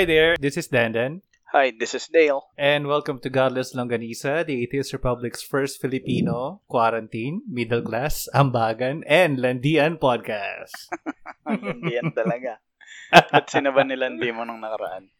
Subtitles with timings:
[0.00, 1.20] Hi there, this is Dandan.
[1.52, 2.48] Hi, this is Dale.
[2.56, 9.36] And welcome to Godless Longanisa, the Atheist Republic's first Filipino, quarantine, middle class, ambagan, and
[9.36, 10.88] landian podcast.
[11.44, 12.64] Hindi yan talaga.
[13.12, 15.12] At sino ba nilandi mo nung nakaraan?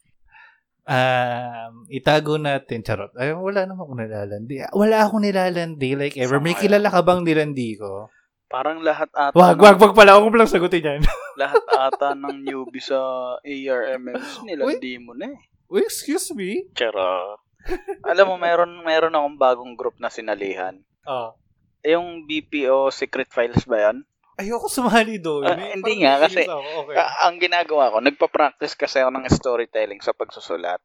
[0.89, 3.13] Um, itago natin, charot.
[3.21, 4.65] Ay, wala naman ako nilalandi.
[4.73, 6.41] Wala akong nilalandi like ever.
[6.41, 8.09] May kilala ka bang nilandi ko?
[8.51, 9.31] Parang lahat ata...
[9.31, 10.19] Wag, ng, wag, wag pala.
[10.19, 11.03] Ako palang sagutin yan.
[11.43, 12.99] lahat ata ng newbie sa
[13.47, 15.39] ARMMs nilandi mo na eh.
[15.71, 16.67] Uy, excuse me?
[16.75, 17.39] Charot.
[18.11, 20.83] Alam mo, meron, meron akong bagong group na sinalihan.
[21.07, 21.39] Oh.
[21.87, 24.03] Yung BPO Secret Files ba yan?
[24.35, 25.47] Ayoko sumali doon.
[25.47, 26.51] May- hindi nga, kasi-.
[26.51, 26.97] Okay.
[26.99, 30.83] Ka- ang ginagawa ko, nagpa-practice kasi ako ng storytelling sa pagsusulat.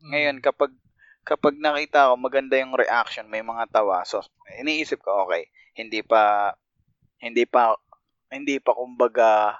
[0.00, 0.08] Mm.
[0.16, 0.72] Ngayon, kapag
[1.22, 4.24] kapag nakita ko maganda yung reaction, may mga tawa, so
[4.58, 5.46] iniisip ko, okay,
[5.78, 6.50] hindi pa
[7.22, 7.78] hindi pa
[8.28, 9.54] hindi pa kumbaga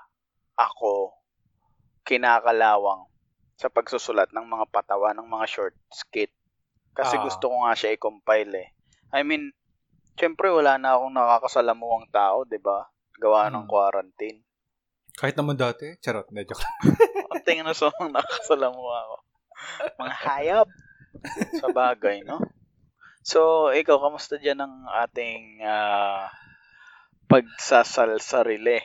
[0.58, 1.14] ako
[2.02, 3.06] kinakalawang
[3.54, 6.34] sa pagsusulat ng mga patawa ng mga short skit.
[6.92, 7.22] Kasi Ah.
[7.22, 8.68] gusto ko nga siya i-compile eh.
[9.14, 9.54] I mean,
[10.18, 12.90] syempre wala na akong nakakasalamuhang tao, 'di ba?
[13.16, 13.70] Gawa ng Hmm.
[13.70, 14.42] quarantine.
[15.14, 15.94] Kahit naman dati.
[16.00, 16.64] Charot, na joke.
[17.32, 19.16] Ang tingin na mga nakakasalamuha ako.
[20.00, 20.68] Mga hayop.
[21.60, 22.40] sa bagay, no?
[23.22, 26.26] So, ikaw, kamusta dyan ang ating ah,
[27.32, 28.78] pagsasalsarili?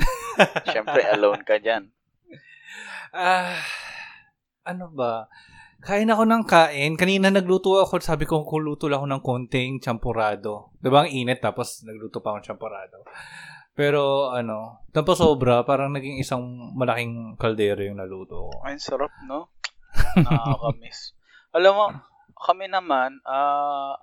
[0.72, 1.92] Siyempre, alone ka dyan.
[3.12, 3.60] Ah,
[4.64, 5.28] ano ba?
[5.80, 6.92] Kain ako ng kain.
[6.96, 8.00] Kanina nagluto ako.
[8.00, 10.72] Sabi ko, kuluto lang ako ng konting champurado.
[10.80, 12.98] Diba ang init tapos nagluto pa ako ng champurado.
[13.72, 16.44] Pero ano, tapos sobra, parang naging isang
[16.76, 18.54] malaking kaldero yung naluto ko.
[18.60, 19.48] Ay, sarap, no?
[20.20, 21.16] Nakakamiss.
[21.56, 21.86] Alam mo,
[22.36, 23.96] kami naman, ah,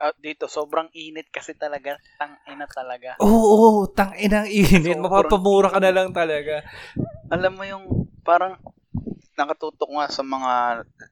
[0.00, 1.98] ah, dito, sobrang init kasi talaga.
[2.18, 3.16] Tang-ina talaga.
[3.22, 4.94] Oo, oh, tang inang init.
[4.94, 6.64] Sobrang Mapapamura ka na lang talaga.
[7.30, 7.84] Alam mo yung,
[8.22, 8.58] parang,
[9.34, 10.52] nakatutok nga sa mga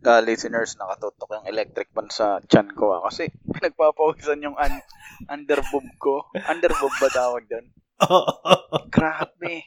[0.07, 3.03] uh, listeners, nakatutok yung electric fan sa chan ko ah.
[3.07, 4.87] Kasi pinagpapawisan yung un-
[5.27, 6.31] underboob ko.
[6.35, 7.67] Underboob ba tawag doon?
[8.95, 9.67] Grabe.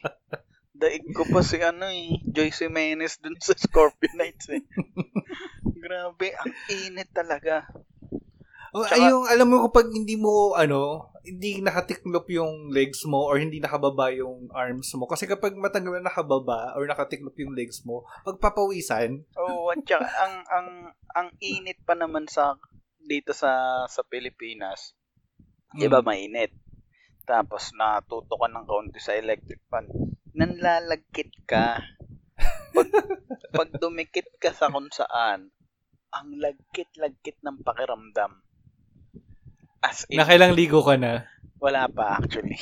[0.76, 4.60] Daig ko pa si ano eh, Joyce Jimenez dun sa Scorpio Nights eh.
[5.84, 7.64] Grabe, ang init talaga.
[8.76, 13.24] Oh, Tsaka- ay, yung, alam mo kapag hindi mo, ano, hindi nakatiklop yung legs mo
[13.24, 15.08] or hindi nakababa yung arms mo.
[15.08, 20.34] Kasi kapag matagal na nakababa or nakatiklop yung legs mo, pagpapawisan, Oo, at saka ang,
[20.46, 20.68] ang,
[21.16, 22.60] ang init pa naman sa
[23.00, 23.48] dito sa
[23.86, 24.92] sa Pilipinas.
[25.72, 26.06] Di ba Mm.
[26.06, 26.52] mainit?
[27.24, 29.88] Tapos natuto ka ng kaunti sa electric fan.
[30.30, 31.80] Nanlalagkit ka.
[32.70, 32.88] Pag,
[33.50, 35.48] pag dumikit ka sa kung saan,
[36.12, 38.45] ang lagkit-lagkit ng pakiramdam.
[39.80, 41.26] As in, nakailang ligo ka na.
[41.56, 42.60] wala pa actually.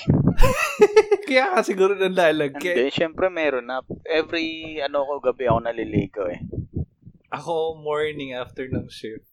[1.27, 2.75] Kaya ka siguro nanlalagkit.
[2.79, 3.83] Hindi, syempre meron na.
[4.07, 6.41] Every, ano ko, gabi ako naliligo eh.
[7.31, 9.27] Ako, morning after ng shift.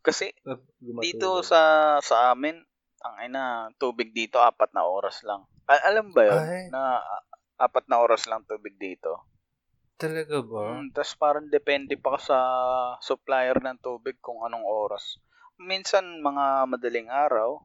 [0.00, 0.32] Kasi
[0.80, 1.04] Gumatulog.
[1.04, 1.60] dito sa
[2.00, 2.58] sa amin,
[3.02, 3.44] ang ina,
[3.76, 5.44] tubig dito apat na oras lang.
[5.68, 6.62] A- alam ba 'yun Ay.
[6.72, 6.98] na
[7.54, 9.22] apat na oras lang tubig dito?
[9.94, 10.82] Talaga ba?
[10.82, 12.38] Mm, Tapos parang depende pa ka sa
[12.98, 15.22] supplier ng tubig kung anong oras.
[15.60, 17.60] Minsan mga madaling araw,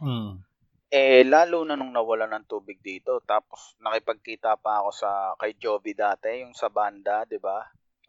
[0.00, 0.40] Hmm.
[0.88, 3.20] eh lalo na nung nawala ng tubig dito.
[3.22, 7.60] Tapos nakipagkita pa ako sa kay Joby dati, yung sa banda, 'di ba?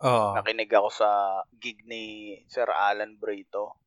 [0.02, 0.34] Oo.
[0.40, 1.10] Nakinig ako sa
[1.52, 3.78] gig ni Sir Alan Brito.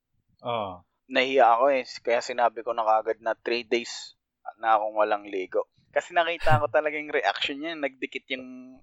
[0.44, 0.84] Oo.
[1.04, 1.84] nahiya ako eh.
[2.00, 4.16] Kaya sinabi ko na kagad na 3 days
[4.56, 5.68] na akong walang ligo.
[5.92, 7.76] Kasi nakita ko talaga yung reaction niya.
[7.76, 8.80] Nagdikit yung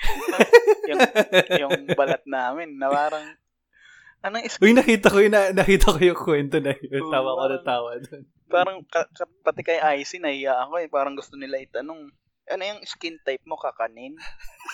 [0.90, 1.00] yung,
[1.56, 3.24] yung balat namin na parang
[4.20, 7.02] anong is Uy, nakita ko yun, na, nakita ko yung kwento na yun.
[7.04, 8.22] Oo, Tawa ko na tawa dun.
[8.50, 10.88] parang ka, ka- pati kay Icy nahiya ako eh.
[10.90, 12.10] Parang gusto nila itanong
[12.50, 14.18] ano yung skin type mo kakanin?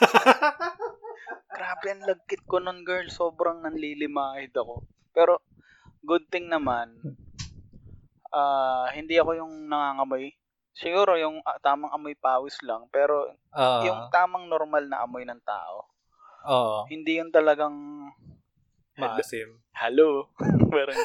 [1.56, 3.04] Grabe ang lagkit ko nun girl.
[3.06, 4.84] Sobrang nanlilimahid ako.
[5.12, 5.40] Pero
[6.02, 6.92] good thing naman
[8.32, 10.32] ah hindi ako yung nangangamoy.
[10.76, 12.84] Siguro yung ah, tamang amoy pawis lang.
[12.88, 13.80] Pero Oo.
[13.84, 15.88] yung tamang normal na amoy ng tao.
[16.44, 16.84] Oo.
[16.88, 17.76] Hindi yung talagang
[18.96, 19.60] Maasim.
[19.76, 20.32] hello.
[20.72, 20.96] Parang,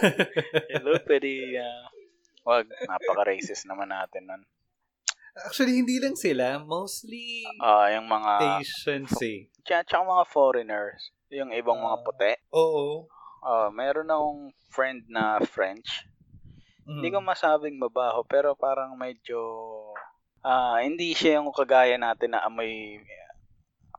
[0.71, 1.29] hello, pwede
[1.59, 1.87] ah,
[2.43, 4.43] wag, napaka-racist naman natin nun.
[5.31, 6.59] Actually, hindi lang sila.
[6.59, 9.47] Mostly Ah, yung mga Asians eh.
[9.63, 12.03] tsaka, tsaka mga foreigners, yung ibang mga Ah.
[12.03, 12.31] puti.
[12.51, 13.07] Oo.
[13.41, 16.07] Ah, meron akong friend na French.
[16.83, 16.99] Mm.
[16.99, 19.39] Hindi ko masabing mabaho, pero parang medyo
[20.41, 22.97] ah hindi siya yung kagaya natin na amoy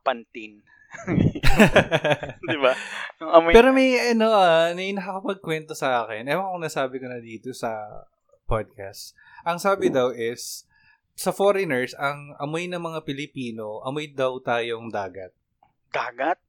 [0.03, 0.59] pantin.
[2.49, 2.71] Di ba?
[3.19, 6.29] Yung amoy Pero may ano ah, may nakakapagkwento sa akin.
[6.29, 7.73] Ewan kung nasabi ko na dito sa
[8.47, 9.17] podcast.
[9.43, 10.63] Ang sabi daw is,
[11.13, 15.33] sa foreigners, ang amoy ng mga Pilipino, amoy daw tayong dagat.
[15.93, 16.41] dagat?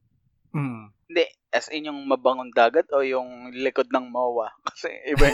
[0.55, 0.94] Mm.
[1.05, 4.49] Hindi, as in yung mabangong dagat o yung likod ng MOA?
[4.67, 5.29] Kasi iba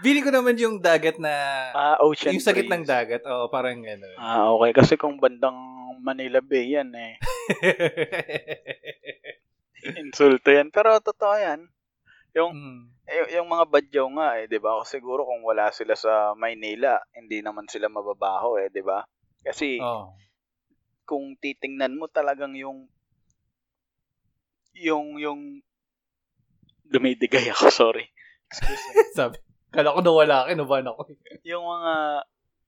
[0.00, 1.32] Bili ko naman yung dagat na...
[1.72, 2.92] ah, ocean yung sa gitnang breeze.
[2.92, 3.20] dagat.
[3.24, 4.16] Oo, parang gano'n.
[4.16, 4.70] Ah, okay.
[4.72, 5.56] Kasi kung bandang
[6.00, 7.16] Manila Bay yan eh.
[9.98, 10.68] Insulto yan.
[10.68, 11.60] Pero totoo yan.
[12.32, 12.80] Yung, Mm.
[13.04, 14.80] y- yung mga badyaw nga eh, di ba?
[14.80, 19.04] Kasi siguro kung wala sila sa Maynila, hindi naman sila mababaho eh, di ba?
[19.42, 20.16] Kasi Oo.
[21.04, 22.86] kung titingnan mo talagang yung
[24.76, 25.40] yung yung
[26.86, 28.04] dumidigay ako, sorry.
[28.52, 28.92] Excuse me.
[29.16, 29.36] Sabi,
[29.72, 31.02] kala ko nawala ka, naban ako.
[31.44, 31.92] yung mga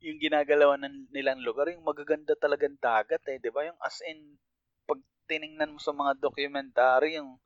[0.04, 3.64] yung ginagalawan ng nilang lugar, yung magaganda talagang dagat eh, 'di ba?
[3.68, 4.36] Yung as in
[4.84, 7.40] pag tiningnan mo sa mga documentary yung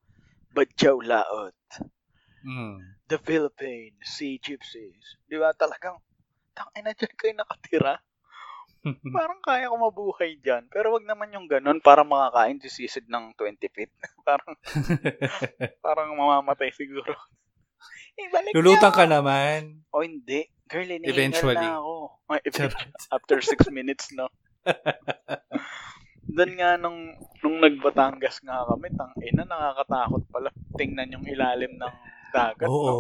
[0.55, 1.55] Badyaw Laot,
[2.39, 2.79] Mm.
[3.11, 5.19] The Philippines, Sea Gypsies.
[5.27, 5.51] 'Di ba?
[5.55, 5.99] Talagang
[6.55, 7.95] tangina diyan kayo nakatira.
[9.17, 10.71] Parang kaya ko mabuhay diyan.
[10.71, 13.93] Pero wag naman yung ganun para makakain si sisid ng 20 feet.
[14.29, 14.53] parang
[15.87, 17.13] parang mamamatay siguro.
[18.19, 19.61] Ibalik Lulutan niya ka naman.
[19.95, 20.51] O hindi.
[20.67, 21.65] Girl, iniingal Eventually.
[21.65, 21.95] na ako.
[23.15, 24.27] After six minutes, no?
[26.29, 30.51] Doon nga nung, nung nagbatangas nga kami, tang ina, nakakatakot pala.
[30.77, 31.95] Tingnan yung ilalim ng
[32.35, 32.85] dagat, Oo.
[32.85, 32.95] no?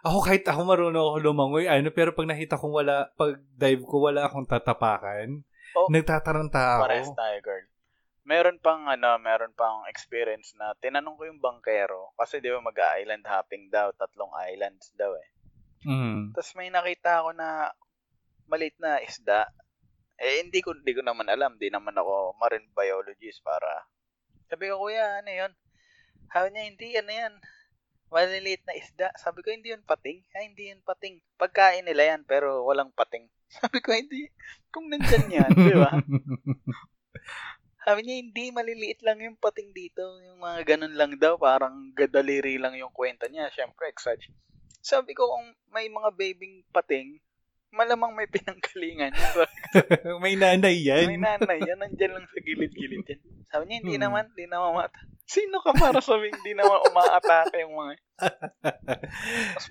[0.00, 4.00] Ako kahit ako marunong ako lumangoy, ano, pero pag nakita kong wala, pag dive ko,
[4.08, 5.86] wala akong tatapakan, Oh.
[5.86, 7.14] nagtataranta Pares ako.
[7.14, 7.66] tayo, girl.
[8.26, 13.22] Meron pang, ano, meron pang experience na tinanong ko yung bankero, kasi di ba mag-island
[13.22, 15.28] hopping daw, tatlong islands daw eh.
[15.86, 16.36] Mm.
[16.36, 17.72] Tapos may nakita ako na
[18.50, 19.48] maliit na isda.
[20.20, 21.56] Eh, hindi ko, hindi ko naman alam.
[21.56, 23.88] Di naman ako marine biologist para...
[24.52, 25.52] Sabi ko, kuya, ano yun?
[26.28, 27.34] Sabi niya, hindi, ano yan?
[28.10, 29.08] Maliliit na isda.
[29.14, 30.18] Sabi ko, hindi yun pating.
[30.34, 31.22] Ay, hindi yun pating.
[31.38, 33.30] Pagkain nila yan, pero walang pating.
[33.62, 34.26] Sabi ko, hindi.
[34.74, 35.90] Kung nandyan yan, di ba?
[37.86, 40.02] Sabi niya, hindi, maliliit lang yung pating dito.
[40.26, 43.48] Yung mga ganun lang daw, parang gadaliri lang yung kwenta niya.
[43.54, 44.28] Siyempre, exage.
[44.82, 47.22] Sabi ko, kung may mga babing pating,
[47.70, 49.14] malamang may pinanggalingan.
[50.22, 51.06] May nanay yan.
[51.06, 53.20] may nanay yan, nandyan lang sa gilid-gilid yan.
[53.46, 54.04] Sabi niya, hindi Hmm.
[54.04, 54.98] naman, hindi na mamata.
[55.24, 57.92] Sino ka para sabihin, hindi naman umaatake yung mga...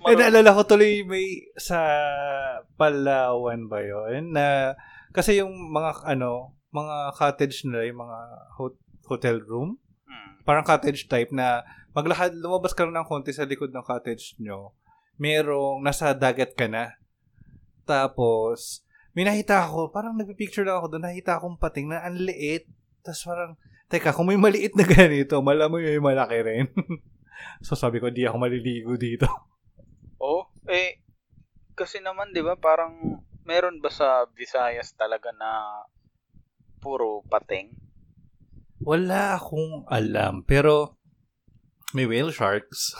[0.06, 1.80] Eh, naalala ko tuloy may sa
[2.74, 4.32] Palawan ba yun?
[4.32, 4.72] Na,
[5.10, 8.18] kasi yung mga, ano, mga cottage nila, yung mga
[8.56, 9.76] hot- hotel room,
[10.06, 10.40] Hmm.
[10.42, 11.60] parang cottage type na
[11.92, 14.72] maglakad, lumabas ka lang ng konti sa likod ng cottage nyo,
[15.16, 16.96] merong nasa dagat ka na.
[17.90, 18.86] Tapos,
[19.18, 22.70] may nakita ako, parang nagpipicture lang ako doon, nakita akong pating na ang liit.
[23.02, 23.58] Tapos parang,
[23.90, 26.70] teka, kung may maliit na ganito, malamang may malaki rin.
[27.66, 29.26] so sabi ko, di ako maliligo dito.
[30.20, 31.00] Oh, eh,
[31.72, 35.80] kasi naman, di ba, parang meron ba sa Visayas talaga na
[36.76, 37.72] puro pating?
[38.84, 41.00] Wala akong alam, pero
[41.96, 42.92] may whale sharks.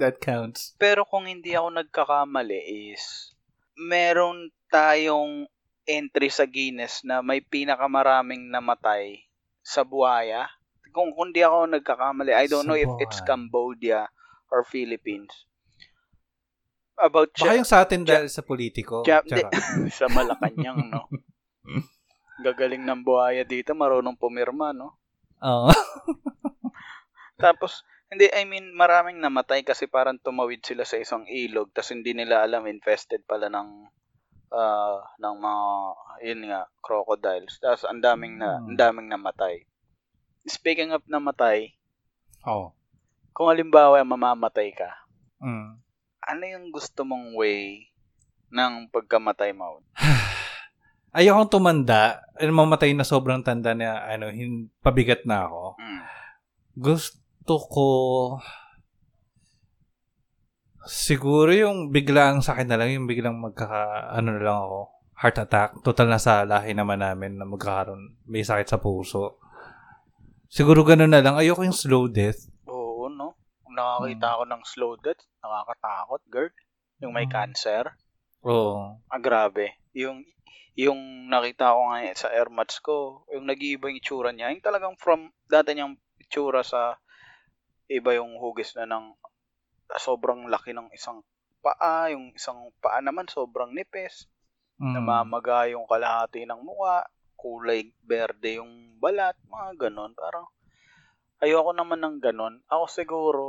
[0.00, 0.72] That counts.
[0.80, 3.36] Pero kung hindi ako nagkakamali is,
[3.78, 5.46] meron tayong
[5.84, 9.22] entry sa Guinness na may pinakamaraming namatay
[9.60, 10.50] sa buhaya.
[10.90, 13.28] Kung kung di ako nagkakamali, I don't Sa know if it's buhaya.
[13.28, 14.00] Cambodia
[14.48, 15.30] or Philippines.
[16.98, 19.06] About Baka Ja- yung sa atin dahil sa politiko.
[19.06, 19.48] Ja- Tsaka.
[19.94, 21.06] sa Malacanang, no?
[22.44, 24.98] Gagaling ng buhaya dito, marunong pumirma, no?
[25.38, 25.70] Oo.
[27.38, 32.16] Tapos, hindi, I mean, maraming namatay kasi parang tumawid sila sa isang ilog tapos hindi
[32.16, 33.68] nila alam infested pala ng
[34.48, 35.64] ah, ng mga
[36.24, 37.60] yun nga crocodiles.
[37.60, 38.72] Tapos ang daming na Hmm.
[38.72, 39.68] ang daming namatay.
[40.48, 41.76] Speaking of namatay,
[42.48, 42.72] Oo.
[43.36, 44.88] kung halimbawa mamamatay ka,
[45.44, 45.76] Mm.
[46.24, 47.92] ano yung gusto mong way
[48.48, 49.84] ng pagkamatay mo?
[51.12, 55.76] Ayokong tumanda, mamatay na sobrang tanda na ano, hin, pabigat na ako.
[55.76, 56.02] Mm.
[56.72, 57.86] Gusto ko
[60.88, 64.78] siguro yung biglang sa akin na lang, yung biglang magkaka, ano na lang ako,
[65.20, 65.70] heart attack.
[65.84, 69.36] Total na sa lahi naman namin na magkakaroon, may sakit sa puso.
[70.48, 71.36] Siguro ganun na lang.
[71.36, 72.48] Ayoko yung slow death.
[72.64, 73.36] Oo, no?
[73.60, 76.52] Kung nakakita ako ng slow death, nakakatakot, girl.
[77.04, 77.36] Yung may Hmm.
[77.36, 77.84] cancer.
[78.48, 78.96] Oo.
[79.12, 79.76] Ah, grabe.
[79.92, 80.24] Yung
[80.78, 84.54] yung nakita ko nga sa air mats ko, yung nag-iiba yung itsura niya.
[84.54, 86.96] Yung talagang from dati niyang itsura sa
[87.88, 89.16] iba yung hugis na ng
[89.96, 91.24] sobrang laki ng isang
[91.64, 94.28] paa, yung isang paa naman sobrang nipis,
[94.78, 94.94] Mm.
[94.94, 100.14] namamaga yung kalahati ng muka, kulay berde yung balat, mga ganon.
[100.14, 100.46] Parang
[101.42, 102.62] ayoko naman ng ganon.
[102.70, 103.46] Ako siguro,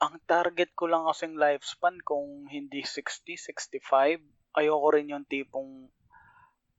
[0.00, 4.24] ang target ko lang kasing lifespan kung hindi 60, 65,
[4.56, 5.92] ayoko rin yung tipong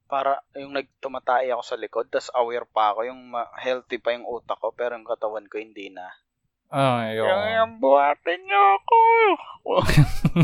[0.10, 4.60] para yung nagtumatay ako sa likod, tas aware pa ako, yung healthy pa yung utak
[4.60, 6.10] ko, pero yung katawan ko hindi na.
[6.72, 7.28] Ah, ayoko.
[7.28, 9.00] Yung, yung buhatin niyo ako.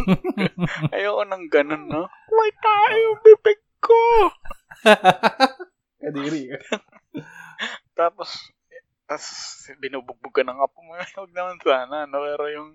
[0.96, 2.12] ayoko nang ganun, no?
[2.28, 4.02] May tayo yung bibig ko.
[6.04, 6.52] Kadiri.
[7.96, 8.52] Tapos,
[9.08, 9.24] tas
[9.80, 11.00] binubugbog ka ng apo mo.
[11.16, 12.20] Huwag naman sana, no?
[12.20, 12.70] Pero yung,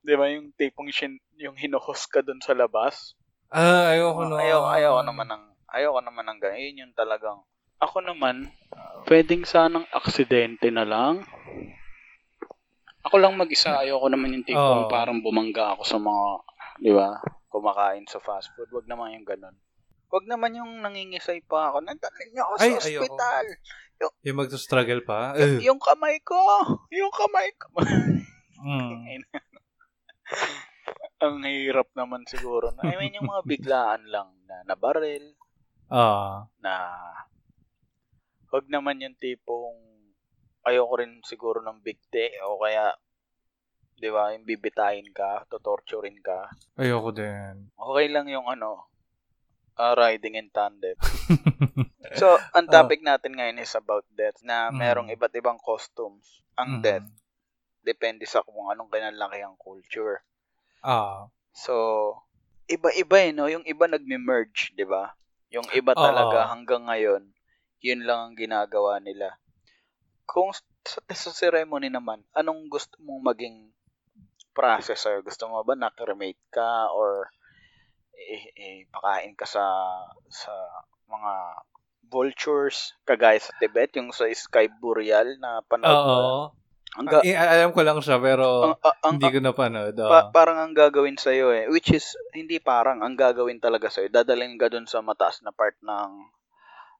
[0.00, 3.12] di ba, yung tipong shin, yung hinuhos ka dun sa labas.
[3.52, 4.40] Ah, ayoko no.
[4.40, 6.64] Ayoko, ayoko naman ng, ayoko naman ng ganun.
[6.64, 7.44] Yun yung talagang,
[7.76, 8.48] ako naman,
[9.04, 11.28] pwedeng sanang aksidente na lang.
[13.02, 14.92] Ako lang mag-isa, ayoko naman yung tipong Oo.
[14.92, 16.24] parang bumangga ako sa mga,
[16.78, 17.16] di ba,
[17.48, 18.68] kumakain sa fast food.
[18.70, 19.56] Wag naman yung ganun.
[20.06, 21.80] Wag naman yung nangingisay pa ako.
[21.80, 23.02] Nandalin niyo ako sa Ay, ayoko.
[23.06, 23.44] ospital.
[24.22, 25.32] Yung magsa-struggle pa.
[25.32, 25.60] Y- Ugh.
[25.62, 26.36] yung kamay ko.
[26.90, 27.68] Yung kamay ko.
[28.60, 29.22] Mm.
[31.20, 32.72] Ang hirap naman siguro.
[32.80, 35.36] I mean, yung mga biglaan lang na nabaril,
[35.86, 36.46] Ah.
[36.58, 36.74] na
[38.48, 39.89] wag naman yung tipong
[40.66, 42.92] ayoko rin siguro ng bigte o kaya
[44.00, 46.48] 'di ba, yung bibitayin ka, totorturein ka.
[46.80, 47.68] Ayoko din.
[47.76, 48.88] Okay lang yung ano,
[49.76, 50.96] ah, riding in tandem.
[52.10, 52.26] So,
[52.56, 54.76] ang topic natin ngayon is about death na Mm.
[54.82, 56.42] merong iba't ibang costumes.
[56.58, 56.82] Ang Mm.
[56.82, 57.08] death
[57.84, 60.24] depende sa kung anong kinalaki ang culture.
[60.82, 61.28] Ah.
[61.52, 62.16] So,
[62.66, 63.46] iba-iba eh, no?
[63.52, 65.12] Yung iba nagme-merge, di ba?
[65.52, 67.30] Yung iba talaga hanggang ngayon,
[67.84, 69.36] yun lang ang ginagawa nila.
[70.30, 73.74] Kung sa, ceremony naman, anong gusto mong maging
[74.54, 75.26] process sa'yo?
[75.26, 77.26] Gusto mo ba na-cremate ka or
[78.14, 79.64] i- i- pakain ka sa
[80.30, 80.54] sa
[81.10, 81.32] mga
[82.06, 85.90] vultures kagaya sa Tibet, yung sa Sky Boreal na panood?
[85.98, 86.54] Oo.
[86.98, 89.94] Ang ga- Eh, alam ko lang siya pero ang, ang, ang, hindi ko napanood.
[89.94, 90.10] Oo.
[90.10, 94.02] Pa- parang ang gagawin sa iyo eh, which is hindi parang ang gagawin talaga sa
[94.02, 94.10] iyo.
[94.10, 96.10] Dadalhin ka doon sa mataas na part ng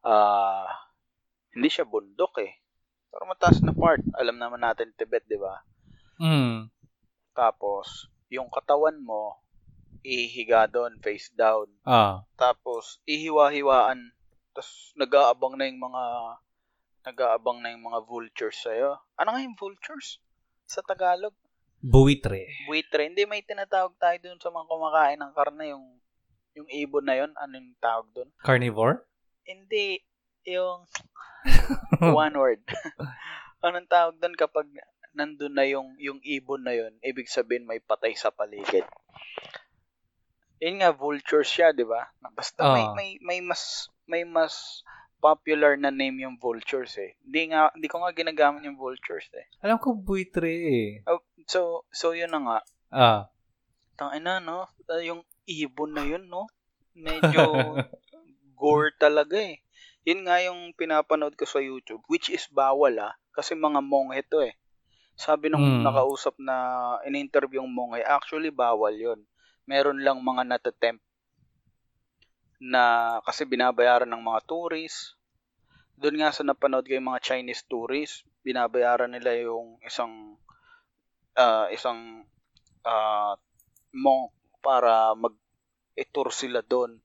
[0.07, 0.67] ah
[1.55, 2.60] hindi siya bundok eh.
[3.11, 4.03] Pero mataas na part.
[4.17, 5.61] Alam naman natin Tibet, 'di ba?
[6.23, 6.71] Mm.
[7.35, 9.43] Tapos yung katawan mo
[10.01, 11.69] ihiga doon face down.
[11.85, 12.25] Ah.
[12.39, 14.15] Tapos ihiwa-hiwaan.
[14.55, 16.05] Tapos nag-aabang na yung mga
[17.11, 19.01] nag-aabang na yung mga vultures sa'yo.
[19.17, 20.21] Ano nga yung vultures?
[20.69, 21.35] Sa Tagalog?
[21.81, 22.45] Buitre.
[22.69, 23.09] buitre.
[23.09, 25.87] Hindi may tinatawag tayo dun sa mga kumakain ng karne, yung
[26.53, 28.29] yung ibon na yun, ano yung tawag dun?
[28.45, 29.01] Carnivore?
[29.49, 30.03] Hindi,
[30.45, 30.87] yung
[32.17, 32.61] one word.
[33.65, 34.69] Anong tawag dun kapag
[35.13, 38.87] nandun na yung, yung ibon na yun, ibig sabihin may patay sa paligid.
[40.61, 42.09] Yun nga, vultures siya, di ba?
[42.31, 42.93] Basta may, Ah.
[42.93, 44.85] may, may mas, may mas
[45.17, 47.17] popular na name yung vultures eh.
[47.21, 49.45] Hindi nga, hindi ko nga ginagamit yung vultures eh.
[49.61, 50.91] Alam ko buitre eh.
[51.05, 52.59] Oh, so, so yun na nga,
[52.91, 53.23] Ah.
[53.95, 54.65] Tangina, no?
[54.85, 56.49] Ah, Yung ibon na yun, no?
[56.93, 57.45] Medyo
[58.61, 59.61] gore talaga eh.
[60.09, 63.13] Yun nga yung pinapanood ko sa YouTube, which is bawal ah.
[63.37, 64.57] Kasi mga monghe to eh.
[65.21, 65.85] Sabi nung Mm.
[65.85, 66.57] nakausap na
[67.05, 69.21] in-interview yung monghe, actually bawal yun.
[69.69, 71.05] Meron lang mga natatempt
[72.61, 75.17] na kasi binabayaran ng mga tourists.
[76.01, 80.37] Doon nga sa napanood ko yung mga Chinese tourists, binabayaran nila yung isang
[81.37, 82.25] ah, isang
[82.85, 83.37] ah,
[83.93, 84.33] monk
[84.65, 85.37] para mag
[86.13, 86.97] tour sila doon.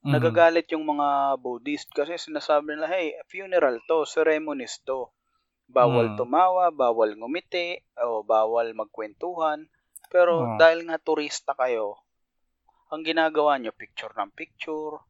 [0.00, 0.16] Mm.
[0.16, 5.12] Nagagalit yung mga Buddhist kasi sinasabi nila, hey, funeral to, ceremonies to.
[5.68, 6.16] Bawal Mm.
[6.16, 9.68] tumawa, bawal ngumiti, o bawal magkwentuhan.
[10.08, 10.56] Pero Mm.
[10.56, 12.00] dahil nga turista kayo,
[12.88, 15.04] ang ginagawa nyo, picture ng picture,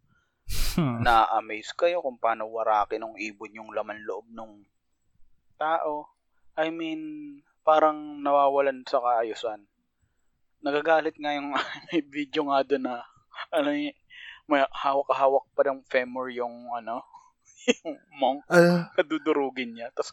[0.75, 1.03] Hmm.
[1.03, 4.67] na-amaze kayo kung paano warakin ng ibon yung laman loob ng
[5.55, 6.11] tao.
[6.59, 7.03] I mean,
[7.63, 9.67] parang nawawalan sa kaayusan.
[10.61, 11.55] Nagagalit nga yung
[11.91, 12.97] may video nga doon na
[13.51, 13.95] ano y-
[14.51, 17.07] may hawak-hawak pa ng femur yung ano
[17.81, 18.91] yung monk Ah.
[18.93, 20.11] kadudurugin niya tapos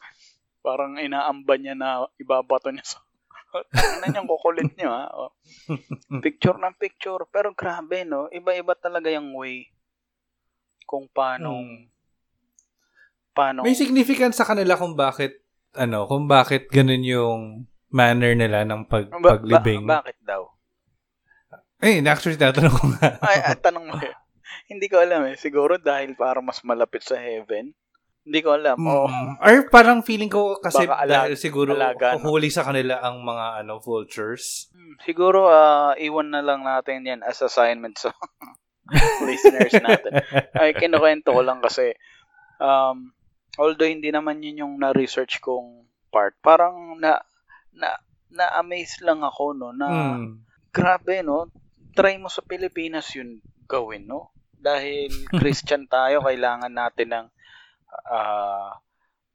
[0.60, 3.00] parang inaamba niya na ibabato niya sa
[3.96, 5.32] ano niyang kukulit niyo ha Oh.
[6.22, 9.65] picture ng picture pero grabe no iba-iba talaga yung way
[10.84, 11.89] kung paano Hmm.
[13.34, 15.41] paano May significance sa kanila kung bakit
[15.74, 17.41] ano, kung bakit ganun yung
[17.88, 19.86] manner nila ng pag, Ba- ba- paglibing.
[19.86, 20.50] bakit daw
[21.77, 23.22] eh, actually, tatanong ko nga.
[23.22, 23.94] ay, ay tanong mo.
[24.68, 27.72] Hindi ko alam eh siguro dahil para mas malapit sa heaven
[28.22, 29.40] hindi ko alam oh Mm.
[29.40, 32.28] Or parang feeling ko kasi Baka alag- dahil siguro alaga, no?
[32.28, 34.68] huli sa kanila ang mga ano vultures.
[34.70, 38.12] Hmm, siguro ah, iwan na lang natin yan as assignment sa
[39.24, 40.12] listeners natin
[40.54, 41.96] ay kinukwento ko lang kasi
[42.58, 43.12] um,
[43.56, 47.20] although hindi naman yun yung na-research kong part parang na
[47.74, 47.96] na
[48.30, 50.44] na-amaze lang ako no na Mm.
[50.70, 51.48] grabe no
[51.92, 57.28] try mo sa Pilipinas yun gawin no dahil Christian tayo, kailangan natin ng
[58.10, 58.78] ah,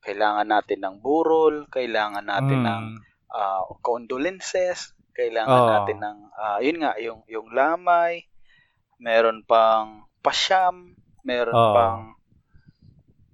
[0.02, 2.98] kailangan natin ng burol, kailangan natin ng Mm.
[3.32, 5.70] ah, condolences, kailangan Oo.
[5.72, 8.26] natin ng ah, yun nga yung yung lamay,
[8.98, 11.74] meron pang pasyam, meron Oo.
[11.74, 12.00] pang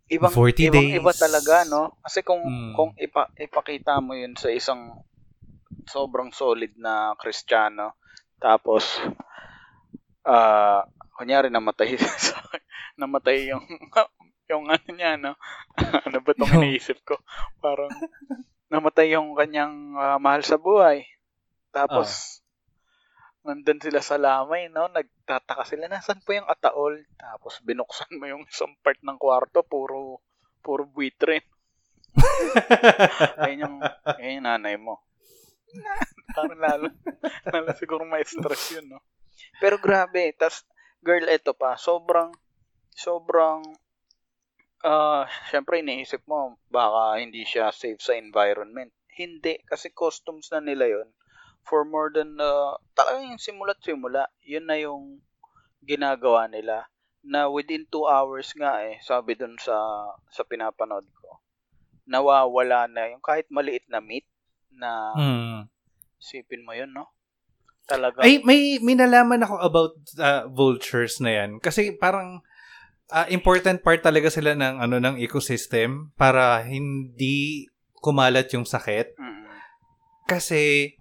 [0.09, 0.97] ibang 40 ibang days.
[0.97, 2.73] iba talaga no kasi kung Mm.
[2.73, 5.05] kung ipa, ipakita mo yun sa isang
[5.85, 8.01] sobrang solid na Kristiyano
[8.41, 8.89] tapos
[10.25, 10.85] ah
[11.19, 11.99] kunyari namatay
[12.31, 12.39] sa
[12.95, 13.67] namatay yung
[14.51, 15.35] yung ano niya no?
[16.07, 17.19] Ano ba tong iniisip ko?
[17.61, 17.91] Parang
[18.71, 21.05] namatay yung kanyang ah, mahal sa buhay.
[21.75, 22.41] Tapos
[23.45, 24.89] nandun sila sa lamay no?
[24.89, 27.03] Nagtataka sila nasan po yung ataol?
[27.19, 30.25] Tapos binuksan mo yung isang part ng kwarto puro
[30.63, 31.45] puro buitre.
[33.45, 33.77] Ayun yung
[34.17, 35.05] ayun yung nanay mo.
[36.33, 36.89] Parang lalo
[37.53, 39.05] lalo siguro may stress yun no?
[39.61, 40.65] Pero grabe tas
[41.03, 41.79] girl eto pa.
[41.79, 42.35] Sobrang
[42.95, 43.63] sobrang
[44.87, 48.91] ah syempre iniisip mo baka hindi siya safe sa environment.
[49.19, 51.09] Hindi kasi customs na nila yon
[51.67, 55.21] for more than uh, talagang yung simula't simula yun na yung
[55.83, 56.87] ginagawa nila.
[57.27, 59.75] Na within 2 hours nga eh sabi dun sa
[60.31, 61.43] sa pinapanood ko
[62.09, 64.25] nawawala na yung kahit maliit na meat
[64.73, 65.69] na Mm.
[66.17, 67.05] sipin mo yun no
[67.89, 71.51] talaga Ay, may, may nalaman ako about uh, vultures na yan.
[71.59, 72.45] Kasi parang
[73.11, 77.67] uh, important part talaga sila ng ano ng ecosystem para hindi
[77.99, 79.17] kumalat yung sakit.
[79.17, 79.45] Mm.
[80.29, 80.95] Kasi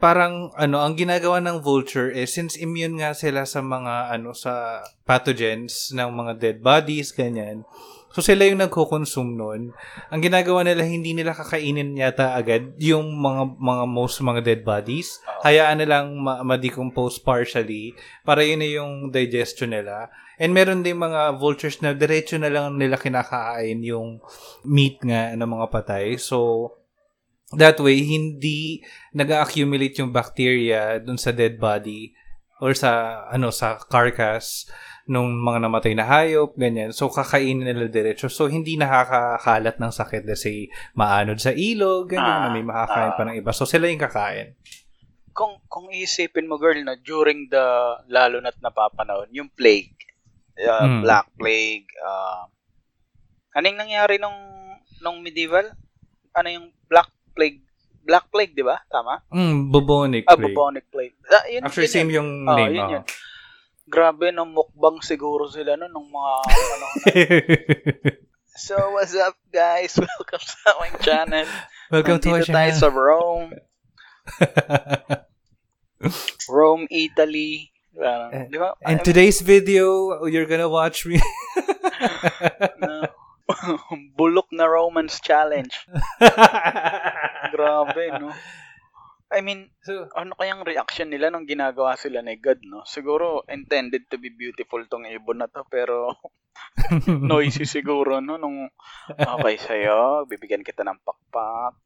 [0.00, 4.80] parang ano ang ginagawa ng vulture is since immune nga sila sa mga ano sa
[5.04, 7.68] pathogens ng mga dead bodies ganyan.
[8.10, 9.70] So sila yung nagko-consume nun.
[10.10, 15.22] Ang ginagawa nila hindi nila kakainin yata agad yung mga mga most mga dead bodies.
[15.22, 15.46] Oo.
[15.46, 17.94] Hayaan nilang ma- ma-decompose partially
[18.26, 20.10] para yun na yung digestion nila.
[20.42, 24.18] And meron din mga vultures na diretso na lang nila kinakain yung
[24.66, 26.18] meat nga ng mga patay.
[26.18, 26.74] So
[27.54, 28.82] that way hindi
[29.14, 32.10] nag-accumulate yung bacteria dun sa dead body
[32.58, 34.66] or sa ano sa carcass
[35.10, 36.90] nung mga namatay na hayop, ganyan.
[36.90, 38.26] So, kakainin nila diretso.
[38.26, 40.22] So, hindi nakakakalat ng sakit.
[40.22, 43.50] Let's say, maanod sa ilog, ganyan, Ah, na may makakain pa ng iba.
[43.50, 44.54] So, sila yung kakain.
[45.30, 47.64] kung kung isipin mo girl na during the
[48.06, 49.94] lalo na't napapanahon yung plague
[50.58, 51.00] uh, Mm.
[51.00, 52.44] black plague uh,
[53.52, 54.36] anong nangyari nung
[54.98, 55.64] nung medieval
[56.32, 57.62] ano yung black plague
[58.02, 60.50] black plague di ba tama Mm, bubonic ah plague.
[60.50, 62.16] bubonic plague ah, yun, Actually, yun same yun.
[62.16, 62.74] yung Oh, name.
[62.74, 62.90] yun oh.
[62.92, 63.04] yun.
[63.90, 66.86] Grabe no mukbang siguro sila no nung mga ano
[68.66, 71.46] so what's up guys welcome sa aming channel
[71.90, 72.78] Welcome to our Nandito tayo channel.
[72.78, 73.50] sa Rome
[76.54, 77.66] Rome Italy
[78.00, 81.18] Eh, di ba In today's video, you're gonna watch me.
[82.80, 83.10] na
[84.16, 85.84] bulok na romance challenge.
[87.52, 88.30] Grabe, no?
[89.30, 92.82] I mean, so, ano kayang reaction nila nung ginagawa sila ni God, no?
[92.82, 96.18] Siguro, intended to be beautiful tong ibon na to, pero
[97.30, 98.42] noisy siguro, no?
[98.42, 98.66] Nung,
[99.14, 101.78] okay sa'yo, bibigyan kita ng pakpak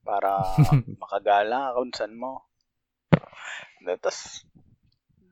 [0.00, 0.40] para
[1.04, 2.48] makagala kung saan mo.
[3.84, 4.48] Tapos,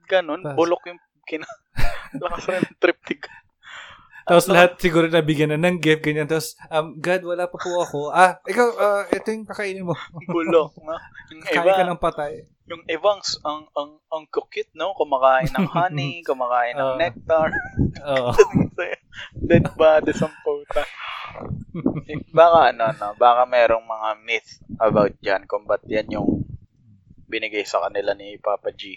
[0.04, 1.48] ganun, bulok yung kina...
[2.20, 3.43] Lakas ng trip ni God.
[4.24, 6.24] Tapos lahat siguro nabigyan na ng gift, ganyan.
[6.24, 8.00] Tapos, um, God, wala pa po ako.
[8.08, 9.92] Ah, ikaw, ah, ito yung kakainin mo.
[10.32, 10.96] Bulok, no?
[11.28, 12.32] Yung Kain iba, ka ng patay.
[12.64, 16.96] yung ibang ang ang ang cute no kumakain ng honey kumakain ng Oo.
[16.96, 17.52] nectar
[18.08, 18.32] Oo.
[19.48, 20.80] dead bodies ang puta
[22.32, 26.40] baka ano no baka merong mga myth about yan kung ba't yan yung
[27.28, 28.96] binigay sa kanila ni Papa G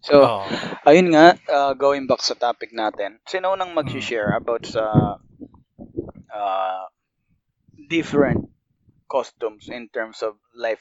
[0.00, 0.42] so Oo.
[0.88, 5.16] ayun nga uh, going back sa topic natin sino nang mag-share about sa
[6.30, 6.84] uh,
[7.88, 8.48] different
[9.06, 10.80] costumes in terms of life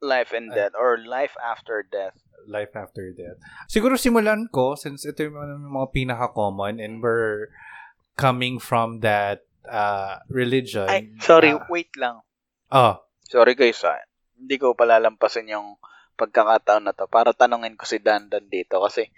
[0.00, 2.16] life and death or life after death
[2.46, 3.42] Life after death.
[3.66, 7.50] Siguro simulan ko, since ito yung mga, pinaka-common and we're
[8.14, 10.86] coming from that uh, religion.
[10.86, 12.22] Ay, sorry, Ah, wait lang.
[12.70, 13.98] oh, Sorry guys, ah.
[14.38, 15.74] hindi ko palalampasin yung
[16.16, 19.12] pagkakataon na to para tanungin ko si Dandan dito kasi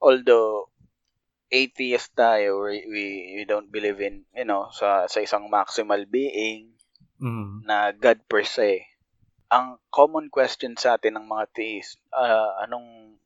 [0.00, 0.72] although
[1.48, 3.04] atheist tayo, we, we,
[3.40, 6.76] we don't believe in, you know, sa, sa isang maximal being
[7.16, 8.84] mm, na God per se.
[9.48, 13.16] Ang common question sa atin ng mga theist, ah, anong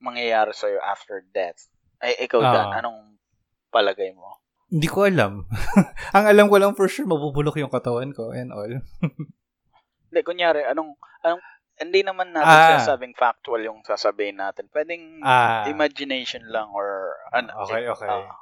[0.00, 1.68] mangyayari sa'yo after death?
[2.00, 2.80] Ay, ikaw, Dan, Ah.
[2.80, 3.20] anong
[3.68, 4.40] palagay mo?
[4.66, 5.46] hindi ko alam.
[6.16, 8.66] Ang alam ko lang for sure, mabubulok yung katawan ko and all.
[10.10, 11.38] Hindi, kunyari, anong, anong,
[11.76, 12.68] hindi naman natin Ah.
[12.80, 14.68] sinasabing factual yung sasabihin natin.
[14.72, 18.08] Pwedeng Ah, imagination lang or Ano, Okay, okay.
[18.08, 18.32] ah,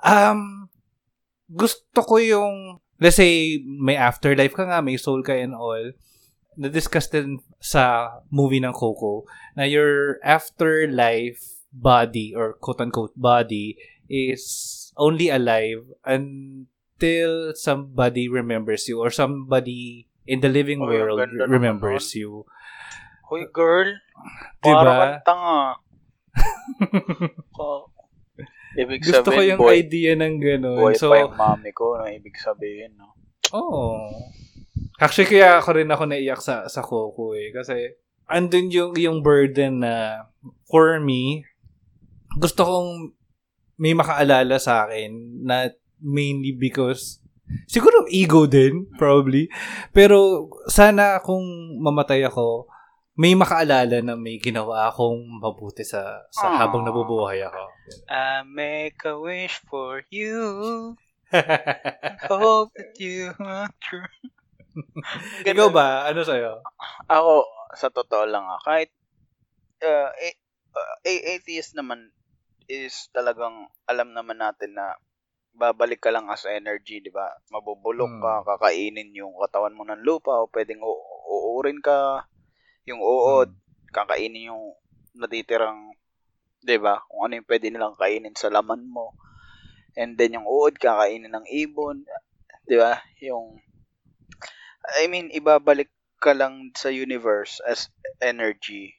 [0.00, 0.70] Um,
[1.50, 5.92] gusto ko yung, let's say, may afterlife ka nga, may soul ka and all.
[6.56, 9.26] Na-discuss din sa movie ng Coco
[9.58, 13.76] na your afterlife body or quote-unquote body
[14.08, 22.14] is only alive until somebody remembers you or somebody in the living ang world remembers
[22.14, 22.44] you.
[23.30, 23.94] Hoy, girl.
[24.58, 24.74] Diba?
[24.74, 25.62] Para kang tanga.
[27.56, 27.94] Ko-
[28.74, 30.78] ibig Gusto ko sabihin, yung boy, idea ng ganun.
[30.82, 33.14] boy so, pa yung mami ko, no, ibig sabihin, no?
[33.54, 34.10] Oo.
[34.98, 37.54] Actually, kaya ako rin ako naiyak sa, sa Coco eh.
[37.54, 40.26] Kasi, andun yung, yung burden na,
[40.66, 41.46] for me,
[42.34, 42.90] gusto kong
[43.80, 47.18] may makaalala sa akin na mainly because,
[47.66, 49.50] siguro ego din, probably.
[49.90, 51.42] Pero, sana kung
[51.78, 52.66] mamatay ako,
[53.20, 56.56] may makaalala na may ginawa akong mabuti sa, sa Aww.
[56.56, 57.68] habang nabubuhay ako.
[58.08, 60.40] I make a wish for you.
[62.32, 64.08] Hope that you are true.
[65.52, 66.08] Ikaw ba?
[66.08, 66.64] Ano sa'yo?
[67.12, 67.44] Ako,
[67.76, 68.88] sa totoo lang ah, kahit
[69.84, 70.40] uh, a-
[70.72, 72.08] uh, atheist naman
[72.72, 74.96] is talagang alam naman natin na
[75.52, 77.26] babalik ka lang as energy, di ba?
[77.52, 78.46] Mabubulok ka, Hmm.
[78.48, 82.29] kakainin yung katawan mo ng lupa o pwedeng u- uurin ka,
[82.90, 83.50] yung uod,
[83.94, 84.74] kakainin yung
[85.14, 85.94] natitirang,
[86.62, 87.02] di ba?
[87.06, 89.14] Kung ano yung pwede nilang kainin sa laman mo.
[89.98, 92.06] And then yung uod, kakainin ng ibon,
[92.66, 93.02] di ba?
[93.22, 93.58] Yung,
[95.00, 97.88] I mean, ibabalik ka lang sa universe as
[98.20, 98.94] energy.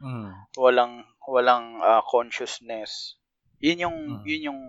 [0.00, 0.32] Mm.
[0.56, 3.16] Walang, walang ah, consciousness.
[3.60, 4.22] Yun yung, Mm.
[4.24, 4.60] yun yung,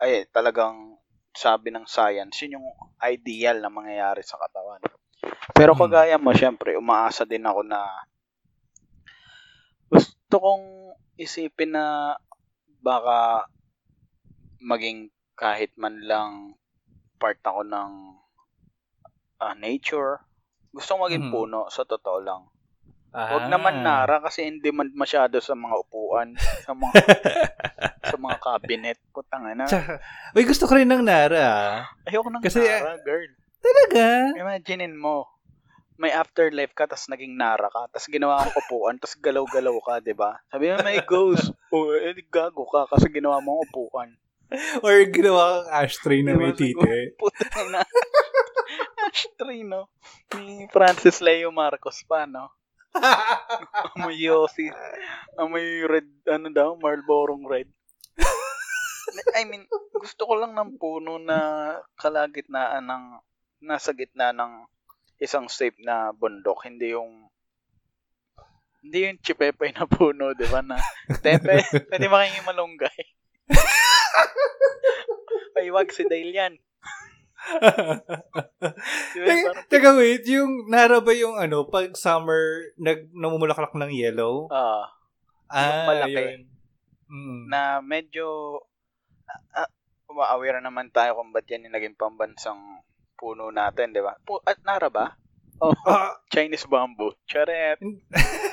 [0.00, 0.96] ay, talagang
[1.34, 2.68] sabi ng science, yun yung
[3.04, 4.80] ideal na mangyayari sa katawan.
[5.52, 5.80] Pero Mm.
[5.80, 7.80] kagaya mo, syempre, umaasa din ako na
[10.28, 12.12] gusto kong isipin na
[12.84, 13.48] baka
[14.60, 16.52] maging kahit man lang
[17.16, 17.90] part ako ng
[19.40, 20.20] ah, nature.
[20.68, 21.32] Gusto kong maging Mhm.
[21.32, 22.44] puno, sa totoo lang.
[23.08, 23.32] Ah.
[23.32, 26.92] Huwag naman nara kasi in demand masyado sa mga upuan, sa mga
[28.12, 29.00] sa mga cabinet.
[29.08, 29.48] Putang.
[29.64, 29.96] Tsaka,
[30.36, 31.40] uy, gusto ko rin ng Nara.
[31.40, 31.76] ah.
[32.04, 33.32] Ayoko ng kasi, nara, girl.
[33.64, 34.36] Talaga?
[34.36, 35.24] Imaginein mo,
[35.98, 40.14] may afterlife ka, tas naging nara ka, tas ginawa kang upuan, tas galaw-galaw ka, di
[40.14, 40.38] ba?
[40.46, 41.50] Sabi mo, may ghost.
[41.68, 44.16] O, eh, gago ka kasi ginawa mo upuan.
[44.80, 46.72] Or ginawa kang ashtray na may titi.
[47.20, 47.84] Putang na.
[49.08, 49.92] Ashtray, no?
[50.32, 52.48] Ni Francis Leo Marcos pa, no?
[53.96, 54.72] Amoy Yossi.
[55.36, 57.68] Amoy red, ano daw, Marlborong red.
[59.36, 63.04] I mean, gusto ko lang ng puno na kalagitnaan ng,
[63.64, 64.68] nasa gitna ng
[65.18, 66.66] isang safe na bundok.
[66.66, 67.30] Hindi yung,
[68.82, 70.78] hindi yung chipepay na puno, di ba, na,
[71.24, 73.00] tepe, pwede makingin malunggay.
[75.58, 76.54] Ay, wag si Dale yan.
[79.70, 80.22] Teka, wait.
[80.28, 84.46] Yung Nara ba yung ano, pag summer, nag, namumulaklak ng yellow?
[84.50, 84.86] Ah,
[85.48, 86.12] Ah, malaki.
[86.12, 86.42] yun.
[87.08, 87.48] Mm.
[87.48, 88.60] na medyo
[89.56, 89.70] ah, ah,
[90.36, 92.84] aware naman tayo kung ba't yan yung naging pambansang
[93.18, 94.14] puno natin, di ba?
[94.22, 95.10] Pu- at nara ba?
[95.58, 97.18] Oh, Ah, Chinese bamboo.
[97.26, 97.82] Charet.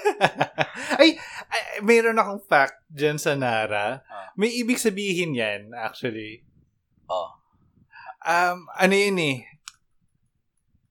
[1.01, 1.13] ay,
[1.45, 4.01] ay, mayroon akong fact dyan sa Nara.
[4.01, 4.33] Ah.
[4.33, 6.41] May ibig sabihin yan, actually.
[7.05, 7.29] Oh.
[8.25, 9.37] Um, ano yun eh?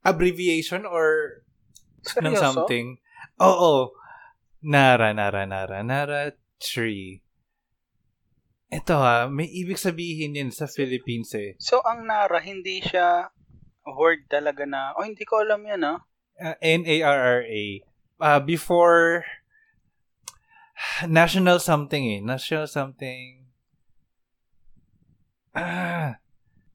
[0.07, 1.43] Abbreviation or
[2.23, 2.63] ng Seryoso?
[2.63, 3.03] something.
[3.43, 3.91] Oo.
[4.63, 5.83] Nara, Nara, Nara.
[5.83, 6.31] Nara
[6.63, 7.27] tree.
[8.71, 11.55] Ito ha, may ibig sabihin yan sa Philippines eh.
[11.59, 13.31] So, ang nara, hindi siya
[13.87, 15.99] word talaga na, oh, hindi ko alam yan, ah.
[16.35, 17.65] Uh, N-A-R-R-A.
[18.19, 19.23] Uh, before,
[21.07, 22.21] national something eh.
[22.25, 23.45] National something.
[25.55, 26.19] Ah,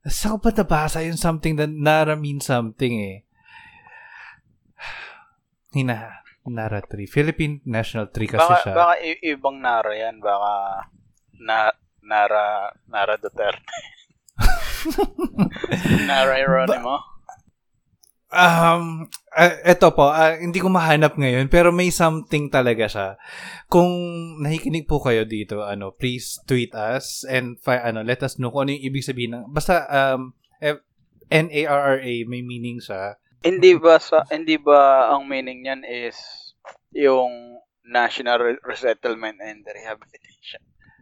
[0.08, 3.18] saan ko pa nabasa yung something that Nara means something eh.
[5.76, 7.06] Hina, Nara tree.
[7.06, 8.74] Philippine National Tree kasi Baka, siya.
[8.74, 10.24] baka i- ibang nara yan.
[10.24, 10.88] Baka
[11.44, 11.70] na,
[12.02, 13.68] nara, nara Duterte.
[16.10, 17.02] nara Ironimo.
[18.30, 23.08] Um, ah, eto po, ah, hindi ko mahanap ngayon, pero may something talaga siya.
[23.66, 23.90] Kung
[24.46, 28.70] nakikinig po kayo dito, ano, please tweet us and fi- ano, let us know kung
[28.70, 30.86] ano yung ibig sabihin ng, basta, um, F-
[31.34, 33.18] N-A-R-R-A, may meaning siya.
[33.40, 36.20] hindi ba sa hindi ba ang meaning niyan is
[36.92, 40.62] yung National Re- Resettlement and Rehabilitation?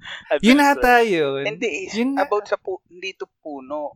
[0.46, 1.44] Yun ata yun.
[1.44, 3.96] Hindi is Yun na- about sa pu- hindi to puno.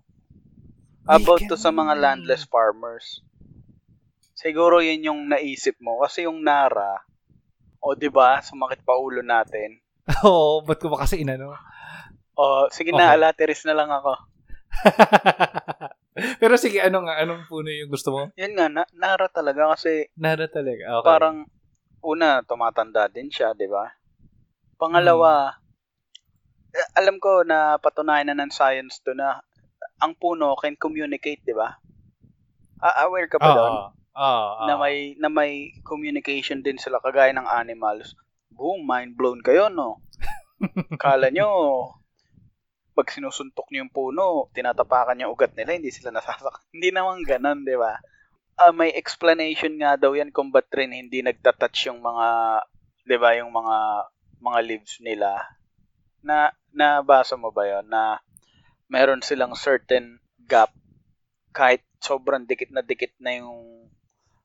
[1.03, 3.25] About to sa mga landless farmers.
[4.31, 6.97] Siguro yun yung naisip mo kasi yung Nara
[7.77, 9.81] o 'di ba sumakit pa ulo natin.
[10.25, 11.53] Oo, ba't ko ba kasi inano?
[12.33, 12.97] O, sige Okay.
[12.97, 14.13] na, alateris na lang ako.
[16.41, 18.21] Pero sige, ano nga, anong puno yung gusto mo?
[18.33, 20.99] Yun nga, na, nara talaga kasi Nada talaga.
[20.99, 21.05] Okay.
[21.05, 21.37] parang,
[22.01, 23.93] una, tumatanda din siya, di ba?
[24.75, 25.60] Pangalawa, eh,
[26.95, 29.43] alam ko na patunayan na ng science to na
[30.01, 31.77] ang puno can communicate, di ba?
[32.81, 33.57] Ah, aware ka ba Oo.
[33.57, 33.75] doon?
[34.11, 34.67] Oo.
[34.67, 38.11] na may na may communication din sila kagaya ng animals.
[38.51, 40.03] Boom, mind blown kayo, no?
[41.01, 41.47] Kala nyo,
[42.91, 46.59] pag sinusuntok nyo yung puno, tinatapakan yung ugat nila, hindi sila nasasak.
[46.75, 47.97] Hindi naman ganun, di ba?
[48.59, 52.27] Ah, may explanation nga daw yan kung ba't rin hindi nagtatouch yung mga,
[53.07, 53.77] di ba, yung mga
[54.43, 55.39] mga leaves nila.
[56.21, 58.21] Na, nabasa mo ba yon na
[58.87, 60.71] meron silang certain gap
[61.51, 63.87] kahit sobrang dikit na dikit na yung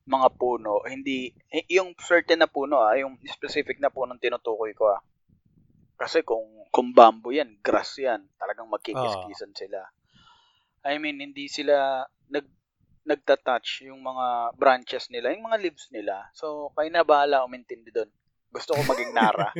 [0.07, 4.95] mga puno, hindi, eh, yung certain na puno ah, yung specific na puno tinutukoy ko
[4.95, 5.03] ah.
[5.99, 9.81] Kasi kung, kung bamboo yan, grass yan, talagang magkikiskisan sila.
[10.87, 12.47] I mean, hindi sila nag,
[13.03, 16.31] nagtatouch yung mga branches nila, yung mga leaves nila.
[16.37, 18.11] So, kayo na bahala umintindi doon.
[18.53, 19.51] Gusto ko maging nara.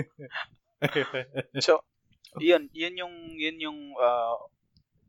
[1.67, 1.83] so,
[2.41, 4.37] yun, yun yung, yun yung, ah,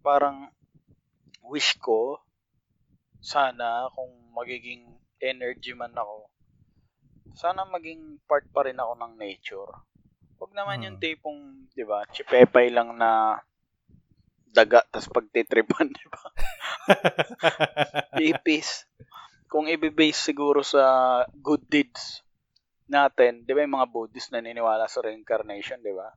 [0.04, 0.52] parang
[1.48, 2.20] wish ko
[3.20, 4.88] sana kung magiging
[5.20, 6.30] energy man ako,
[7.34, 9.72] sana maging part pa rin ako ng nature.
[10.38, 11.04] Huwag naman yung Hmm.
[11.04, 11.40] tipong,
[11.74, 13.42] di ba, chipepay lang na
[14.48, 16.24] daga, tas pagtitripan, di ba?
[18.22, 18.86] Ipis.
[19.50, 22.22] Kung i-base siguro sa good deeds
[22.88, 26.08] natin, di ba yung mga Buddhist na niniwala sa reincarnation, di ba?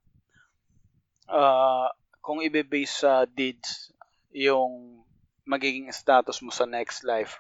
[1.31, 1.88] Ah,
[2.21, 3.95] kung i-base sa deeds,
[4.31, 5.03] yung
[5.47, 7.38] magiging status mo sa next life,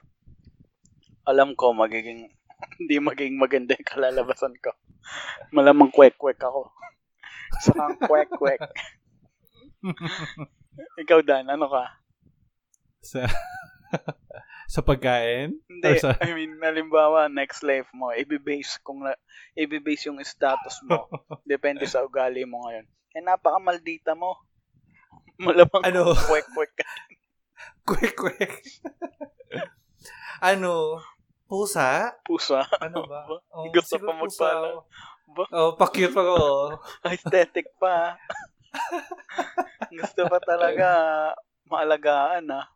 [1.26, 2.30] alam ko magiging
[2.78, 4.70] hindi magiging maganda yung kalalabasan ko.
[5.50, 6.70] Malamang kwek-kwek ako.
[7.66, 8.62] Saka kwek-kwek.
[11.02, 11.84] Ikaw, Dan, ano ka?
[13.00, 13.24] sa,
[14.68, 15.56] sa pagkain?
[15.66, 19.16] Hindi, Or sa- I mean, halimbawa, next life mo, i-base kung na,
[19.56, 21.08] i-base yung status mo.
[21.48, 22.86] Depende sa ugali mo ngayon.
[23.10, 24.38] Eh, napaka-maldita mo.
[25.40, 26.14] Malamang Ano?
[26.14, 26.86] kwek-kwek ka.
[27.84, 28.52] Quick, quick.
[30.40, 30.96] ano?
[31.44, 32.14] Pusa?
[32.22, 32.62] Pusa.
[32.78, 33.26] Ano ba?
[33.50, 34.46] Oh, Gusto siguro pa pusa.
[34.46, 34.70] magpalo.
[35.30, 35.44] Ba?
[35.50, 36.36] Oh, pa-cute pa ko.
[37.04, 38.14] Aesthetic pa.
[39.98, 40.88] Gusto pa talaga
[41.66, 42.66] maalagaan ah.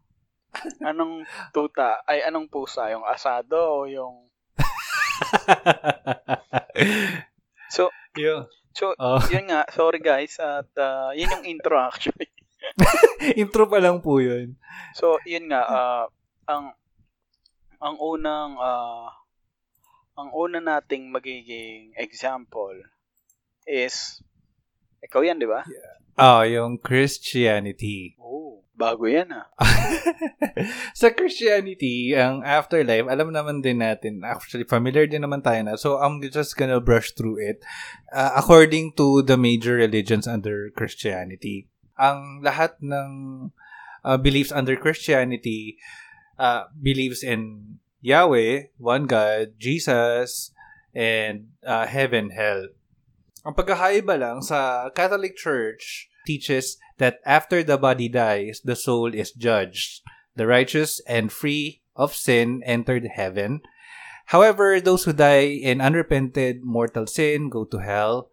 [0.83, 2.03] Anong tuta?
[2.05, 2.91] Ay, anong pusa?
[2.91, 4.27] Yung asado o yung...
[7.71, 8.47] So, Yun.
[8.75, 9.65] So Oh, yun nga.
[9.71, 10.37] Sorry guys.
[10.43, 12.29] At ah, yun yung intro actually.
[13.41, 14.59] intro pa lang po yun.
[14.97, 15.63] So, yun nga.
[15.63, 16.05] ah,
[16.51, 16.75] ang
[17.79, 19.13] ang unang ah,
[20.19, 22.75] ang una nating magiging example
[23.67, 24.23] is
[25.05, 25.61] ikaw yan, di ba?
[26.17, 28.17] Oh, yung Christianity.
[28.17, 29.47] Oh, bago yan ah.
[31.01, 35.79] sa Christianity, ang afterlife, alam naman din natin, actually familiar din naman tayo na.
[35.79, 37.63] So, I'm just gonna brush through it.
[38.11, 43.11] Uh, according to the major religions under Christianity, ang lahat ng
[44.03, 45.79] uh, beliefs under Christianity
[46.39, 50.53] uh, believes in Yahweh, one God, Jesus,
[50.93, 52.69] and uh, heaven, hell.
[53.45, 59.33] Ang pagkakaiba lang sa Catholic Church teaches that after the body dies, the soul is
[59.33, 60.03] judged.
[60.37, 63.63] The righteous and free of sin entered heaven.
[64.27, 68.33] However, those who die in unrepented mortal sin go to hell.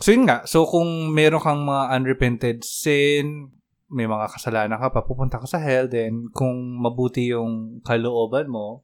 [0.00, 3.54] So yun nga, so kung meron kang mga unrepented sin,
[3.92, 8.82] may mga kasalanan ka pa, pupunta ka sa hell, then kung mabuti yung kalooban mo,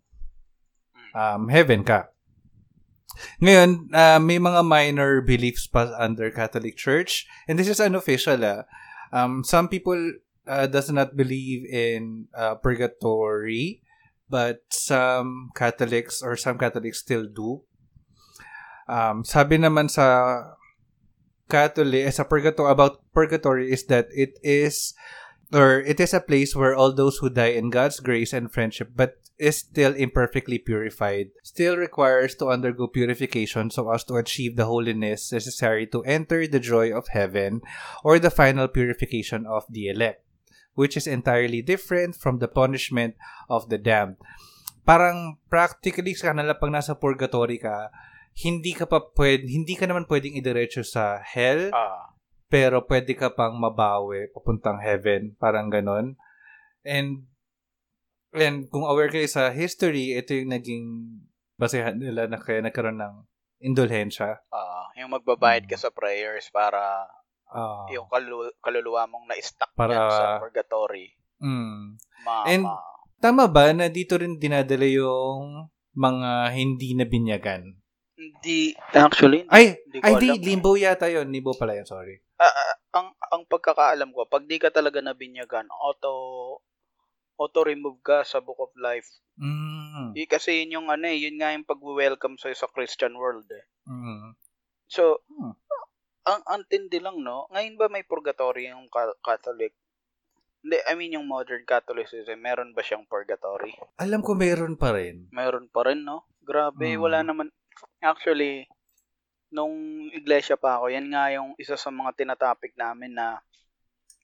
[1.16, 2.14] um, heaven ka.
[3.42, 8.40] Ngayon, uh, may mga minor beliefs pa under Catholic Church, and this is unofficial.
[8.44, 8.64] Ah.
[9.12, 9.98] Um, some people
[10.46, 13.82] uh, does not believe in uh, purgatory,
[14.30, 17.62] but some Catholics or some Catholics still do.
[18.90, 20.42] Um, sabi naman sa
[21.46, 24.94] Catholic, eh, sa purgatory, about purgatory is that it is
[25.54, 28.94] or it is a place where all those who die in God's grace and friendship
[28.94, 34.68] but is still imperfectly purified still requires to undergo purification so as to achieve the
[34.68, 37.64] holiness necessary to enter the joy of heaven
[38.04, 40.20] or the final purification of the elect
[40.76, 43.16] which is entirely different from the punishment
[43.48, 44.20] of the damned
[44.84, 47.88] parang practically sa kanila pag nasa purgatory ka
[48.36, 52.10] hindi ka pa pwede, hindi ka naman pwedeng idiretso sa hell Ah,
[52.50, 56.18] pero pwede ka pang mabawi papuntang heaven, parang ganon.
[56.82, 57.29] And,
[58.32, 60.84] and kung aware kayo sa history, ito yung naging
[61.54, 63.14] basehan nila na kaya nagkaroon ng
[63.60, 64.40] indulhensya.
[64.48, 67.04] ah, yung magbabayad ka sa prayers para
[67.46, 67.82] Ah.
[67.90, 71.12] yung kalulu- kaluluwa mong na-stuck Para- sa purgatory.
[71.38, 71.98] Mm.
[72.22, 72.88] Ma, And- ma-
[73.20, 77.76] Tama ba na dito rin dinadala yung mga hindi na binyagan?
[78.16, 81.28] hindi, actually, hindi, Ay, hindi ko ay di, limbo yata yun.
[81.28, 82.20] Limbo pala yun, sorry.
[82.36, 86.12] Ah, ah, ang ang pagkakaalam ko, pag di ka talaga nabinyagan, auto
[87.40, 89.08] auto remove ka sa Book of Life.
[89.40, 90.12] Mm.
[90.12, 93.64] Eh, kasi yun yung ano eh, yun nga yung pag-welcome sa'yo sa Christian world eh.
[93.88, 94.36] Mm.
[94.84, 95.56] So, Hmm.
[96.22, 99.72] ang antindi lang no, ngayon ba may purgatory yung ka- Catholic?
[100.60, 103.72] Hindi, I mean yung modern Catholicism, meron ba siyang purgatory?
[103.96, 105.32] Alam ko meron pa rin.
[105.32, 106.28] Meron pa rin, no?
[106.44, 107.00] Grabe, Hmm.
[107.00, 107.48] wala naman.
[107.98, 108.68] Actually,
[109.48, 109.72] nung
[110.12, 113.40] iglesia pa ako, yan nga yung isa sa mga tinatopic namin na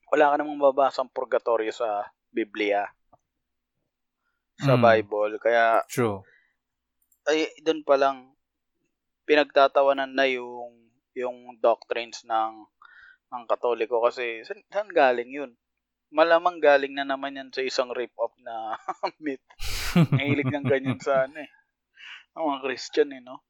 [0.07, 2.85] wala ka namang babasang purgatorio sa Biblia,
[4.57, 4.83] sa Hmm.
[4.83, 5.37] Bible.
[5.39, 6.25] Kaya, True.
[7.27, 8.33] ay, doon pa lang,
[9.27, 10.73] pinagtatawanan na yung
[11.17, 12.69] yung doctrines ng
[13.27, 15.51] ng Katoliko kasi saan, saan galing yun?
[16.15, 18.79] Malamang galing na naman yan sa isang rip-off na
[19.25, 19.43] myth.
[20.15, 21.51] Mahilig ng ganyan sa ano eh.
[22.39, 23.43] Ang mga Christian eh, no?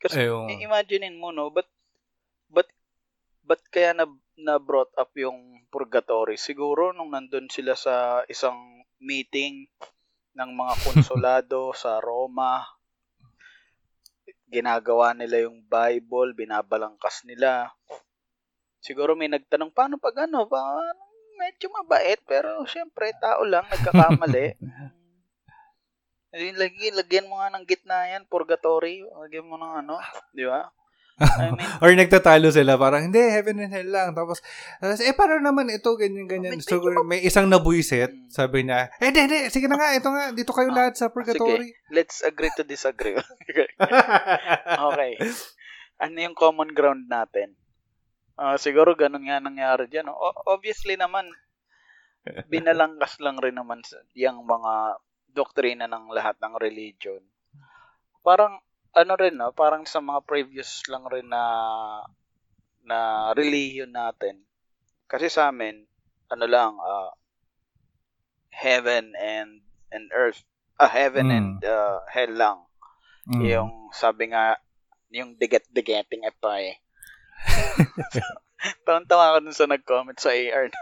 [0.00, 0.48] Kasi Ayun.
[0.62, 1.52] imaginein mo, no?
[1.52, 1.68] But,
[2.48, 2.70] but,
[3.44, 4.08] but kaya na,
[4.38, 6.40] na brought up yung purgatory?
[6.40, 8.56] Siguro nung nandun sila sa isang
[8.96, 9.68] meeting
[10.36, 12.60] ng mga konsulado sa Roma,
[14.46, 17.72] ginagawa nila yung Bible, binabalangkas nila.
[18.84, 20.46] Siguro may nagtanong, paano pag ano?
[20.46, 20.60] Pa,
[21.40, 24.54] medyo mabait, pero syempre, tao lang, nagkakamali.
[26.36, 29.00] Lagi, lagyan mo nga ng gitna yan, purgatory.
[29.08, 29.96] Lagyan mo ng ano,
[30.36, 30.68] di ba?
[31.16, 34.12] I mean, Or nagtatalo sila, parang, hindi, heaven and hell lang.
[34.12, 34.44] Tapos,
[34.84, 36.60] eh, parang naman ito, ganyan, ganyan.
[36.60, 38.28] Medyo So, may isang nabuisit, Mm.
[38.28, 41.08] sabi niya, eh, hindi, hindi, sige na nga, ito nga, dito kayo Ah, lahat sa
[41.08, 41.72] purgatory.
[41.88, 43.16] let's agree to disagree.
[44.92, 45.16] okay.
[45.96, 47.56] Ano yung common ground natin?
[48.36, 50.12] Ah, siguro ganun nga nangyari dyan.
[50.12, 51.24] O- obviously naman,
[52.52, 53.80] binalangkas lang rin naman
[54.12, 55.00] yung mga
[55.32, 57.24] doktrina ng lahat ng religion.
[58.20, 58.60] Parang,
[58.96, 59.52] ano rin, no?
[59.52, 61.44] parang sa mga previous lang rin na
[62.86, 64.40] na religion natin.
[65.04, 65.84] Kasi sa amin,
[66.32, 67.12] ano lang, ah,
[68.48, 69.60] heaven and
[69.92, 70.40] and earth.
[70.80, 71.36] Ah, heaven Mm.
[71.36, 72.58] and ah, hell lang.
[73.28, 73.42] Mm.
[73.44, 74.56] Yung sabi nga,
[75.12, 76.80] yung diget-digeting eh pa eh.
[78.86, 80.72] Tawan-tawa ako dun sa nag-comment sa AR.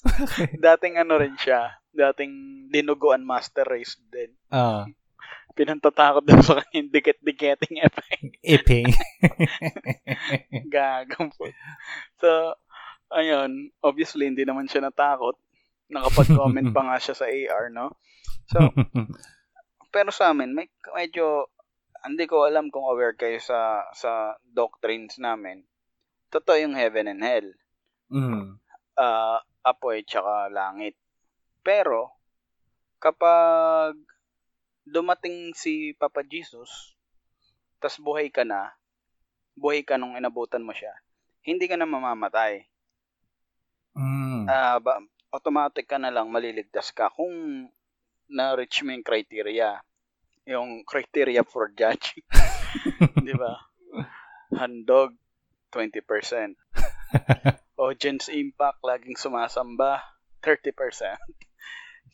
[0.70, 1.74] dating ano rin siya.
[1.90, 4.30] Dating dinuguan master race din.
[4.48, 4.86] Ah,
[5.60, 8.32] Pinantatakot din sa kanya yung diget-digeting pa eh.
[8.56, 8.88] iping.
[10.72, 11.52] Gagang po.
[12.16, 12.56] So,
[13.12, 15.36] ayun, obviously hindi naman siya natakot.
[15.92, 17.92] Nakapag-comment pa nga siya sa AR, no?
[18.48, 18.72] So,
[19.94, 21.52] pero sa amin, may medyo
[22.08, 25.60] hindi ko alam kung aware kayo sa sa doctrines namin.
[26.32, 27.48] Totoo yung heaven and hell.
[28.08, 28.56] mm.
[28.96, 30.96] Ah, apoy tsaka langit.
[31.60, 32.16] Pero
[32.96, 33.96] kapag
[34.90, 36.98] dumating si Papa Jesus,
[37.78, 38.74] tas buhay ka na,
[39.54, 40.92] buhay ka nung inabutan mo siya,
[41.46, 42.66] hindi ka na mamamatay.
[43.94, 44.50] Mm.
[44.50, 44.98] Ah, ba,
[45.30, 47.66] automatic ka na lang maliligtas ka kung
[48.30, 49.78] na-reach mo yung criteria.
[50.46, 52.26] Yung criteria for judging.
[53.26, 53.58] Di ba?
[54.54, 55.14] Handog,
[55.74, 56.54] 20%.
[57.80, 60.02] Audience impact, laging sumasamba,
[60.42, 61.16] 30%.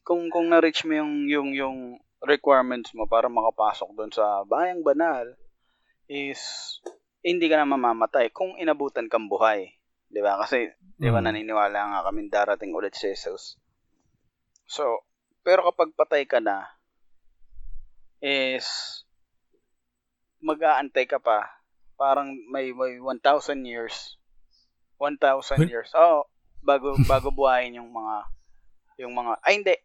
[0.07, 1.77] kung kung na-reach mo yung, yung, yung
[2.25, 5.27] requirements mo para makapasok doon sa bayang banal,
[6.07, 6.41] is
[7.21, 9.75] hindi ka na mamamatay kung inabutan kang buhay.
[10.07, 10.39] Di ba?
[10.39, 11.27] Kasi, di ba Mm.
[11.29, 13.59] naniniwala nga kami darating ulit si Jesus.
[14.65, 15.03] So,
[15.43, 16.67] pero kapag patay ka na,
[18.23, 18.67] is
[20.41, 21.51] mag-aantay ka pa.
[21.97, 24.17] Parang may, may 1,000 years.
[24.97, 25.69] 1,000 Huh?
[25.69, 25.91] years.
[25.93, 26.25] Oh,
[26.65, 28.17] bago bago buhayin yung mga
[28.99, 29.77] yung mga ay hindi.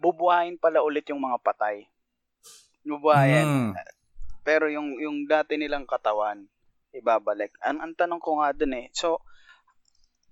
[0.00, 1.84] Bubuhayin pala ulit yung mga patay.
[2.88, 3.70] Bubuhayin.
[3.70, 3.72] Mm.
[4.40, 6.48] Pero yung yung dati nilang katawan
[6.96, 7.54] ibabalik.
[7.62, 8.88] Ang, ang tanong ko nga dun eh.
[8.96, 9.20] So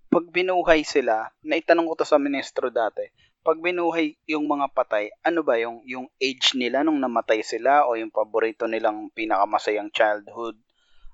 [0.09, 3.05] pag binuhay sila, naitanong ko to sa ministro dati.
[3.45, 7.95] Pag binuhay yung mga patay, ano ba yung yung age nila nung namatay sila o
[7.95, 10.57] yung paborito nilang pinakamasayang childhood?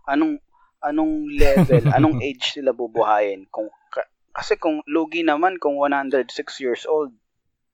[0.06, 0.38] Anong
[0.78, 3.50] anong level, anong age sila bubuhayin?
[3.50, 6.30] Kung ka- kasi kung lugi naman kung 106
[6.62, 7.10] years old,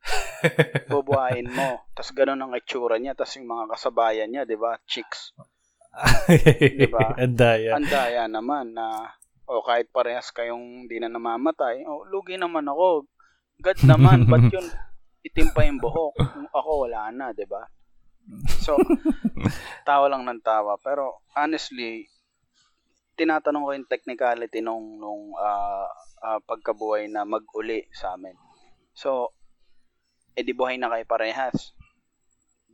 [0.93, 1.85] bubuhayin mo.
[1.93, 4.77] Tapos ganun ang itsura niya, tapos yung mga kasabayan niya, 'di ba?
[4.89, 5.37] Chicks.
[6.79, 7.13] Diba?
[7.23, 7.75] Ang daya.
[7.75, 9.11] Ang daya naman na
[9.51, 13.11] o kahit parehas kayong di na namamatay, o lugi naman ako.
[13.59, 14.67] God naman, ba't yun
[15.27, 16.15] itim pa yung buhok?
[16.55, 17.67] Ako wala na, 'di ba?
[18.63, 18.79] So,
[19.89, 20.79] tawa lang ng tawa.
[20.79, 22.07] Pero honestly,
[23.19, 25.91] tinatanong ko yung technicality nung nung ah,
[26.23, 28.39] ah, pagkabuhay na mag-uli sa amin.
[28.95, 29.35] So,
[30.35, 31.75] edi buhay na kayo parehas.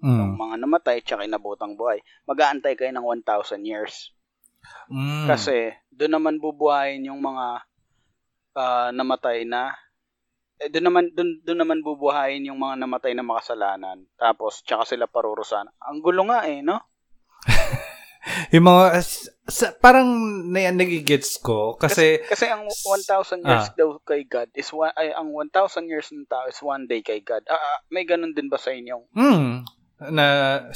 [0.05, 0.39] Yung Mm.
[0.39, 2.05] mga namatay tsaka inabutang buhay.
[2.29, 4.13] Mag-aantay kayo ng 1,000 years.
[4.93, 5.25] Mm.
[5.27, 7.65] Kasi doon naman bubuhayin yung mga
[8.57, 9.73] ah, namatay na
[10.57, 14.09] eh, doon naman doon, doon naman bubuhayin yung mga namatay na makasalanan.
[14.17, 15.69] Tapos tsaka sila parurusahan.
[15.85, 16.81] Ang gulo nga eh, no?
[18.55, 19.03] yung mga,
[19.47, 20.09] sa, parang
[20.51, 25.31] na, nagigets ko kasi, Kasi ang 1,000 years daw kay God is one, ay ang
[25.31, 27.47] 1,000 years ng tao is one day kay God.
[27.47, 29.07] Ah, ah, may ganun din ba sa inyong?
[29.15, 29.53] mm,
[30.13, 30.27] na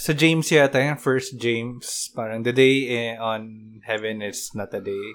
[0.00, 4.80] sa James yata yung first James parang the day eh, on heaven is not a
[4.80, 5.12] day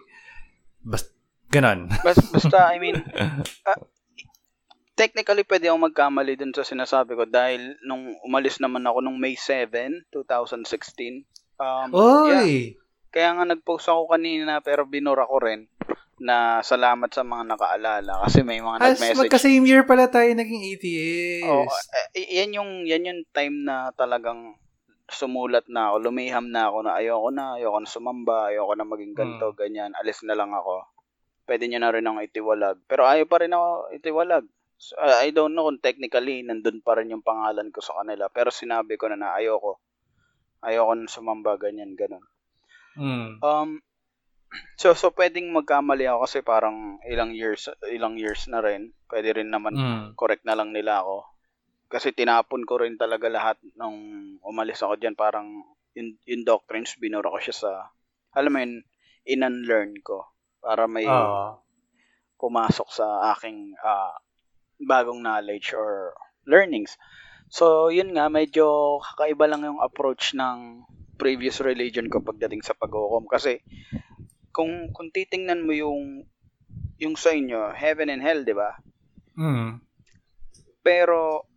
[0.86, 1.10] basta
[1.50, 3.02] ganon Bas, basta I mean
[3.66, 3.82] ah,
[4.96, 9.36] technically pwede akong magkamali dun sa sinasabi ko dahil nung umalis naman ako nung May
[9.36, 11.28] 7, 2016.
[11.56, 11.88] Um,
[12.28, 12.76] yeah, oy
[13.16, 15.72] kaya nga nag-post ako kanina pero binura ko rin
[16.20, 19.20] na salamat sa mga nakaalala kasi may mga As nag-message.
[19.24, 21.48] magka-same year pala tayo naging ATS.
[21.48, 21.68] Oo,
[22.12, 24.60] eh, yan yung yan yung time na talagang
[25.12, 29.14] sumulat na ako, lumiham na ako na ayoko na, ayoko na sumamba, ayoko na maging
[29.14, 30.84] ganito, ganyan, alis na lang ako.
[31.46, 32.78] Pwede nyo na rin akong itiwalag.
[32.90, 34.46] Pero ayaw pa rin ako itiwalag.
[34.82, 38.34] So, I don't know kung technically nandun pa rin yung pangalan ko sa kanila.
[38.34, 39.78] Pero sinabi ko na na ayoko.
[40.66, 42.26] Ayoko na sumamba, ganyan, ganun.
[42.98, 43.38] Mm.
[43.46, 43.70] Um,
[44.82, 48.90] so, so pwedeng magkamali ako kasi parang ilang years, ilang years na rin.
[49.06, 50.18] Pwede rin naman Mm.
[50.18, 51.30] correct na lang nila ako.
[51.86, 53.96] Kasi tinapon ko rin talaga lahat nung
[54.42, 55.14] umalis ako dyan.
[55.14, 55.62] Parang
[55.94, 57.72] yung, yung doctrines, binura ko siya sa,
[58.34, 58.82] alam mo yun,
[59.30, 60.26] in-unlearn ko.
[60.66, 61.62] Para may Oo.
[62.42, 64.18] pumasok sa aking ah,
[64.82, 66.18] bagong knowledge or
[66.50, 66.98] learnings.
[67.50, 70.84] So, yun nga, medyo kakaiba lang yung approach ng
[71.16, 73.30] previous religion ko pagdating sa pag-uukom.
[73.30, 73.64] Kasi,
[74.52, 76.28] kung, kung titingnan mo yung,
[77.00, 78.76] yung sa inyo, heaven and hell, di ba?
[79.36, 79.80] Mm.
[80.84, 81.48] Pero,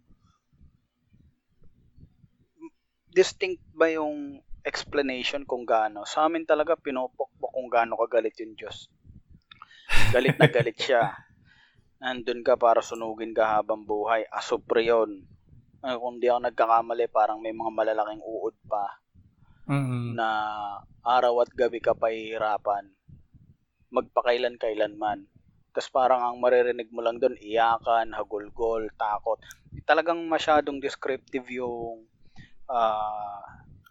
[3.11, 6.07] distinct ba yung explanation kung gaano?
[6.07, 8.91] Sa amin talaga, pinupokpok kung gaano kagalit yung Diyos.
[10.15, 11.13] Galit na galit siya.
[12.03, 14.23] Nandun ka para sunugin ka habang buhay.
[14.31, 15.27] Asupre yun.
[15.79, 18.99] Ay, kung di ako nagkakamali, parang may mga malalaking uod pa
[19.69, 20.17] Mm.
[20.17, 20.29] na
[21.05, 22.89] araw at gabi ka pahihirapan.
[23.93, 25.29] Magpakailan-kailan man.
[25.77, 29.39] Tapos parang ang maririnig mo lang doon, iyakan, hagulgol, takot.
[29.85, 32.09] Talagang masyadong descriptive yung
[32.69, 33.45] ah,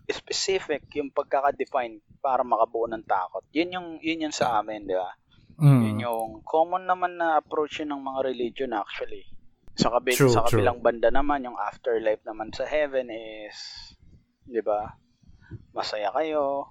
[0.09, 3.45] specific yung pagkaka-define para makabuo ng takot.
[3.53, 5.13] Yun yung yun yung sa amin, di ba?
[5.61, 5.81] Mm.
[5.85, 9.25] Yun yung common naman na approach yun ng mga religion actually.
[9.77, 10.57] Sa, kabil- True, sa true.
[10.57, 13.57] kabilang banda naman, yung afterlife naman sa heaven is,
[14.41, 14.97] di ba,
[15.71, 16.65] masaya kayo.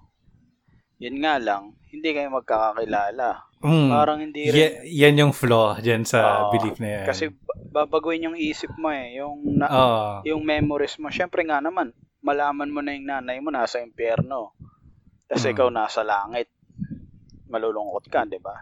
[0.99, 3.47] Yun nga lang, hindi kayo magkakakilala.
[3.59, 3.89] Mm.
[3.89, 4.59] Parang hindi rin.
[4.59, 6.53] Ye- yan yung flaw dyan sa Oo.
[6.53, 7.07] belief na yan.
[7.07, 9.17] Kasi ba- babaguhin yung isip mo eh.
[9.17, 10.01] Yung, na, Oo.
[10.25, 11.09] yung memories mo.
[11.09, 14.53] Siyempre nga naman, malaman mo na yung nanay mo nasa impyerno.
[15.25, 15.53] Tapos Mm.
[15.53, 16.51] ikaw nasa langit.
[17.47, 18.57] Malulungkot ka, di ba?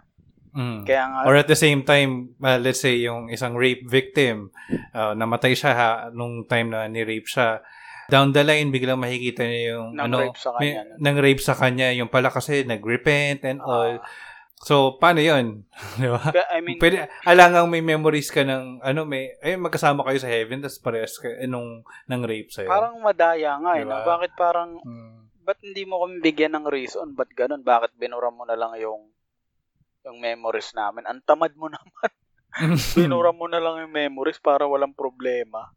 [0.55, 0.81] Mm.
[0.81, 4.55] Kaya nga, Or at the same time, uh, let's say yung isang rape victim,
[4.89, 7.59] uh, namatay siya ha, nung time na ni-rape siya.
[8.05, 10.95] Down the line, biglang makikita niya yung Nang ano, rape sa may- kanya, no?
[10.97, 13.97] nang rape sa kanya, yung pala kasi nag-repent and all.
[13.97, 14.05] ah,
[14.57, 15.67] So, paano yun?
[15.99, 16.21] Di ba?
[16.47, 20.63] I mean, Pwede, alangang may memories ka ng, ano, may, ay, magkasama kayo sa heaven,
[20.63, 22.65] tapos parehas ka, eh, nung, nang rape sa'yo.
[22.65, 23.83] parang madaya nga eh.
[23.83, 23.99] Diba?
[23.99, 24.07] No?
[24.07, 25.27] Bakit parang, Mm.
[25.43, 27.11] ba't hindi mo kami bigyan ng reason?
[27.11, 27.61] Ba't ganun?
[27.61, 29.11] Bakit binura mo na lang yung
[30.05, 31.03] yung memories namin?
[31.03, 32.11] Ang tamad mo naman.
[32.93, 35.73] Binura mo na lang yung memories para walang problema.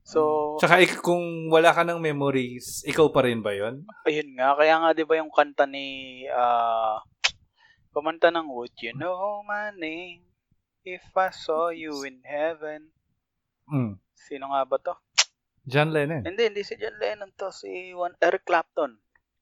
[0.00, 3.84] So, Tsaka ik- kung wala ka ng memories, ikaw pa rin ba yun?
[4.04, 4.54] ayun nga.
[4.54, 5.86] Kaya nga, di ba yung kanta ni,
[6.26, 7.02] ah,
[7.90, 10.24] kumanta ng Would You Know My Name
[10.80, 12.88] If I Saw You in Heaven?
[13.66, 14.00] Mm.
[14.16, 14.94] Sino nga ba to?
[15.62, 16.24] John Lennon.
[16.24, 17.52] Hindi, hindi si John Lennon to.
[17.52, 18.96] Si Juan, Eric Clapton.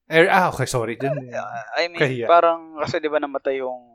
[0.05, 0.97] Er, ah, okay, sorry.
[0.97, 1.39] John Lennon.
[1.39, 2.27] Uh, I mean, Kahiya.
[2.27, 3.88] parang, kasi di ba namatay yung,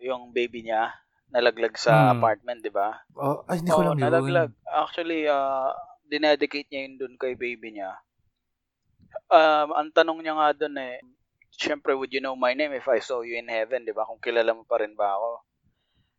[0.00, 0.94] yung baby niya,
[1.28, 2.18] nalaglag sa Hmm.
[2.18, 3.04] apartment, di ba?
[3.14, 4.02] Oh, ay, hindi ko alam yun.
[4.02, 4.50] nalaglag.
[4.64, 5.70] Actually, uh,
[6.04, 7.92] dinedicate niya yun dun kay baby niya.
[9.28, 11.00] Um, ang tanong niya nga dun eh,
[11.52, 14.08] syempre, would you know my name if I saw you in heaven, di ba?
[14.08, 15.30] Kung kilala mo pa rin ba ako?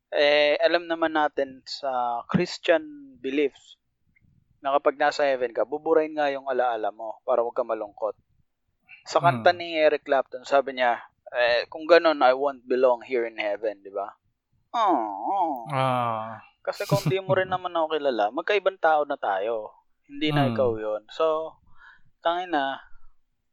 [0.09, 2.81] Eh, alam naman natin sa Christian
[3.17, 3.77] beliefs
[4.59, 8.17] na kapag nasa heaven ka, buburahin nga yung alaala mo para huwag ka malungkot.
[9.05, 9.57] Sa kanta Hmm.
[9.57, 11.01] ni Eric Clapton, sabi niya,
[11.33, 14.09] eh, kung ganun, I won't belong here in heaven, di ba?
[14.73, 16.37] Oh, Ah.
[16.61, 19.73] kasi kung di mo rin naman ako kilala, magkaibang tao na tayo.
[20.09, 20.53] Hindi na Mm.
[20.53, 21.57] ikaw yon So,
[22.21, 22.77] tangin na,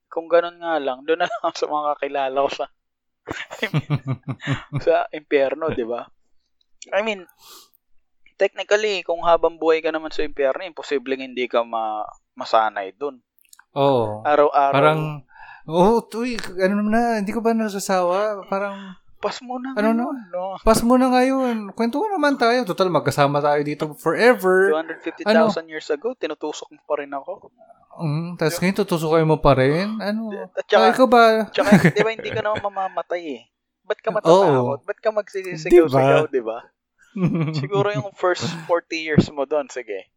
[0.09, 2.67] kung ganun nga lang, doon na lang sa mga kakilala ko sa
[4.85, 6.07] sa impyerno, di ba?
[6.95, 7.27] I mean,
[8.37, 12.05] technically, kung habang buhay ka naman sa impyerno, imposibleng hindi ka ma
[12.37, 13.19] masanay dun.
[13.75, 14.23] Oo.
[14.23, 14.73] Araw-araw.
[14.77, 15.01] Parang,
[15.67, 18.47] oh, tuy, ano naman na, hindi ko ba nasasawa?
[18.47, 20.55] Parang, pas mo na Ano ngayon, no?
[20.61, 21.73] pas mo na ngayon.
[21.73, 22.63] Kwento ko naman tayo.
[22.63, 24.71] Total, magkasama tayo dito forever.
[24.71, 25.51] 250,000 Ano?
[25.67, 27.51] years ago, tinutusok mo pa rin ako.
[27.97, 29.97] Mm, Tapos ngayon, tutusukin mo pa rin.
[29.99, 30.29] Ano?
[30.53, 31.25] At Ay, saka, ikaw ba?
[31.49, 33.43] tsaka, di ba hindi ka naman mamamatay eh.
[33.83, 34.83] Ba't ka matatakot?
[34.85, 36.59] Ba't ka magsisigaw-sigaw, di ba?
[37.57, 40.13] Siguro yung first 40 years mo doon, sige.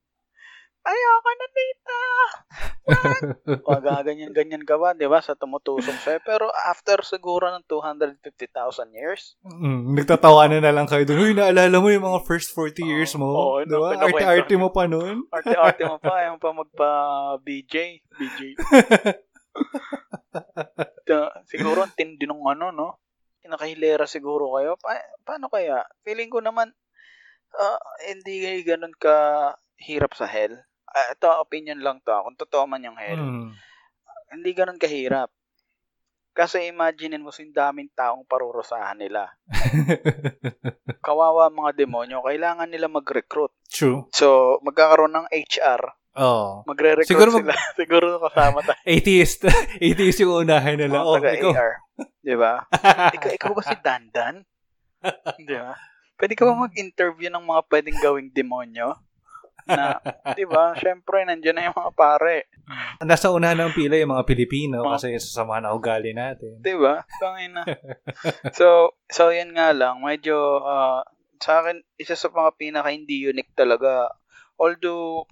[0.80, 1.98] Ayoko na dito.
[3.68, 6.20] O gaganyan-ganyan ka ba, di ba, sa tumutusok sa'yo.
[6.24, 11.20] Pero after siguro ng 250,000 years, Mm, nagtatawanan na lang kayo doon.
[11.20, 13.28] Uy, naalala mo yung mga first 40 years mo?
[13.30, 14.00] Oo, di ba?
[14.00, 15.28] Arte-arte mo pa noon.
[15.30, 17.76] arte-arte mo pa, ayaw pa magpa-BJ.
[18.18, 18.40] BJ.
[21.50, 23.02] Siguro ang tindi nung ano, no?
[23.50, 24.78] Nakahilera siguro kayo.
[24.78, 25.82] Pa- paano kaya?
[26.06, 26.70] Feeling ko naman,
[27.58, 30.54] ah, hindi ganun ka hirap sa hell.
[30.90, 32.10] Ah, ito, opinion lang to.
[32.10, 32.22] ah.
[32.22, 33.18] Kung totoo man yung hell.
[33.18, 33.50] Mm.
[34.32, 35.30] Hindi ganun kahirap.
[36.32, 39.28] Kasi imaginein mo yung daming taong parurusahan nila.
[41.06, 43.52] Kawawa mga demonyo, kailangan nila mag-recruit.
[43.68, 44.08] True.
[44.12, 45.82] So, magkakaroon ng HR,
[46.16, 46.66] Oh.
[46.66, 47.54] magre-recruit Siguro mag- sila.
[47.80, 48.80] Siguro kasama tayo.
[48.84, 49.46] Atheist.
[49.84, 51.02] Atheist yung unahin nila.
[51.02, 51.52] Oh, taga ikaw.
[51.54, 51.74] AR.
[52.20, 52.54] Di ba?
[53.14, 54.36] ikaw, ikaw ba si Dandan?
[55.40, 55.76] Di ba?
[56.16, 58.96] Pwede ka ba mag-interview ng mga pwedeng gawing demonyo?
[59.70, 60.02] Na,
[60.34, 60.74] di ba?
[60.74, 62.50] Siyempre, nandiyan na yung mga pare.
[63.00, 66.58] Nasa unahan ng pila yung mga Pilipino Mga- kasi sasamahan na ugali natin.
[66.60, 67.06] Di ba?
[67.18, 67.64] Tangin na.
[68.52, 70.00] so, so yan nga lang.
[70.00, 71.02] Medyo, ah,
[71.38, 74.10] sa akin, isa sa mga pinaka hindi unique talaga.
[74.56, 75.24] Although,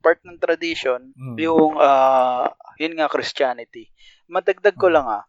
[0.00, 1.36] part ng tradition, Mm.
[1.36, 3.92] yung, ah, yun nga, Christianity.
[4.26, 4.94] Madagdag ko Mm.
[4.94, 5.24] lang ah.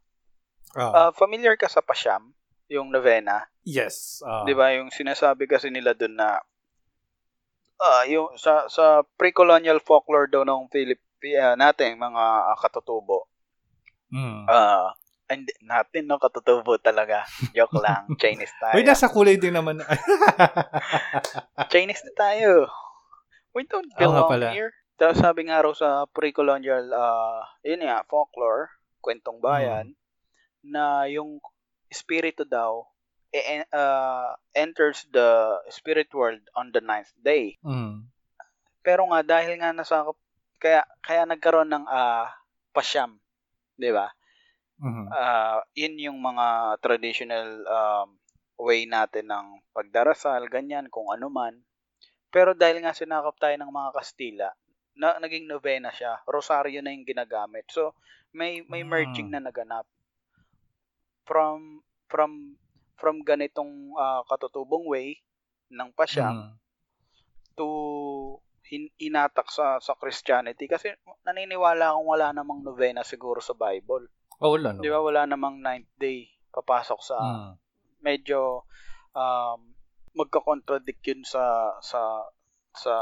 [0.71, 0.91] Ah.
[0.97, 2.31] Ah, familiar ka sa Pasyam?
[2.65, 3.51] Yung novena?
[3.61, 4.23] yes.
[4.23, 4.41] Ah.
[4.41, 6.39] 'Di ba yung sinasabi kasi nila doon na
[7.81, 11.01] ah yung sa sa pre-colonial folklore daw ng Philip
[11.41, 12.23] ah, natin mga
[12.53, 13.25] ah, katutubo.
[14.13, 14.45] Mm.
[14.45, 14.93] Ah
[15.31, 17.23] hindi natin no katutubo talaga.
[17.55, 18.75] Joke lang, Chinese tayo.
[18.75, 19.79] Uy, nasa kulay din naman.
[21.71, 22.67] Chinese na tayo.
[23.55, 24.51] We don't belong pala.
[24.51, 24.75] here.
[24.99, 28.69] Tapos sabi nga raw sa pre-colonial ah yun nga folklore,
[28.99, 29.95] kwentong bayan
[30.61, 31.41] na yung
[31.89, 32.90] espiritu daw
[33.33, 37.57] e- ah, enters the spirit world on the ninth day.
[37.63, 38.07] mm.
[38.85, 40.17] Pero nga dahil nga nasakop
[40.61, 42.29] kaya kaya nagkaroon ng ah
[42.75, 43.17] pasyam,
[43.79, 44.07] 'di ba?
[44.81, 45.05] Mhm.
[45.11, 46.47] Ah, yun yung mga
[46.85, 48.09] traditional um,
[48.61, 51.55] way natin ng pagdarasal, ganyan kung ano man.
[52.33, 54.49] Pero dahil nga sinakop tayo ng mga Kastila,
[54.99, 56.19] na, naging novena siya.
[56.27, 57.65] Rosaryo na yung ginagamit.
[57.71, 57.95] So
[58.35, 59.33] may may merging Mm.
[59.35, 59.85] na naganap
[61.25, 62.57] from from
[63.01, 65.17] from ganitong ah, katutubong way
[65.73, 66.51] ng pasyam Mm.
[67.57, 67.67] to
[68.63, 70.93] hin- inatak sa sa Christianity kasi
[71.25, 74.07] naniniwala akong wala namang novena siguro sa Bible.
[74.37, 74.79] Oh, wala no.
[74.79, 77.51] Di ba wala namang ninth day papasok sa Mm.
[77.99, 78.63] medyo
[79.11, 79.73] um
[80.11, 82.23] magka-contradict yun sa sa
[82.71, 82.93] sa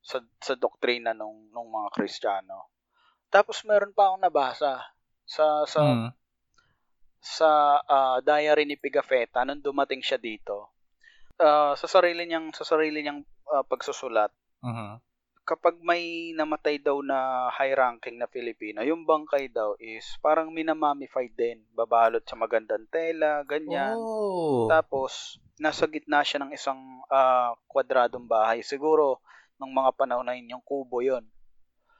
[0.00, 2.72] sa, sa doktrina nung nung mga Kristiyano.
[3.26, 4.80] Tapos meron pa akong nabasa
[5.24, 6.08] sa sa Mm.
[7.26, 10.70] Sa ah, diary ni Pigafetta nung dumating siya dito.
[11.36, 14.30] Ah, sa sarili niyang sa sarili niyang ah, pagsusulat,
[14.62, 15.02] Mhm.
[15.42, 21.26] kapag may namatay daw na high ranking na Filipino, yung bangkay daw is parang minamamify
[21.28, 23.94] din, babalot sa magandang tela, ganyan.
[23.94, 24.66] Oh.
[24.66, 26.78] Tapos nasa gitna siya ng isang
[27.10, 28.62] ah, kwadradong bahay.
[28.62, 29.18] Siguro
[29.56, 31.26] nung mga panahon na yun, yung kubo 'yon,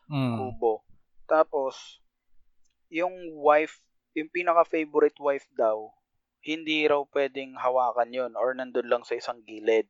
[0.06, 0.38] Mm.
[0.38, 0.86] kubo.
[1.26, 1.98] Tapos
[2.88, 3.82] yung wife,
[4.16, 5.92] yung pinaka-favorite wife daw,
[6.40, 9.84] hindi raw pwedeng hawakan yon or nandun lang sa isang gilid.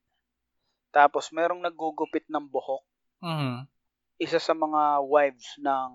[0.91, 2.83] Tapos merong naggugupit ng buhok
[3.23, 3.69] Mhm.
[4.17, 5.91] isa sa mga wives ng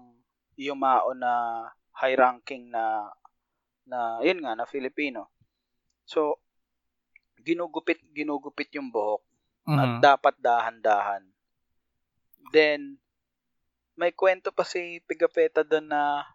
[0.57, 1.65] yumao na
[1.97, 3.09] high ranking na
[3.85, 5.33] na yun nga na Filipino.
[6.05, 6.37] So
[7.41, 9.25] ginugupit ginugupit yung buhok
[9.65, 10.01] at Mhm.
[10.01, 11.23] dapat dahan-dahan.
[12.53, 13.01] Then
[13.97, 16.25] may kwento pa si Pigapeta doon na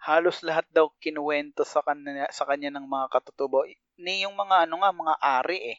[0.00, 3.68] halos lahat daw kinuwento sa kanya sa kanya ng mga katutubo
[4.00, 5.78] ni yung mga ano nga mga ari eh.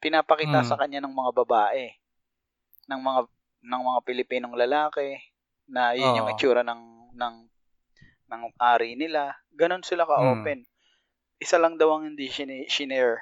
[0.00, 0.68] Pinapakita Mm.
[0.68, 1.92] sa kanya ng mga babae
[2.88, 3.20] ng mga
[3.64, 5.16] ng mga Pilipinong lalaki
[5.68, 6.36] na yun yung Oo.
[6.36, 7.34] itsura ng ng
[8.28, 9.36] ng ari nila.
[9.52, 10.64] Ganon sila ka-open.
[11.40, 12.28] Isa lang daw ang hindi
[12.68, 13.20] shinare.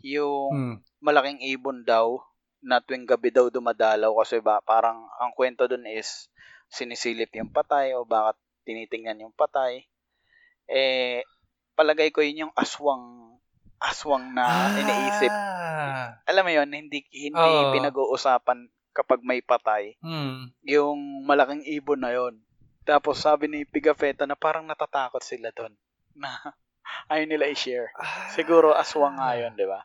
[0.00, 0.76] Yung Mm.
[1.00, 2.20] malaking ibon daw
[2.60, 6.28] na tuwing gabi daw dumadalaw kasi ba parang ang kwento dun is
[6.68, 8.36] sinisilip yung patay o bakit
[8.70, 9.82] tinitingnan yung patay.
[10.70, 11.26] Eh,
[11.74, 13.34] palagay ko yun yung aswang
[13.82, 15.32] aswang na iniisip.
[15.32, 16.20] Ah.
[16.28, 17.74] Alam mo yun, hindi hindi Oo.
[17.74, 19.96] pinag-uusapan kapag may patay.
[19.98, 20.52] Hmm.
[20.62, 22.38] Yung malaking ibon na yon.
[22.84, 25.72] Tapos sabi ni Pigafetta na parang natatakot sila doon
[26.12, 26.28] na
[27.12, 27.90] ayaw nila i-share.
[28.36, 29.82] Siguro aswang nga yun, di ba?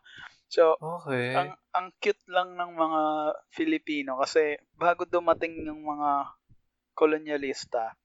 [0.52, 1.34] So, Okay.
[1.34, 3.02] ang ang cute lang ng mga
[3.50, 6.32] Filipino kasi bago dumating yung mga
[6.96, 7.96] kolonyalista,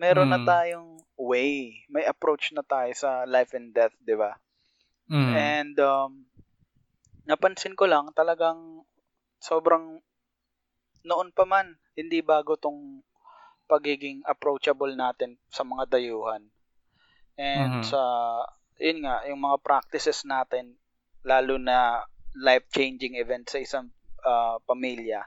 [0.00, 0.46] meron na Mm.
[0.46, 4.36] tayong way, may approach na tayo sa life and death, 'di ba?
[5.08, 5.32] Hmm.
[5.36, 6.26] And um
[7.28, 8.82] napansin ko lang talagang
[9.42, 10.02] sobrang
[11.08, 13.02] noon pa man, hindi bago tong
[13.70, 16.42] pagiging approachable natin sa mga dayuhan.
[17.38, 17.82] And Mhm.
[17.82, 18.00] sa
[18.82, 20.76] yun nga, yung mga practices natin
[21.22, 22.02] lalo na
[22.34, 23.88] life-changing event sa isang
[24.26, 25.22] ah, pamilya.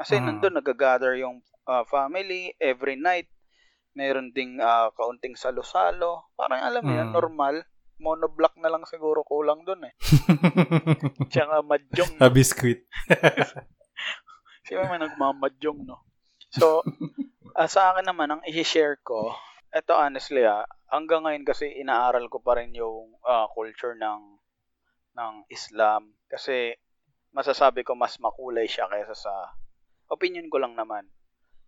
[0.00, 0.24] Kasi Mhm.
[0.24, 3.28] nandun nag-gather yung ah, family every night.
[3.94, 6.30] Meron ding ah, kaunting salo-salo.
[6.34, 7.14] Parang alam mo yun, Mhm.
[7.14, 7.56] normal.
[7.94, 9.94] Monoblock na lang siguro kulang dun eh.
[11.30, 12.18] Tsaka madyong.
[12.18, 12.82] A biscuit.
[14.66, 16.02] Sino may nagmamadyong, no?
[16.50, 16.82] So,
[17.54, 19.30] ah, sa akin naman, ang i-share ko,
[19.70, 24.22] eto honestly ah, hanggang ngayon kasi inaaral ko pa rin yung ah, culture ng
[25.14, 26.14] ng Islam.
[26.26, 26.74] Kasi
[27.30, 29.34] masasabi ko mas makulay siya kaysa sa
[30.08, 31.06] opinion ko lang naman.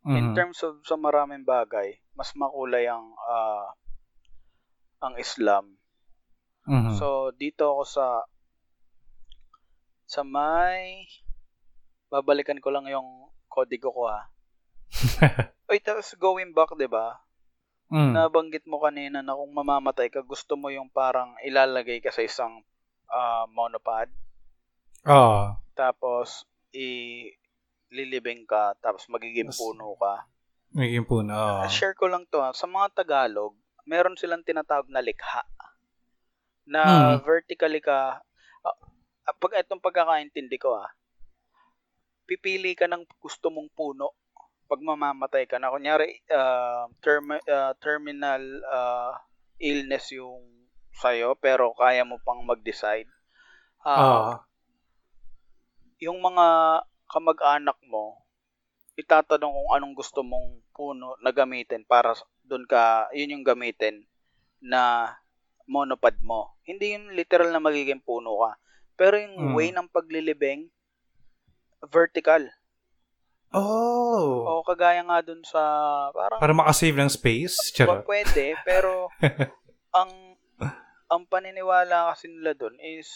[0.07, 0.35] In Mhm.
[0.39, 3.75] terms of sa maraming bagay, mas makulay ang ah,
[5.03, 5.75] ang Islam.
[6.67, 6.95] Mhm.
[6.95, 8.07] So, dito ako sa
[10.07, 11.11] sa may
[12.07, 14.31] babalikan ko lang yung kodigo ko ha.
[15.67, 17.19] Oy, tapos going back, 'di ba?
[17.91, 18.15] Hmm.
[18.15, 22.63] Nabanggit mo kanina na kung mamamatay ka, gusto mo yung parang ilalagay ka sa isang
[23.11, 24.11] ah, monopod,
[25.07, 25.55] Oo.
[25.75, 27.31] tapos i
[27.89, 30.27] lilibing ka, tapos magiging Mas- puno ka.
[30.75, 31.33] Magiging puno.
[31.33, 31.71] Oo.
[31.71, 32.51] Share ko lang to ha.
[32.53, 33.55] Sa mga Tagalog,
[33.87, 35.47] meron silang tinatawag na likha.
[36.67, 37.23] Na Hmm.
[37.23, 38.19] vertically ka,
[38.63, 38.77] ah,
[39.25, 40.91] ah, pag itong pagkakaintindi ko ah,
[42.27, 44.11] pipili ka ng gusto mong puno
[44.67, 45.71] pag mamamatay ka na.
[45.71, 49.15] Kunyari, ah, term, ah, terminal ah,
[49.63, 50.43] illness yung
[50.91, 53.07] sa'yo, pero kaya mo pang mag-decide.
[53.81, 54.33] Ah, Oo.
[56.03, 56.47] yung mga
[57.07, 58.23] kamag-anak mo,
[58.95, 64.05] itatanong kung anong gusto mong puno na gamitin para doon ka, yun yung gamitin
[64.59, 65.13] na
[65.67, 66.57] monopod mo.
[66.63, 68.51] Hindi yung literal na magiging puno ka.
[68.97, 69.55] Pero yung Mm.
[69.55, 70.73] way ng paglilibing,
[71.85, 72.49] vertical.
[73.53, 74.43] Oh.
[74.49, 75.61] O kagaya nga dun sa,
[76.11, 77.57] parang, Para makasave ng space.
[77.73, 78.03] Charot.
[78.05, 79.13] pwede, pero
[79.97, 80.11] ang
[81.07, 83.07] ang paniniwala kasi nila doon is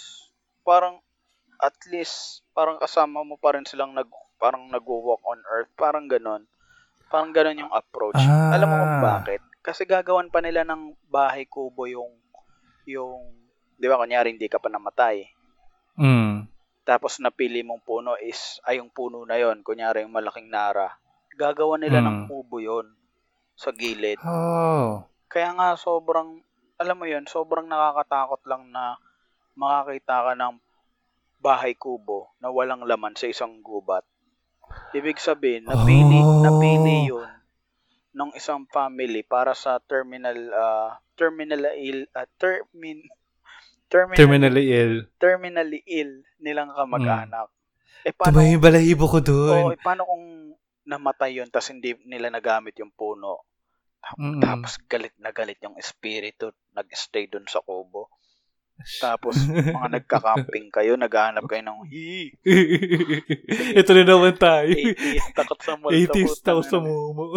[0.62, 1.02] parang
[1.60, 4.08] at least parang kasama mo pa rin silang nag
[4.40, 6.48] parang nagwo-walk on earth, parang ganon.
[7.12, 8.16] Parang ganon yung approach.
[8.16, 8.56] Ah.
[8.56, 9.40] Alam mo kung bakit?
[9.60, 12.08] Kasi gagawan pa nila ng bahay kubo yung
[12.88, 13.36] yung
[13.76, 15.28] 'di ba kunyari hindi ka pa namatay.
[16.00, 16.48] Mm.
[16.88, 20.96] Tapos napili mong puno is ay yung puno na yon, kunyari yung malaking nara.
[21.36, 22.26] Gagawa nila ng Mm.
[22.28, 22.88] kubo yon
[23.60, 24.16] sa gilid.
[24.24, 25.04] Oh.
[25.28, 26.40] Kaya nga sobrang,
[26.80, 28.96] alam mo yun, sobrang nakakatakot lang na
[29.52, 30.56] makakita ka ng
[31.40, 34.04] bahay kubo na walang laman sa isang gubat.
[34.92, 36.44] Ibig sabihin, napili, Oh.
[36.44, 37.26] napili yun
[38.12, 43.02] ng isang family para sa terminal, ah, terminal ill, ah, termin,
[43.86, 44.94] terminal, Terminally ill.
[45.16, 47.48] terminally ill nilang kamag-anak.
[48.02, 49.74] Eh, paano, Tumay yung balahibo ko oh, dun.
[49.74, 50.24] eh, paano kung
[50.86, 53.46] namatay yun tapos hindi nila nagamit yung puno?
[54.16, 54.40] Mm.
[54.40, 58.08] Tapos galit na galit yung espiritu, nag-stay dun sa kubo.
[59.00, 62.32] Tapos mga nagka-camping kayo, naghahanap kayo ng hi,
[63.80, 64.72] Ito na naman tayo.
[64.72, 66.12] 80s, takot sa multo.
[66.16, 67.36] 80s tao putang sa momo.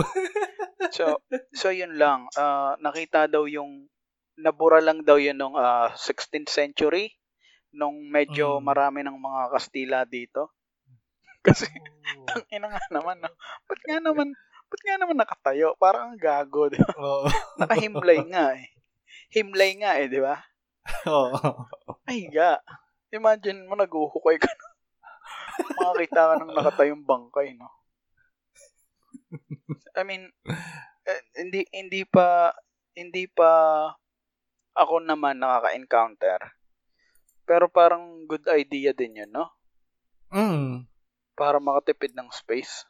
[0.93, 1.19] So,
[1.51, 2.29] so yun lang.
[2.35, 3.87] Ah, nakita daw yung,
[4.39, 7.13] nabura lang daw yun nung ah, 16th century,
[7.73, 8.63] nung medyo Mm.
[8.63, 10.53] marami ng mga Kastila dito.
[11.43, 11.67] Kasi,
[12.29, 13.27] ang ina nga naman, no?
[13.67, 14.31] ba't nga naman,
[14.71, 15.75] ba't nga naman nakatayo?
[15.75, 16.93] Parang ang gago, di ba?
[16.95, 17.27] Oo.
[17.59, 18.71] Nakahimlay nga eh.
[19.33, 20.39] Himlay nga eh, di ba?
[21.09, 21.67] Oo.
[22.07, 22.59] Ay, ga.
[23.13, 24.67] Imagine mo, naguhukay ka na.
[25.79, 27.69] Makakita ka ng nakatayong bangkay, no?
[29.93, 30.29] I mean,
[31.05, 32.53] eh, hindi, hindi pa,
[32.97, 33.85] hindi pa
[34.73, 36.41] ako naman nakaka-encounter.
[37.45, 39.53] Pero parang good idea din yun, no?
[40.33, 40.89] Mm.
[41.37, 42.87] Para makatipid ng space.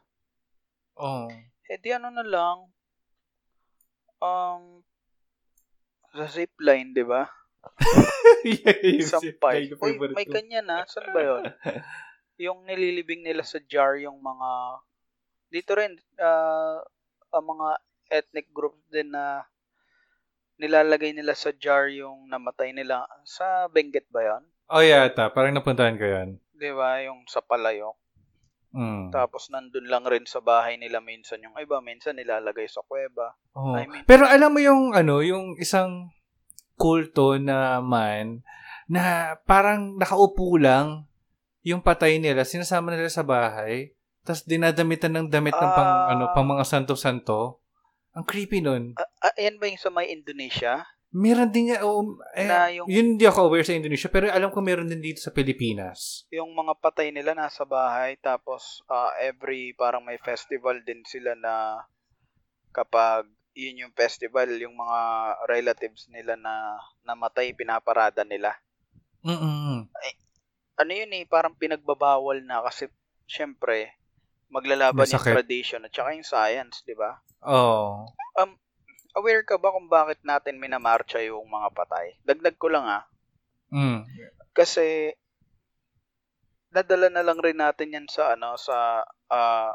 [0.96, 1.28] Oo.
[1.68, 2.58] Eh, di ano na lang,
[4.24, 4.84] um,
[6.14, 7.26] sa zipline, di ba?
[9.14, 9.72] Sampay.
[9.80, 10.78] Uy, may kanya na.
[10.88, 11.44] Saan ba yun?
[12.44, 14.50] yung nililibing nila sa jar yung mga
[15.54, 16.82] dito rin ah,
[17.30, 17.70] ang mga
[18.10, 19.46] ethnic groups din na
[20.58, 23.06] nilalagay nila sa jar yung namatay nila.
[23.26, 24.44] Sa Benguet ba yan?
[24.70, 25.34] Oh, yata.
[25.34, 26.30] Parang napuntahan ko yan.
[26.54, 27.02] Di ba?
[27.06, 27.98] Yung sa palayok.
[28.74, 29.14] Mm.
[29.14, 31.78] Tapos nandun lang rin sa bahay nila minsan yung iba.
[31.82, 33.38] Minsan nilalagay sa kuweba.
[33.54, 33.78] Oh.
[33.78, 36.10] I mean- Pero alam mo yung ano, yung isang
[36.76, 38.42] kulto naman
[38.86, 41.08] na parang nakaupo lang
[41.64, 46.12] yung patay nila, sinasama nila sa bahay, tapos dinadamitan ng damit ng pang Ah.
[46.12, 47.64] ano, pang mga santo-santo.
[48.14, 48.94] Ang creepy nun.
[48.94, 50.84] Ah, ah, ayan ba yung sa may Indonesia?
[51.14, 54.50] Meron din niya, oh, eh, Na yung- yun hindi ako aware sa Indonesia, pero alam
[54.50, 56.26] ko meron din dito sa Pilipinas.
[56.34, 58.18] Yung mga patay nila nasa bahay.
[58.18, 61.86] Tapos ah, every parang may festival din sila na
[62.74, 65.00] kapag yun yung festival, yung mga
[65.46, 68.58] relatives nila na namatay, pinaparada nila.
[69.24, 69.88] Mm-mm.
[70.74, 72.90] ano yun eh, parang pinagbabawal na kasi
[73.24, 73.94] syempre
[74.52, 75.32] maglalaban yung Masakit.
[75.32, 77.24] tradition at saka yung science, di ba?
[77.40, 78.04] Oh.
[79.14, 82.18] Aware ka ba kung bakit natin minamarcha yung mga patay?
[82.26, 83.06] Dagdag ko lang ah,
[83.70, 84.06] Mm.
[84.54, 85.14] kasi
[86.70, 89.74] nadala na lang rin natin yan sa ano sa ah,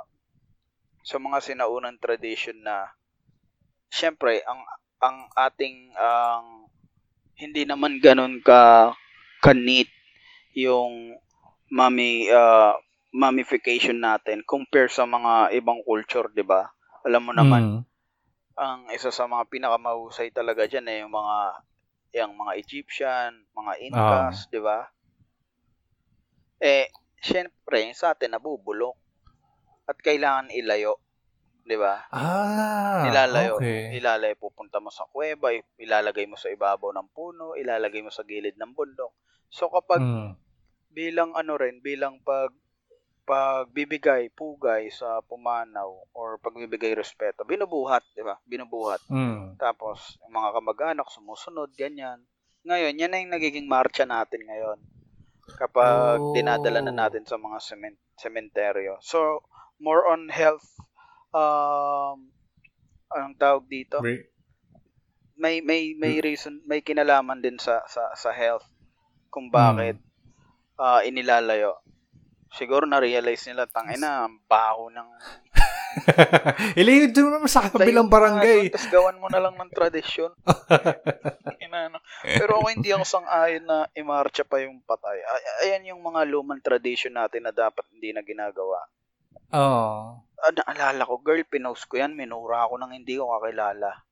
[1.02, 2.90] sa mga sinaunang tradition na
[3.88, 4.60] syempre ang
[5.00, 6.66] ang ating ang
[7.38, 8.92] hindi naman ganun ka
[9.40, 9.86] kanit
[10.58, 11.14] yung
[11.70, 12.74] mummy ah,
[13.14, 16.68] mummification natin compare sa mga ibang culture, 'di ba?
[17.06, 17.80] Alam mo naman, Mm.
[18.58, 21.38] ang isa sa mga pinakamahusay talaga diyan ay yung mga
[22.18, 24.88] yung mga Egyptian, mga Incas, 'di ba?
[26.58, 26.90] Eh,
[27.22, 28.98] syempre, sa atin nabubulok
[29.86, 30.98] at kailangan ilayo,
[31.68, 32.08] 'di ba?
[32.08, 33.60] Ah, Ilalayo.
[33.60, 33.92] okay.
[33.92, 38.56] Ilalay pupunta mo sa kuweba, ilalagay mo sa ibabaw ng puno, ilalagay mo sa gilid
[38.56, 39.12] ng bundok.
[39.52, 40.32] So kapag Mm.
[40.88, 42.50] bilang ano rin, bilang pag
[43.28, 48.40] pagbibigay pugay sa pumanaw or pagbibigay respeto, binubuhat, 'di ba?
[48.48, 49.04] Binubuhat.
[49.12, 49.60] Mm.
[49.60, 52.24] Tapos yung mga kamag-anak sumusunod, ganyan.
[52.64, 54.80] Ngayon, yan na yung nagiging marcha natin ngayon.
[55.60, 56.32] Kapag Oh.
[56.32, 58.96] dinadala na natin sa mga semen- sementeryo.
[59.00, 59.44] So,
[59.76, 60.64] more on health
[61.30, 62.18] um
[63.08, 64.00] anong tawag dito?
[65.34, 68.66] May may may reason may kinalaman din sa sa sa health
[69.28, 69.96] kung bakit
[70.74, 71.78] ah, inilalayo
[72.50, 75.08] siguro na realize nila tangina ang baho ng
[76.80, 78.70] Ilayo doon naman sa kabilang barangay.
[78.70, 80.32] tapos gawan mo na lang ng tradisyon
[81.64, 81.98] Inano.
[82.24, 86.60] pero ako hindi ako sang-ayon na imarcha pa yung patay Ay- ayan yung mga lumang
[86.60, 88.80] tradition natin na dapat hindi na ginagawa
[89.48, 90.22] Oo.
[90.44, 94.08] Ah, naalala ko girl pinost ko yan minura ako nang hindi ko kakilala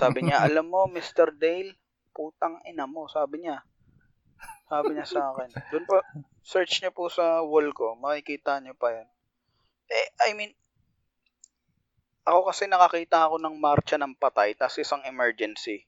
[0.00, 1.34] Sabi niya, alam mo, Mr.
[1.36, 1.76] Dale,
[2.14, 3.62] putang ina mo, sabi niya.
[4.68, 5.50] Sabi niya sa akin.
[5.70, 6.00] Doon pa,
[6.40, 9.08] search niyo po sa wall ko, makikita niyo pa yan.
[9.92, 10.52] Eh, I mean,
[12.24, 15.84] ako kasi nakakita ako ng marcha ng patay, tas isang emergency.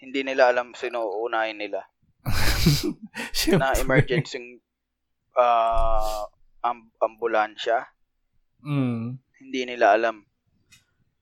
[0.00, 1.84] Hindi nila alam sino uunahin nila.
[3.60, 4.40] Na emergency
[5.36, 6.24] uh,
[6.64, 7.84] amb- ambulansya.
[8.62, 9.18] Mm.
[9.38, 10.22] Hindi nila alam.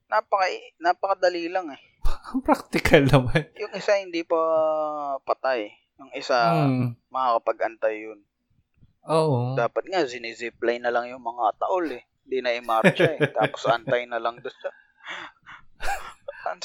[0.07, 0.45] Napaka,
[0.77, 1.81] napakadali lang eh.
[2.45, 3.49] Practical naman.
[3.57, 4.37] Yung isa hindi pa
[5.21, 5.71] patay.
[5.97, 6.97] Yung isa, Mm.
[7.09, 8.19] makakapag-antay yun.
[9.03, 9.53] Oo.
[9.53, 12.05] Dapat nga, zinizipline na lang yung mga taol eh.
[12.21, 13.21] Hindi na i-marcha eh.
[13.37, 14.69] Tapos antay na lang doon sa...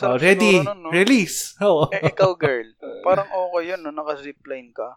[0.02, 0.64] Oh, ready.
[0.64, 0.90] nun, no?
[0.90, 1.52] Release.
[1.60, 1.92] Oo.
[1.92, 2.64] Eh, ikaw, girl.
[3.04, 3.92] Parang okay yun, no?
[3.92, 4.96] Naka-zipline ka.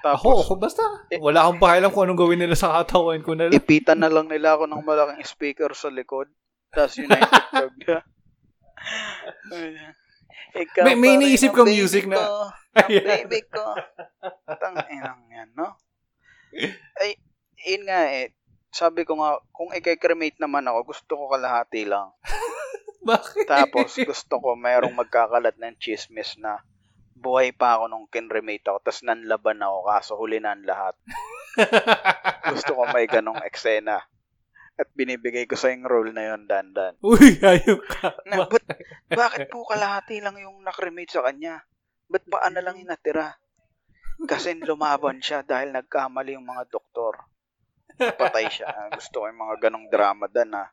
[0.00, 0.82] Ako, ako basta.
[1.08, 3.54] Eh, Wala akong pakialam kung anong gawin nila sa katawan ko na lang.
[3.54, 6.30] ipitan na lang nila ako ng malaking speaker sa likod.
[6.70, 7.98] Tapos yun na yung TikTok na.
[10.54, 12.26] Ikaw May- may iniisip ang kong baby music na- ko,
[12.78, 13.04] ang Ayan.
[13.04, 13.64] baby ko.
[14.48, 15.76] Tanginang yan, no?
[16.96, 17.18] Ay,
[17.60, 18.32] yun nga eh.
[18.70, 22.14] Sabi ko nga, kung i-cremate naman ako, gusto ko kalahati lang.
[23.08, 23.44] Bakit?
[23.44, 26.60] Tapos gusto ko mayroong magkakalat ng chismis na
[27.18, 30.94] buhay pa ako nung kinremate ako, tapos nanlaban ako, kaso huli na ang lahat.
[32.54, 33.98] Gusto ko may ganong eksena.
[34.78, 36.94] At binibigay ko sa yung role na yon dandan.
[37.02, 38.14] Uy, ayok ka.
[38.30, 38.62] Na, but,
[39.10, 41.66] bakit po kalahati lang yung nakremate sa kanya?
[42.06, 43.34] Ba't paa na lang yung natira?
[44.22, 47.26] Kasi lumaban siya dahil nagkamali yung mga doktor.
[47.98, 48.70] Patay siya.
[48.70, 50.70] Ah, Gusto ko yung mga ganong drama dan ah.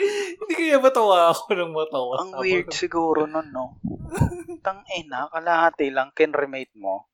[0.40, 2.14] Hindi kaya matawa ako ng matawa.
[2.24, 3.76] Ang weird siguro nun, no?
[4.64, 7.08] Tang ina, kalahati lang kinremate mo.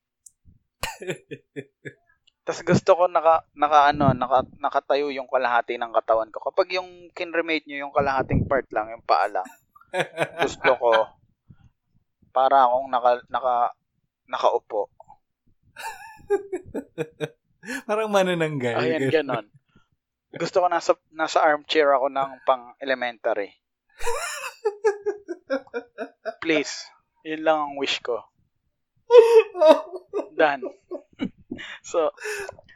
[2.47, 6.39] Tapos gusto ko naka, naka ano, naka, nakatayo yung kalahati ng katawan ko.
[6.47, 9.49] Kapag yung kinremate nyo yung kalahating part lang, yung paa lang,
[10.47, 10.91] gusto ko
[12.30, 13.55] para akong naka, naka,
[14.30, 14.93] nakaupo.
[17.89, 18.78] Parang manananggal.
[18.78, 19.47] Ayan, ganon.
[20.35, 23.55] Gusto ko nasa, nasa armchair ako ng pang elementary.
[26.43, 26.72] Please.
[27.22, 28.22] Yun lang ang wish ko.
[30.39, 30.66] Done.
[31.91, 32.11] so,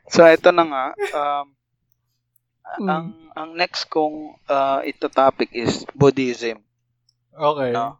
[0.06, 0.84] so ito na nga.
[1.10, 1.58] Um,
[2.78, 2.86] Mm.
[2.86, 6.62] ang ang next kong uh, ito topic is Buddhism.
[7.34, 7.74] Okay.
[7.74, 7.98] No?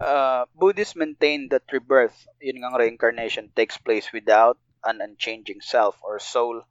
[0.00, 6.16] Uh, Buddhists maintain that rebirth, yun nga reincarnation, takes place without an unchanging self or
[6.16, 6.64] soul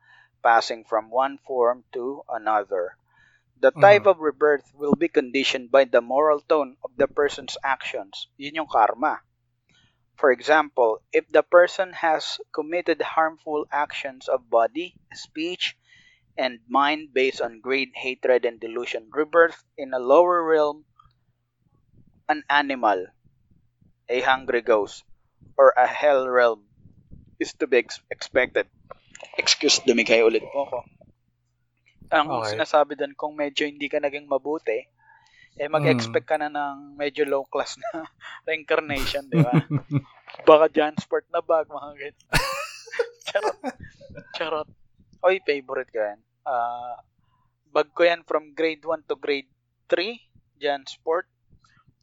[0.45, 2.93] passing from one form to another.
[3.57, 3.81] The mm.
[3.81, 8.29] type of rebirth will be conditioned by the moral tone of the person's actions.
[8.37, 9.25] Yun yung karma.
[10.21, 15.75] For example, if the person has committed harmful actions of body, speech,
[16.37, 20.85] and mind based on greed, hatred, and delusion, rebirth in a lower realm,
[22.29, 23.07] an animal,
[24.07, 25.03] a hungry ghost,
[25.57, 26.63] or a hell realm
[27.39, 28.67] is to be ex- expected.
[29.38, 30.78] Excuse, dumigay ulit po ako.
[32.13, 32.53] Ang Okay.
[32.53, 34.86] sinasabi doon, kung medyo hindi ka naging mabuti,
[35.55, 38.03] eh mag-expect ka na ng medyo low class na
[38.47, 39.55] reincarnation, di ba?
[40.43, 42.17] Baka Jansport na bag, mga ganyan.
[43.28, 43.57] Charot.
[44.36, 44.69] Charot.
[45.26, 46.19] Oy, favorite ko yan.
[46.45, 46.99] Ah,
[47.71, 49.49] bag ko yan from grade 1 to grade
[49.89, 50.19] 3,
[50.61, 51.26] Jansport.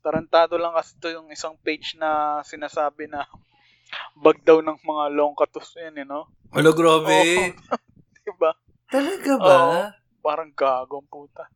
[0.03, 3.23] Tarantado lang kasi to yung isang page na sinasabi na
[4.16, 6.28] bag daw ng mga long katos yan, you know?
[6.53, 7.57] Wala, grabe.
[8.26, 8.53] Diba?
[8.88, 9.57] Talaga ba?
[9.57, 9.80] Oo.
[10.22, 11.49] Parang gagong puta.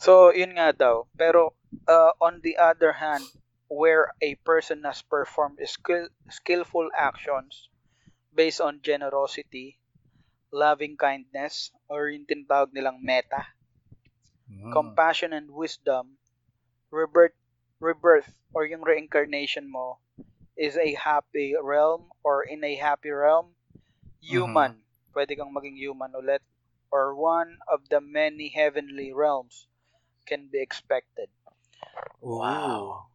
[0.00, 1.10] So, yun nga daw.
[1.18, 1.56] Pero,
[1.90, 3.24] uh, on the other hand,
[3.70, 7.70] where a person has performed skill, skillful actions
[8.34, 9.78] based on generosity,
[10.50, 13.46] loving kindness, or yung tinatawag nilang meta,
[14.50, 14.74] Mm.
[14.74, 16.18] compassion and wisdom,
[16.90, 17.38] rebirth,
[17.78, 20.02] rebirth or yung reincarnation mo
[20.60, 23.56] is a happy realm or in a happy realm,
[24.20, 24.84] human,
[25.16, 26.44] pwede kang maging human ulit,
[26.92, 29.64] or one of the many heavenly realms
[30.28, 31.32] can be expected.
[32.20, 33.08] Wow.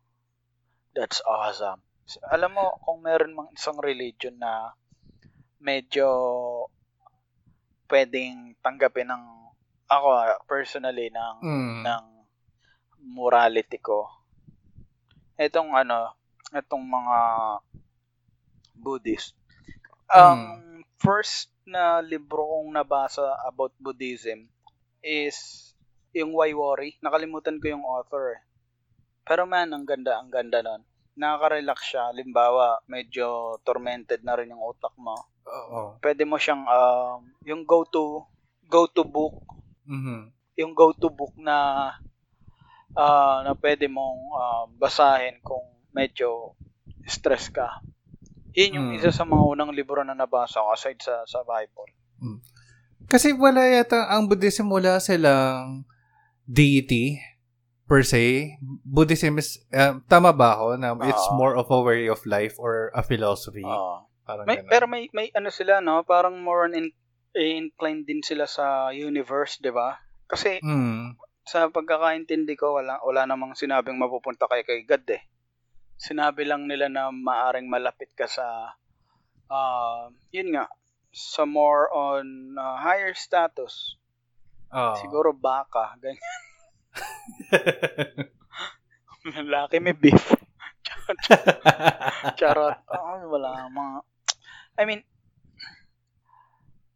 [0.97, 1.85] That's awesome.
[2.09, 4.73] S- Alam mo, kung meron mang isang religion na
[5.61, 6.09] medyo
[7.85, 9.23] pwedeng tanggapin ng
[9.85, 11.81] ako personally ng Mm.
[11.85, 12.05] ng
[13.05, 14.09] morality ko.
[15.37, 16.17] Etong ano,
[16.51, 17.17] etong mga
[18.75, 19.33] Buddhist.
[20.11, 20.61] Ang
[20.99, 24.45] first na libro kong nabasa about Buddhism
[25.01, 25.35] is
[26.13, 26.95] yung Why Worry.
[27.01, 28.37] Nakalimutan ko yung author.
[28.37, 28.41] eh.
[29.25, 30.85] Pero man, ang ganda, ang ganda nun.
[31.17, 32.13] Nakaka-relax siya.
[32.13, 35.15] Limbawa, medyo tormented na rin yung utak mo.
[35.45, 35.97] Oo.
[35.97, 38.25] Pwede mo siyang, um, yung go-to,
[38.65, 39.41] go-to book
[39.85, 40.33] Mhm.
[40.57, 41.91] yung go-to book na
[42.95, 45.61] ah, na pwede mong ah, basahin kung
[45.95, 46.59] medyo
[47.07, 47.79] stress ka.
[48.51, 48.97] Yun yung Hmm.
[48.99, 51.91] isa sa mga unang libro na nabasa ko aside sa sa Bible.
[53.05, 55.85] Kasi wala yata, ang Buddhism wala silang
[56.43, 57.21] deity
[57.85, 58.57] per se.
[58.81, 61.37] Buddhism is, uh, tama ba ako na it's Oo.
[61.37, 63.61] more of a way of life or a philosophy?
[63.61, 64.09] Oo.
[64.25, 64.69] Parang May, ganun.
[64.73, 66.89] pero may may ano sila no, parang more on in,
[67.37, 70.01] inclined din sila sa universe, 'di ba?
[70.25, 71.13] Kasi Mm.
[71.45, 75.21] sa pagkakaintindi ko wala wala namang sinabing mapupunta kay kay God eh.
[75.95, 78.75] Sinabi lang nila na maaring malapit ka sa
[79.51, 80.67] ah, yun nga
[81.15, 83.95] sa more on ah, higher status.
[84.75, 84.95] Oo.
[84.99, 86.19] Siguro baka, ganyan.
[89.49, 90.21] Lalaki may beef.
[92.37, 92.77] Charot.
[92.95, 94.01] Oh, wala mga
[94.75, 95.01] I mean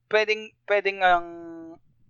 [0.10, 1.28] pwedeng pwedeng ang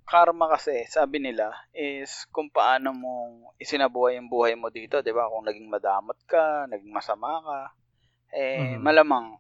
[0.09, 3.13] karma kasi sabi nila is kung paano mo
[3.55, 5.29] isinabuhay yung buhay mo dito, 'di ba?
[5.29, 7.61] Kung naging madamot ka, naging masama ka,
[8.33, 8.81] eh Mhm.
[8.81, 9.37] malamang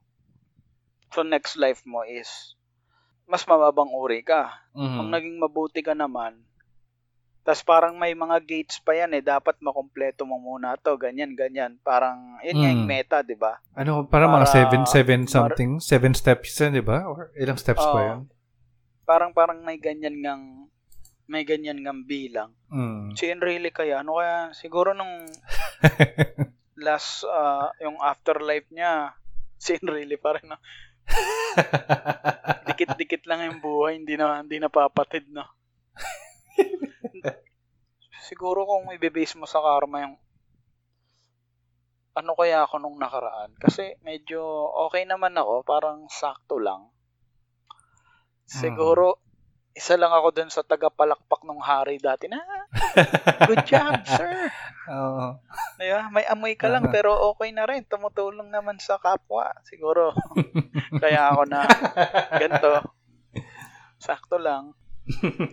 [1.09, 2.53] so next life mo is
[3.25, 4.61] mas mababang uri ka.
[4.73, 4.95] Mhm.
[4.95, 6.45] Kung naging mabuti ka naman,
[7.41, 11.77] tas parang may mga gates pa yan eh, dapat makompleto mo muna to, ganyan, ganyan.
[11.81, 12.89] Parang, yun nga yung Mm.
[12.89, 13.57] meta, di ba?
[13.73, 17.05] Ano, parang mga Para- seven, seven para- something, seven steps yan, di ba?
[17.05, 17.93] Or ilang steps Oo.
[17.93, 18.21] ba yun?
[19.09, 20.69] Parang, parang may ganyan ngang,
[21.25, 22.53] may ganyan ngang bilang.
[22.69, 23.17] Mm.
[23.17, 25.25] Si Enrile kaya, ano kaya, siguro nung
[26.85, 29.17] last, ah, yung afterlife niya,
[29.57, 30.61] si Enrile pa rin, no?
[32.69, 35.49] Dikit-dikit lang yung buhay, hindi na, hindi napapatid, no?
[38.29, 40.15] siguro kung i-base mo sa karma yung
[42.13, 43.55] ano kaya ako nung nakaraan?
[43.57, 44.43] Kasi medyo
[44.85, 46.91] okay naman ako, parang sakto lang.
[48.49, 49.21] Siguro,
[49.77, 52.41] isa lang ako dun sa tagapalakpak ng hari dati na,
[53.47, 54.49] good job, sir.
[54.89, 55.37] Oo.
[55.77, 56.09] Diba?
[56.09, 57.85] May amoy ka lang, pero okay na rin.
[57.85, 59.53] Tumutulong naman sa kapwa.
[59.63, 60.17] Siguro,
[61.03, 61.61] kaya ako na
[62.35, 62.89] ganito.
[64.01, 64.73] Sakto lang.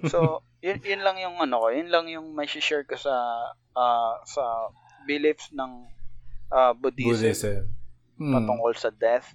[0.08, 3.14] So, Yun, yun lang yung ano ko, yun lang yung may share ko sa
[3.78, 4.74] ah, sa
[5.06, 5.86] beliefs ng
[6.50, 7.62] ah, Buddhism, Buddhism.
[8.18, 8.34] Hmm.
[8.34, 9.30] patungkol sa death.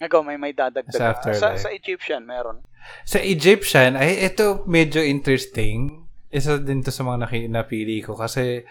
[0.00, 0.96] Ikaw, may may dadagdag.
[0.96, 1.12] Sa.
[1.36, 2.64] Sa, sa Egyptian, meron.
[3.04, 6.08] Sa Egyptian, ay ito medyo interesting.
[6.32, 8.64] Isa din to sa mga naki- napili ko kasi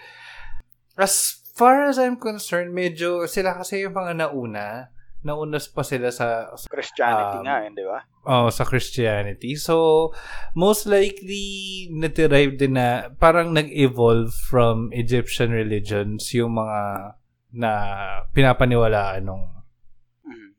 [0.98, 4.90] as far as I'm concerned, medyo sila kasi yung mga nauna.
[5.20, 8.00] Nauna pa sila sa Christianity Um, nga, yun, di ba?
[8.24, 9.60] oh, sa Christianity.
[9.60, 10.10] So,
[10.56, 11.44] most likely
[11.92, 17.12] na-derive din na parang nag-evolve from Egyptian religions yung mga
[17.52, 17.72] na
[18.32, 19.59] pinapaniwalaan ng.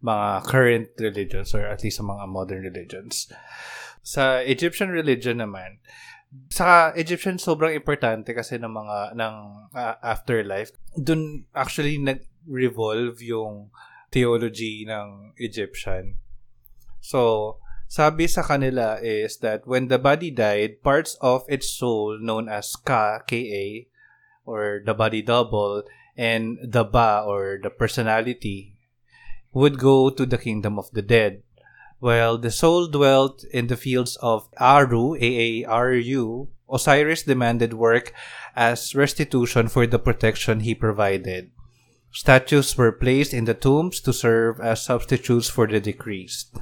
[0.00, 3.28] Mga current religions or at least sa mga modern religions.
[4.00, 5.80] Sa Egyptian religion naman,
[6.48, 9.34] sa Egyptian sobrang importante kasi ng mga ng
[9.74, 10.72] ah, afterlife.
[10.94, 13.74] Doon actually nag-revolve yung
[14.14, 16.18] theology ng Egyptian.
[17.02, 17.56] So,
[17.90, 22.78] sabi sa kanila is that when the body died, parts of its soul known as
[22.78, 23.66] Ka, Ka,
[24.46, 25.82] or the body double,
[26.14, 28.78] and the Ba, or the personality,
[29.52, 31.42] would go to the kingdom of the dead.
[31.98, 38.14] While the soul dwelt in the fields of Aru, A-A-R-U, Osiris demanded work
[38.56, 41.50] as restitution for the protection he provided.
[42.12, 46.56] Statues were placed in the tombs to serve as substitutes for the deceased.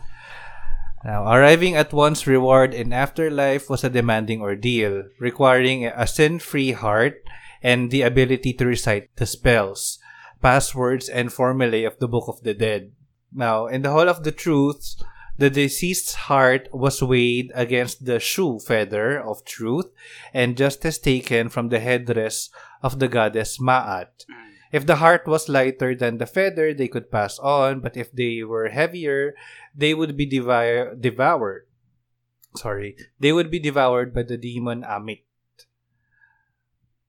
[1.04, 7.22] Now, arriving at one's reward in afterlife was a demanding ordeal, requiring a sin-free heart
[7.62, 10.00] and the ability to recite the spells,
[10.40, 12.92] passwords, and formulae of the Book of the Dead.
[13.32, 15.02] Now, in the Hall of the Truths,
[15.36, 19.86] the deceased's heart was weighed against the shoe feather of truth
[20.34, 22.50] and justice taken from the headdress
[22.82, 24.26] of the goddess Ma'at.
[24.72, 28.42] If the heart was lighter than the feather, they could pass on, but if they
[28.42, 29.34] were heavier,
[29.74, 31.66] they would be devi- devoured.
[32.56, 35.22] Sorry, they would be devoured by the demon Amit.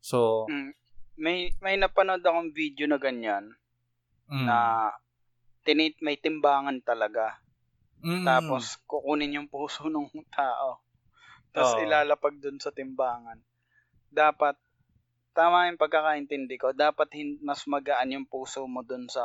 [0.01, 0.71] So, Mm.
[1.19, 3.51] May may napanood akong video na ganyan
[4.25, 4.89] mm, na
[5.61, 7.37] tinit may timbangan talaga.
[7.99, 10.79] mm, Tapos kukunin yung puso ng tao.
[11.51, 11.83] Tapos Oo.
[11.83, 13.35] ilalapag dun sa timbangan.
[14.07, 14.55] Dapat
[15.31, 19.23] tama yung pagkakaintindi ko, dapat hin- mas magaan yung puso mo dun sa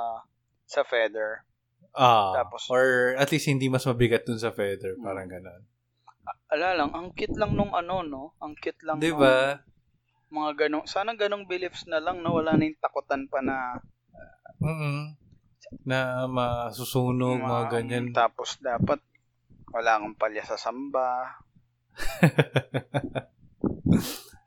[0.64, 1.46] sa feather.
[1.94, 5.04] ah, tapos- or at least hindi mas mabigat dun sa feather, Mm.
[5.04, 5.62] parang ganun.
[6.48, 8.22] Ala lang, ang cute lang nung ano, no?
[8.40, 9.62] Ang cute lang Di nung ba?
[10.34, 13.78] Mga ganong, sana ganong beliefs na lang na wala na yung takutan pa na
[14.58, 15.14] Mm
[15.86, 18.06] Na masusunog, mga ma- ganyan.
[18.14, 19.00] Tapos dapat
[19.74, 21.40] wala kang palya sa samba.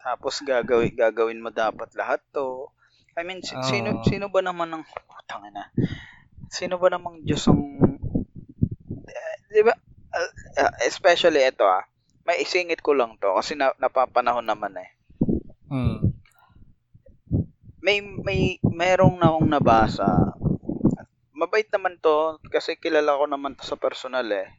[0.07, 2.71] Tapos gagawin gagawin mo dapat lahat to.
[3.19, 3.65] I mean, si- Oo.
[3.65, 5.67] sino sino ba naman ng putang ina?
[6.47, 7.59] Sino ba namang Diyos ang
[9.07, 9.75] Eh, 'di ba?
[10.15, 10.31] Uh,
[10.63, 11.83] uh, especially ito ah.
[12.23, 14.96] May isingit ko lang to kasi na, napapanahon naman eh.
[15.71, 15.97] Mm.
[17.83, 20.09] May may merong na akong nabasa.
[21.31, 24.49] Mabait naman to kasi kilala ko naman to sa personal eh.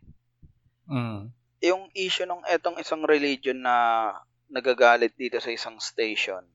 [0.89, 1.29] Mm.
[1.59, 4.15] yung issue ng etong isang religion na
[4.49, 6.47] nagagalit dito sa isang station.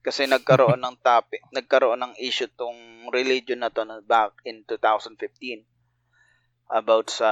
[0.00, 5.66] Kasi nagkaroon ng topic, nagkaroon ng issue tong religion na to na back in 2015
[6.70, 7.30] about sa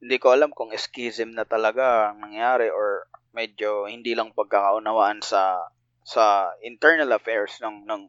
[0.00, 3.04] hindi ko alam kung schism na talaga ang nangyari or
[3.36, 5.70] medyo hindi lang pagkakaunawaan sa
[6.02, 8.02] sa internal affairs ng ng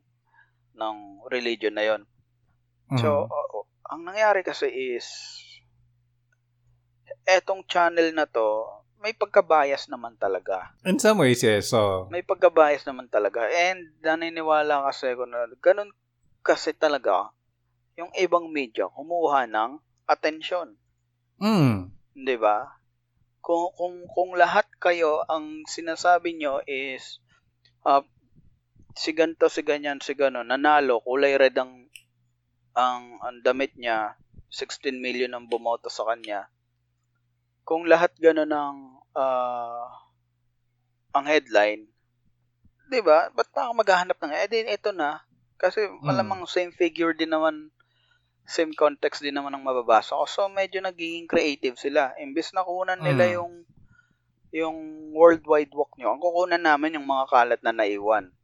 [0.80, 0.96] ng
[1.28, 2.02] religion na yon.
[2.89, 3.00] Mm.
[3.00, 5.08] So, oo, ang nangyari kasi is,
[7.28, 8.66] etong channel na to,
[9.02, 10.72] may pagka-bias naman talaga.
[10.86, 11.74] In some ways, yes.
[11.74, 13.46] So, May pagka-bias naman talaga.
[13.50, 15.89] And naniniwala kasi ako na ganun
[16.42, 17.34] kasi talaga
[17.98, 20.78] yung ibang media kumuha ng atensyon.
[21.42, 21.89] Mm.
[22.22, 22.78] 'Di ba?
[23.42, 27.18] Kung kung kung lahat kayo ang sinasabi nyo is
[27.84, 28.06] uh,
[28.94, 31.88] si ganto si ganyan si gano nanalo kulay red ang
[32.72, 34.16] ang, ang damit niya
[34.52, 36.48] 16 million ang bumoto sa kanya
[37.64, 38.78] kung lahat gano'n ang
[39.16, 39.88] ah,
[41.16, 41.88] ang headline
[42.92, 45.24] 'di ba ba't pa ako maghahanap ng eh ito na
[45.56, 47.72] kasi malamang same figure din naman
[48.52, 50.28] same context din naman ang mababasa ko.
[50.28, 52.12] So, medyo nagiging creative sila.
[52.20, 53.34] Imbes na kunan nila Mm.
[53.39, 53.54] yung
[54.52, 54.78] yung
[55.16, 58.36] worldwide walk nyo, ang kukunan namin yung mga kalat na naiwan.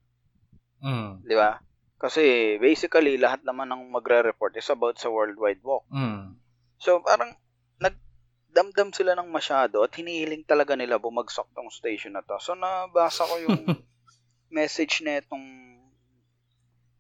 [0.80, 1.28] Mm.
[1.28, 1.60] Di ba?
[2.00, 5.84] Kasi, basically, lahat naman ng magre-report is about sa worldwide walk.
[5.92, 6.40] Mm.
[6.80, 7.36] So, parang
[7.84, 12.40] nagdamdam sila ng masyado at hinihiling talaga nila bumagsak tong station na to.
[12.40, 13.68] So, nabasa ko yung
[14.54, 15.44] message na itong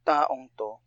[0.04, 0.84] taong to.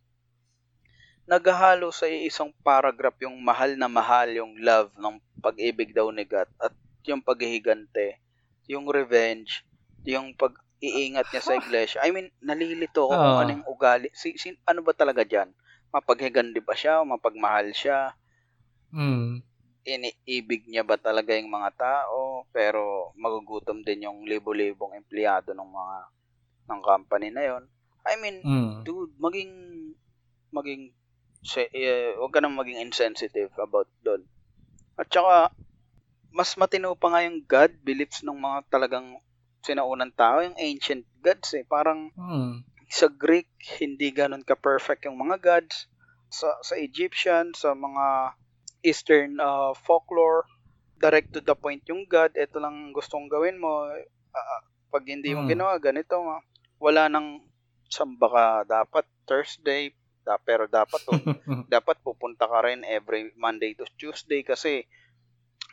[1.31, 6.51] Naghahalo sa isang paragraph yung mahal na mahal yung love ng pag-ibig daw ni God
[6.59, 6.75] at
[7.07, 8.19] yung paghihigante,
[8.67, 9.63] yung revenge,
[10.03, 12.03] yung pag-iingat niya sa iglesia.
[12.03, 13.43] I mean, nalilito ako kung Oo.
[13.47, 14.11] ano yung ugali.
[14.11, 15.55] Si, si, ano ba talaga dyan?
[15.95, 17.07] Mapaghigandi ba siya?
[17.07, 18.11] Mapagmahal siya?
[18.91, 19.47] Mm.
[19.87, 25.97] iniibig niya ba talaga yung mga tao pero magugutom din yung libo-libong empleyado ng mga
[26.69, 27.63] ng company na yon
[28.05, 28.85] I mean Mm.
[28.85, 29.53] dude maging
[30.53, 30.93] maging
[31.43, 34.25] se, eh, wag ka nang maging insensitive about doon.
[35.01, 35.53] At saka
[36.31, 39.19] mas matino pa nga yung God beliefs ng mga talagang
[39.67, 41.65] sinaunang tao yung ancient gods eh.
[41.67, 42.63] Parang Mm.
[42.91, 43.51] sa Greek
[43.83, 45.87] hindi ganun ka perfect yung mga gods.
[46.31, 48.35] Sa sa Egyptian sa mga
[48.87, 50.47] Eastern uh, folklore
[51.01, 53.89] direct to the point yung god ito lang gustong gawin mo
[54.31, 54.63] Ah,
[54.95, 55.51] pag hindi mo Hmm.
[55.51, 56.45] ginawa ganito ma-
[56.79, 57.43] wala nang
[57.91, 59.05] samba ka dapat?
[59.27, 59.91] Thursday
[60.31, 61.13] da, pero dapat to,
[61.75, 64.87] dapat pupunta ka rin every Monday to Tuesday kasi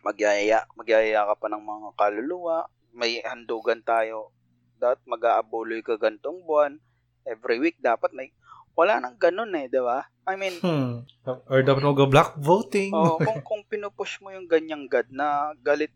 [0.02, 2.66] magyaya magyaya ka pa ng mga kaluluwa
[2.98, 4.34] may handugan tayo
[4.82, 6.82] dapat mag-aabuloy ka gantong buwan
[7.30, 8.34] every week dapat may
[8.78, 10.06] wala nang ganun eh, di ba?
[10.30, 11.02] I mean, Hmm.
[11.26, 12.94] Or dapat mag-block voting.
[12.94, 15.90] oh, kung kung pinupush mo yung ganyang God na galit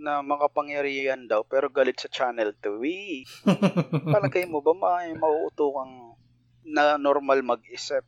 [0.00, 3.28] na makapangyarihan daw pero galit sa channel 2, eh,
[4.16, 6.13] palagay mo ba may mauuto kang
[6.64, 8.04] na normal mag-isip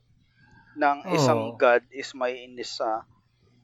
[0.77, 1.57] ng isang Oo.
[1.57, 3.05] God is may inis sa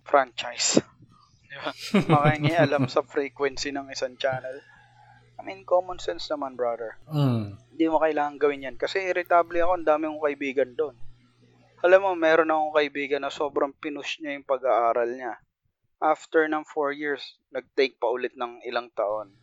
[0.04, 0.80] franchise.
[1.50, 1.72] Di ba?
[2.08, 4.64] Makingialam sa frequency ng isang channel.
[5.36, 6.96] I mean, common sense naman, brother.
[7.10, 7.58] Mm.
[7.74, 8.76] Hindi mo kailangan gawin yan.
[8.78, 10.96] Kasi irritable ako, ang dami kong kaibigan doon.
[11.82, 15.42] Alam mo, meron akong kaibigan na sobrang pinush niya yung pag-aaral niya.
[15.98, 19.34] After ng 4 years, nag-take pa ulit ng ilang taon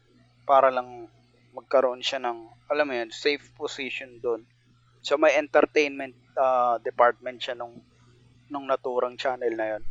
[0.47, 1.11] para lang
[1.51, 4.47] magkaroon siya ng, alam mo yun, safe position doon.
[4.99, 7.79] So may entertainment uh, department siya nung,
[8.51, 9.83] nung naturang channel na yun.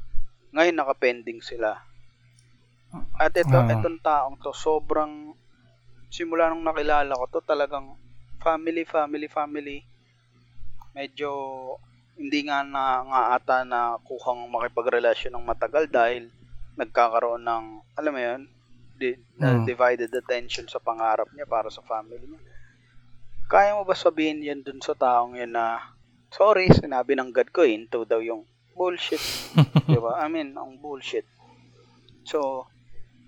[0.52, 1.76] Ngayon nakapending sila.
[3.20, 3.68] At ito, Ah.
[3.68, 5.34] itong taong to, sobrang,
[6.08, 7.98] simula nung nakilala ko to, talagang
[8.40, 9.78] family, family, family.
[10.96, 11.30] Medyo
[12.18, 16.30] hindi nga na nga ata na kuhang makipagrelasyon ng matagal dahil
[16.74, 18.42] nagkakaroon ng, alam mo yun,
[18.98, 19.62] di, Hmm.
[19.62, 22.42] divided attention sa pangarap niya para sa family niya.
[23.48, 25.80] Kaya mo ba sabihin yan dun sa taong yun na,
[26.28, 28.44] sorry, sinabi ng God ko, into daw yung
[28.76, 29.20] bullshit.
[29.88, 30.20] di ba?
[30.20, 31.24] I mean, ang bullshit.
[32.28, 32.68] So,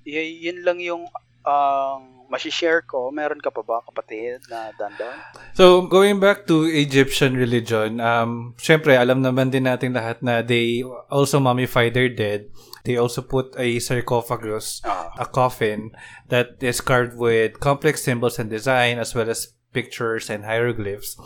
[0.05, 1.09] y- yun lang yung
[1.41, 3.09] ang masishare ko.
[3.09, 5.17] Meron ka pa ba, kapatid, na dandan?
[5.57, 10.85] So, going back to Egyptian religion, um, syempre, alam naman din natin lahat na they
[11.09, 12.53] also mummify their dead.
[12.85, 15.93] They also put a sarcophagus, Ah, a coffin,
[16.29, 21.17] that is carved with complex symbols and design, as well as pictures and hieroglyphs.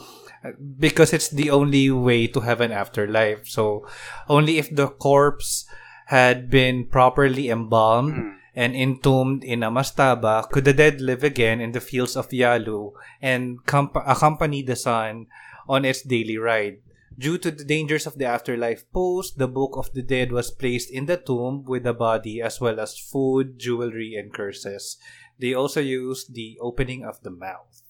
[0.44, 3.48] Uh, Because it's the only way to have an afterlife.
[3.48, 3.88] So,
[4.28, 5.64] only if the corpse
[6.12, 11.60] had been properly embalmed mm, and entombed in a mastaba, could the dead live again
[11.64, 12.92] in the fields of Yalu
[13.22, 15.26] and comp- accompany the sun
[15.66, 16.84] on its daily ride?
[17.16, 20.90] Due to the dangers of the afterlife post, the Book of the Dead was placed
[20.90, 24.98] in the tomb with the body as well as food, jewelry, and curses.
[25.38, 27.83] They also used the opening of the mouth.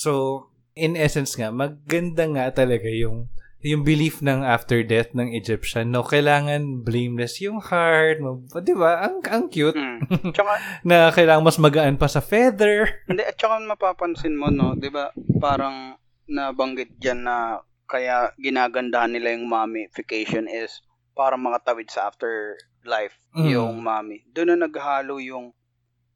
[0.00, 3.28] So, in essence nga, maganda nga talaga yung
[3.60, 9.04] yung belief ng after death ng Egyptian, no, kailangan blameless yung heart, mo, di ba?
[9.04, 10.00] Ang, ang cute mm.
[10.34, 13.04] Tsaka, na kailangan mas magaan pa sa feather.
[13.04, 19.36] hindi, at tsaka mapapansin mo, no, di ba, parang nabanggit dyan na kaya ginagandahan nila
[19.36, 20.80] yung mummification is
[21.12, 23.46] para makatawid sa afterlife Mm.
[23.52, 24.24] yung mommy.
[24.32, 25.52] Doon na naghalo yung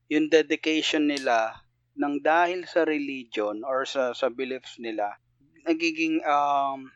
[0.09, 1.64] yung dedication nila
[2.01, 5.15] ng dahil sa religion or sa sa beliefs nila
[5.69, 6.91] nagiging um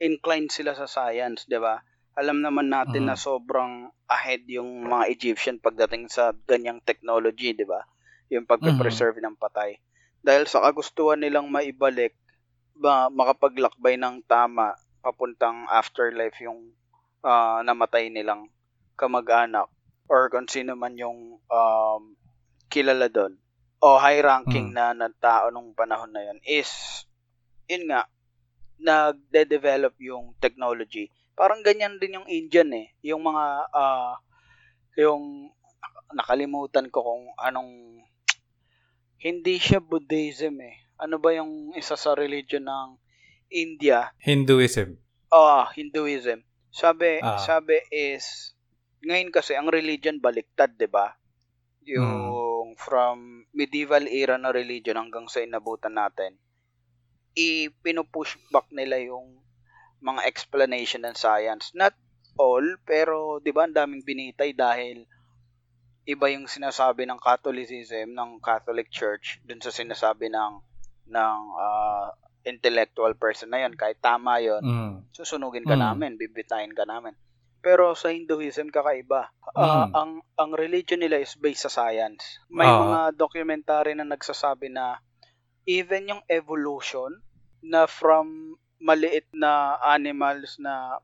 [0.00, 1.80] inclined sila sa science, 'di ba?
[2.20, 3.08] Alam naman natin Mhm.
[3.12, 3.72] na sobrang
[4.08, 7.80] ahead yung mga Egyptian pagdating sa ganyang technology, 'di ba?
[8.32, 9.76] Yung pagpe-preserve ng patay.
[10.24, 12.16] Dahil sa kagustuhan nilang maibalik
[12.76, 16.60] ba makapaglakbay ng tama papuntang afterlife yung
[17.24, 18.48] ah, namatay nilang
[19.00, 19.68] kamag-anak
[20.12, 22.02] or kung sino man yung um,
[22.72, 23.34] kilala doon
[23.78, 24.74] o high ranking Mm.
[24.74, 27.04] na, na tao nung panahon na yun is
[27.66, 28.08] yun nga
[28.76, 31.08] nagde-develop yung technology.
[31.32, 32.86] Parang ganyan din yung Indian eh.
[33.02, 34.16] Yung mga ah,
[34.96, 35.52] yung
[36.12, 38.00] nakalimutan ko kung anong
[39.18, 40.76] hindi siya Buddhism eh.
[40.96, 42.88] Ano ba yung isa sa religion ng
[43.48, 44.12] India?
[44.20, 44.96] Hinduism.
[45.28, 46.40] Ah, Hinduism.
[46.70, 47.40] Sabi, Ah.
[47.40, 48.52] sabi is
[49.00, 51.16] ngayon kasi ang religion baliktad, 'di ba?
[51.84, 52.04] Yung
[52.76, 56.36] from medieval era na religion hanggang sa inabutan natin.
[57.36, 59.40] I-pinupush back nila yung
[60.00, 61.72] mga explanation ng science.
[61.72, 61.96] Not
[62.36, 65.08] all, pero 'di ba, ang daming binitay dahil
[66.06, 70.52] iba yung sinasabi ng Catholicism, ng Catholic Church, dun sa sinasabi ng
[71.10, 72.08] ng uh,
[72.46, 74.94] intellectual person na yun, kahit tama yun, Mm.
[75.10, 75.82] susunugin ka Mm.
[75.82, 77.18] namin, bibitayin ka namin.
[77.66, 79.34] Pero sa Hinduism kakaiba.
[79.58, 79.90] Mm.
[79.90, 82.38] ang ang religion nila is based sa science.
[82.46, 82.86] May Oo.
[82.86, 85.02] mga documentary na nagsasabi na
[85.66, 87.10] even yung evolution
[87.58, 90.94] na from maliit na animals na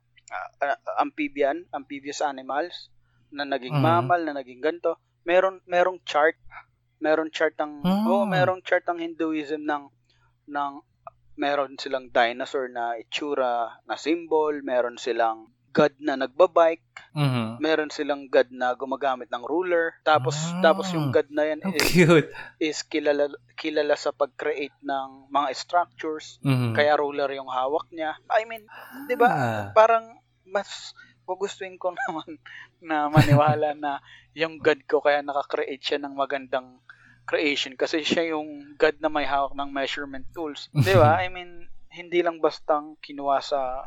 [0.62, 2.88] ah, amphibian, amphibious animals
[3.34, 3.82] na naging Mm.
[3.82, 6.36] mammal, na naging ganto, meron merong chart,
[7.00, 8.04] meron chart ng Ah.
[8.06, 9.88] oh, merong chart ng Hinduism ng
[10.46, 10.72] ng
[11.34, 17.56] meron silang dinosaur na itsura na symbol, meron silang god na nagbabike, Mhm.
[17.58, 20.60] meron silang god na gumagamit ng ruler, tapos Ah.
[20.62, 22.28] tapos yung god na yan is, cute.
[22.58, 26.72] is kilala kilala sa pag-create ng mga structures, Mhm.
[26.72, 28.16] kaya ruler yung hawak niya.
[28.28, 28.64] I mean,
[29.04, 29.28] 'di ba?
[29.28, 29.64] Ah.
[29.72, 30.12] Parang
[30.44, 30.92] mas
[31.22, 32.36] gugustuhin ko naman
[32.78, 33.98] na maniwala na
[34.32, 36.80] yung god ko kaya naka-create siya ng magandang
[37.22, 40.66] creation kasi siya yung god na may hawak ng measurement tools.
[40.72, 41.16] 'Di ba?
[41.24, 43.86] I mean, hindi lang bastang kinuha sa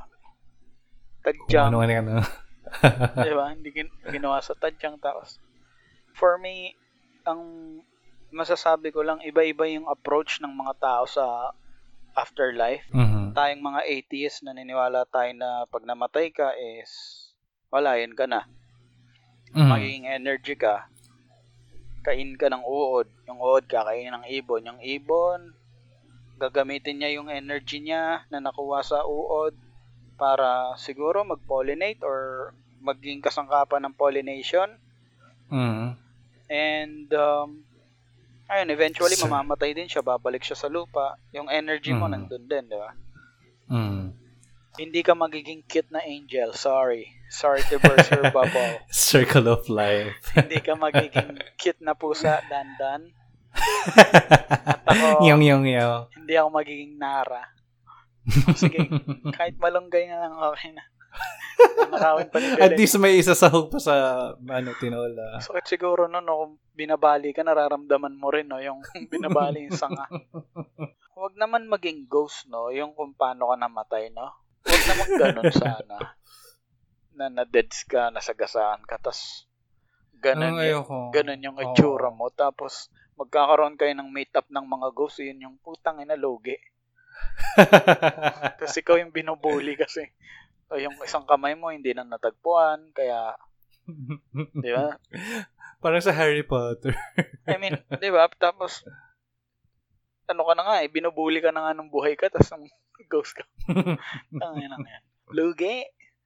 [1.25, 2.13] tadyang Ano ano ano.
[3.25, 3.49] Di ba?
[3.49, 5.41] Hindi gin- ginawa sa tadyang tapos.
[6.13, 6.77] For me,
[7.25, 7.41] ang
[8.29, 11.51] masasabi ko lang, iba-iba yung approach ng mga tao sa
[12.15, 12.85] afterlife.
[12.93, 13.35] Mhm.
[13.35, 17.21] Tayong mga atheists, naniniwala tayo na pag namatay ka is
[17.73, 18.47] wala, yun ka na.
[19.51, 19.67] Mhm.
[19.67, 20.87] Magiging energy ka.
[22.05, 23.09] Kain ka ng uod.
[23.27, 24.63] Yung uod, kakainin ng ibon.
[24.63, 25.51] Yung ibon,
[26.37, 29.55] gagamitin niya yung energy niya na nakuha sa uod
[30.15, 34.79] para siguro mag-pollinate or maging kasangkapan ng pollination.
[35.47, 35.95] Mhm.
[36.45, 37.65] And, um,
[38.45, 41.17] ayun, eventually So- mamamatay din siya, babalik siya sa lupa.
[41.31, 42.13] Yung energy mo Mm.
[42.13, 42.91] nandun din, di ba?
[43.67, 44.03] Mhm.
[44.75, 46.51] Hindi ka magiging cute na angel.
[46.51, 47.07] Sorry.
[47.31, 48.75] Sorry to burst your bubble.
[48.91, 50.19] Circle of life.
[50.35, 53.09] Hindi ka magiging cute na pusa, dandan.
[54.85, 56.11] ako- yung yung yung.
[56.11, 57.54] Hindi ako magiging nara.
[58.57, 58.89] Sige,
[59.33, 60.83] kahit malunggay na lang okay na.
[61.93, 63.93] Nakawin pa ni At least may isa sahog pa sa
[64.35, 65.39] ano tinola.
[65.39, 68.83] Sakit siguro no, no, kung binabali ka, nararamdaman mo rin, no, yung
[69.13, 70.05] binabali yung sanga.
[71.15, 74.35] Huwag naman maging ghost, no, yung kung paano ka namatay, no.
[74.65, 75.97] Huwag naman ganun sana.
[77.15, 79.47] Na na-deads ka, nasagasaan ka, tas
[80.19, 82.27] ganun, Ang yung, ganun yung itsura mo.
[82.33, 86.59] Tapos, magkakaroon kayo ng meet-up ng mga ghost, yun yung putang ina logi.
[88.59, 90.11] Tapos ikaw yung binubuli kasi.
[90.67, 93.37] O yung isang kamay mo hindi na natagpuan, kaya,
[94.57, 94.97] di ba?
[95.83, 96.97] Parang sa Harry Potter.
[97.45, 98.25] I mean, di ba?
[98.33, 98.81] Tapos,
[100.25, 102.65] ano ka na nga eh, binubuli ka na nga ng buhay ka, tapos ang
[103.13, 103.45] ghost ka.
[104.33, 105.03] Tangin na yan.
[105.29, 105.85] Lugi.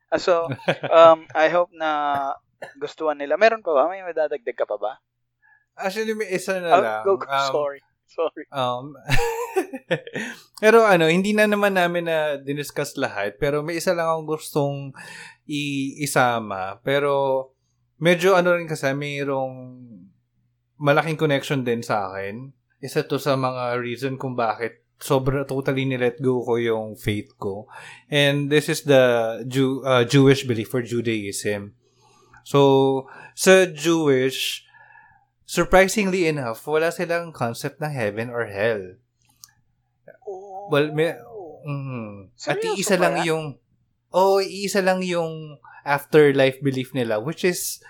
[0.09, 0.47] Ah, so,
[0.87, 2.31] um, I hope na
[2.79, 3.35] gustuhan nila.
[3.35, 3.91] Meron pa ba?
[3.91, 4.91] May madadagdag ka pa ba?
[5.75, 7.03] Actually, may isa na Ah, lang.
[7.03, 7.27] go, go.
[7.27, 7.79] Um, Sorry.
[8.10, 8.44] Sorry.
[8.49, 8.98] Um,
[10.64, 13.38] pero ano, hindi na naman namin na diniscuss lahat.
[13.38, 14.77] Pero may isa lang akong gustong
[15.45, 16.81] i- isama.
[16.81, 17.53] Pero
[18.02, 19.86] medyo ano rin kasi, mayroong
[20.81, 22.49] malaking connection din sa akin.
[22.81, 27.69] Isa to sa mga reason kung bakit sobra totally nilet go ko yung faith ko.
[28.11, 31.77] And this is the Jew, uh, Jewish belief or Judaism.
[32.44, 33.06] So,
[33.36, 34.68] sa Jewish,
[35.49, 39.01] surprisingly enough, wala silang concept ng heaven or hell.
[40.69, 41.17] Well, may.
[42.45, 43.26] At Seryoso iisa ba lang yan?
[43.34, 43.45] yung,
[44.13, 47.81] oh, iisa lang yung afterlife belief nila, which is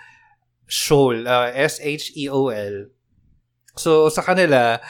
[0.64, 2.88] Sheol, uh, S-H-E-O-L.
[3.76, 4.80] So, sa kanila,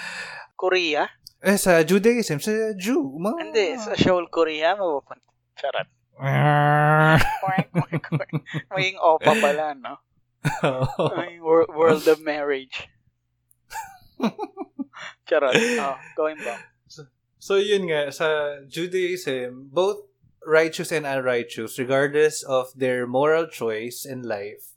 [0.54, 1.10] Korea?
[1.42, 3.36] eh, sa Judaism, sa Jew, mga...
[3.42, 5.26] Hindi, sa Seoul, Korea, mapupunta.
[5.56, 5.88] Charot.
[8.76, 9.96] Maging opa pala, no?
[10.62, 12.88] Wor- world of marriage.
[15.28, 15.56] Charot.
[15.78, 16.66] Oh, going back.
[17.40, 20.04] So yun nga, sa Judaism, both
[20.44, 24.76] righteous and unrighteous, regardless of their moral choice in life,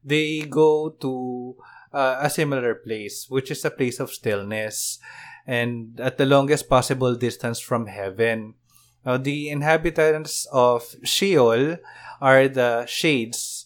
[0.00, 1.56] they go to
[1.92, 4.98] uh, a similar place, which is a place of stillness
[5.46, 8.54] and at the longest possible distance from heaven.
[9.04, 11.76] Now, the inhabitants of Sheol
[12.20, 13.59] are the shades,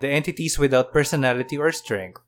[0.00, 2.20] the entities without personality or strength.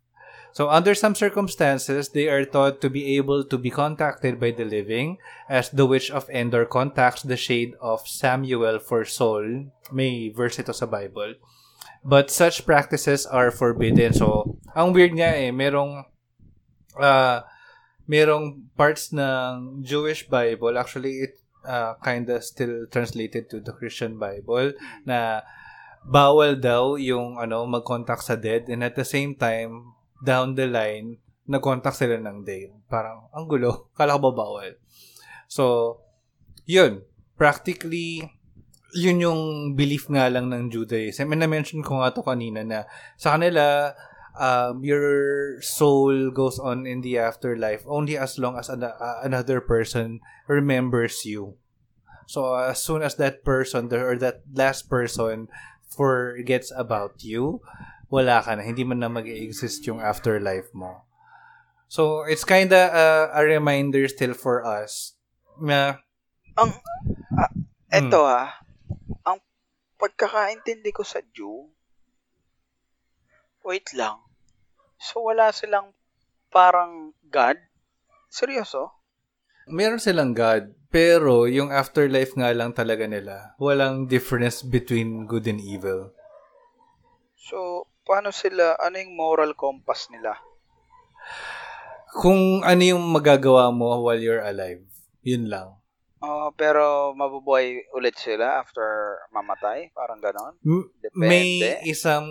[0.52, 4.68] So, under some circumstances, they are thought to be able to be contacted by the
[4.68, 5.16] living,
[5.48, 9.72] as the witch of Endor contacts the shade of Samuel for Saul.
[9.88, 11.40] May verse ito sa Bible.
[12.04, 14.12] But such practices are forbidden.
[14.12, 16.04] So, ang weird nga eh, merong,
[17.00, 17.40] uh,
[18.04, 24.76] merong parts ng Jewish Bible, actually, it uh, kinda still translated to the Christian Bible,
[25.08, 25.40] na
[26.06, 31.18] bawal daw yung ano mag-contact sa dead and at the same time down the line,
[31.50, 32.86] nag-contact sila ng Dale.
[32.86, 33.86] Parang, ang gulo.
[33.98, 34.72] Kala ko ba bawal?
[35.50, 35.98] So,
[36.64, 37.02] yun.
[37.34, 38.22] Practically,
[38.94, 39.40] yun yung
[39.74, 41.34] belief nga lang ng Judaism.
[41.34, 42.86] And na-mention ko nga to kanina na
[43.18, 43.90] sa kanila,
[44.38, 49.60] um, your soul goes on in the afterlife only as long as an- uh, another
[49.60, 51.56] person remembers you.
[52.28, 55.48] So as soon as that person or that last person
[55.92, 57.60] forgets about you,
[58.08, 58.64] wala ka na.
[58.64, 61.04] Hindi man na mag-exist yung afterlife mo.
[61.92, 65.12] So it's kinda uh, a reminder still for us
[65.60, 66.00] na
[66.56, 66.72] Ang,
[67.36, 67.52] ah,
[67.92, 68.60] eto ah,
[69.24, 69.40] ang
[70.00, 71.68] pagkakaintindi ko sa Jew,
[73.64, 74.20] wait lang.
[75.00, 75.96] So wala silang
[76.52, 77.56] parang God?
[78.32, 79.02] Seryoso?
[79.66, 85.58] meron silang God, pero yung afterlife nga lang talaga nila, walang difference between good and
[85.58, 86.12] evil.
[87.34, 90.38] So, paano sila, ano yung moral compass nila?
[92.12, 94.84] Kung ano yung magagawa mo while you're alive,
[95.24, 95.81] yun lang.
[96.22, 99.90] Oh, pero mabubuhay ulit sila after mamatay?
[99.90, 100.54] Parang ganon?
[101.02, 101.18] Depende.
[101.18, 101.46] may
[101.82, 102.26] isang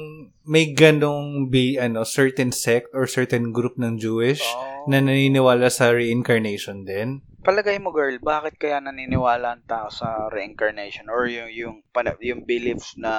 [0.47, 4.87] may ganong be ano certain sect or certain group ng Jewish Oh.
[4.87, 7.19] na naniniwala sa reincarnation din.
[7.43, 11.75] Palagay mo girl, bakit kaya naniniwala ang tao sa reincarnation or yung yung
[12.23, 13.11] yung beliefs na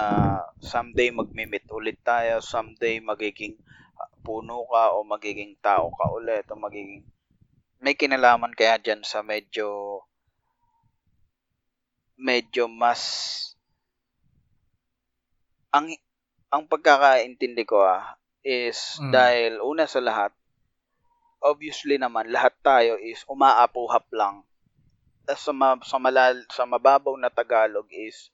[0.59, 3.61] someday magmi-meet ulit tayo, someday magiging
[4.01, 7.05] ah, puno ka o magiging tao ka ulit o magiging
[7.83, 10.01] may kinalaman kaya diyan sa medyo
[12.19, 13.03] medyo mas
[15.73, 15.89] ang
[16.53, 19.13] ang pagkakaintindi ko ah is Mm.
[19.15, 20.33] dahil una sa lahat
[21.43, 24.45] obviously naman lahat tayo is umaapuhap lang
[25.33, 28.29] sa, ma- sa, malal- sa mababaw na Tagalog is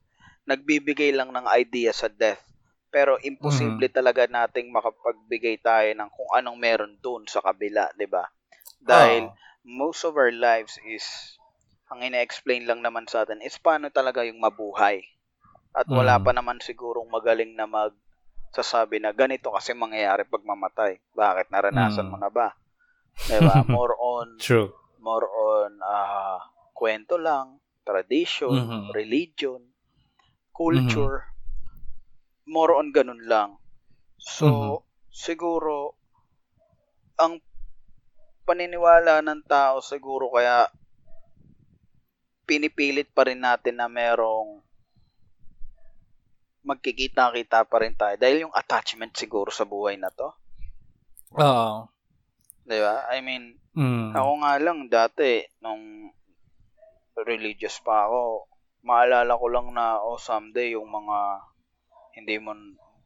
[0.48, 2.42] nagbibigay lang ng idea sa death
[2.88, 8.24] pero imposible talaga nating makapagbigay tayo ng kung anong meron doon sa kabila, 'di ba?
[8.80, 9.36] Dahil Ah.
[9.60, 11.05] most of our lives is
[11.89, 15.01] ang ina-explain lang naman sa atin is paano talaga yung mabuhay.
[15.73, 16.24] At wala Mm.
[16.24, 21.01] pa naman sigurong magaling na magsasabi na ganito kasi mangyayari pag mamatay.
[21.16, 22.12] Bakit naranasan Mm.
[22.12, 22.52] mo na ba?
[23.24, 23.56] 'Di ba?
[23.73, 24.73] More on True.
[25.01, 26.40] more on ah,
[26.74, 28.93] kwento lang, tradition, Mhm.
[28.93, 29.60] religion,
[30.52, 31.24] culture.
[32.48, 33.60] More on ganun lang.
[34.19, 34.73] So, Mhm.
[35.12, 35.97] siguro
[37.19, 37.40] ang
[38.48, 40.66] paniniwala ng tao siguro kaya
[42.48, 44.64] pinipilit pa rin natin na merong
[46.64, 50.32] magkikita-kita pa rin tayo dahil yung attachment siguro sa buhay na to.
[51.36, 51.84] Oo.
[52.64, 53.08] 'Di ba?
[53.12, 54.10] I mean, Mm.
[54.10, 56.10] Ako nga lang dati nung
[57.14, 58.50] religious pa ako,
[58.82, 61.18] maalala ko lang na oh someday yung mga
[62.18, 62.50] hindi mo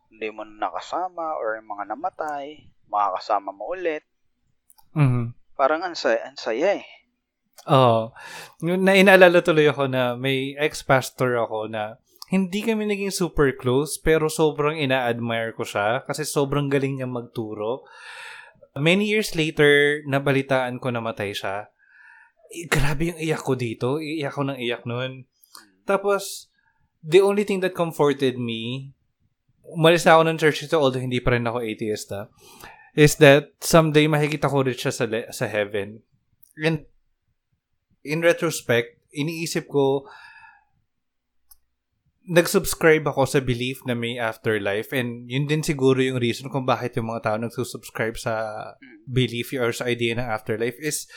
[0.09, 4.01] hindi mo nakasama or yung mga namatay, makakasama mo ulit.
[4.97, 5.37] Mhm.
[5.53, 6.87] Parang ang saya, ang saya eh.
[7.71, 8.11] Oo.
[8.63, 12.03] Yung na inaalala tuloy ako na may ex-pastor ako na
[12.33, 17.85] hindi kami naging super close pero sobrang ina-admire ko siya kasi sobrang galing niya magturo.
[18.73, 21.69] Many years later, nabalitaan ko namatay siya.
[22.49, 24.01] Eh, grabe yung iyak ko dito.
[24.01, 25.29] Iyak ko ng iyak nun.
[25.85, 26.49] Tapos,
[27.05, 28.97] the only thing that comforted me,
[29.69, 32.33] umalis na ako ng church ito, although hindi pa rin ako atheist, ah,
[32.97, 36.01] is that someday makikita ko rin siya sa, le- sa heaven.
[36.57, 36.89] And
[38.03, 40.07] in retrospect, iniisip ko,
[42.23, 46.95] nag-subscribe ako sa belief na may afterlife and yun din siguro yung reason kung bakit
[46.95, 48.63] yung mga tao nagsusubscribe sa
[49.11, 51.11] belief or sa idea ng afterlife is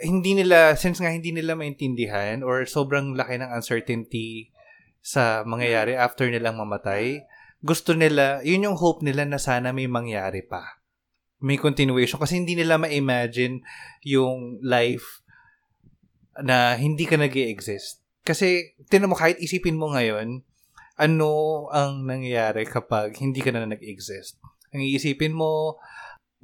[0.00, 4.54] hindi nila, since nga hindi nila maintindihan or sobrang laki ng uncertainty
[5.02, 7.26] sa mangyayari after nilang mamatay,
[7.58, 10.78] gusto nila, yun yung hope nila na sana may mangyari pa.
[11.42, 12.18] May continuation.
[12.22, 13.62] Kasi hindi nila ma-imagine
[14.06, 15.26] yung life
[16.44, 20.44] na hindi ka nag exist Kasi, tinan mo, kahit isipin mo ngayon,
[20.98, 21.30] ano
[21.72, 24.36] ang nangyayari kapag hindi ka na nag-exist.
[24.74, 25.78] Ang iisipin mo,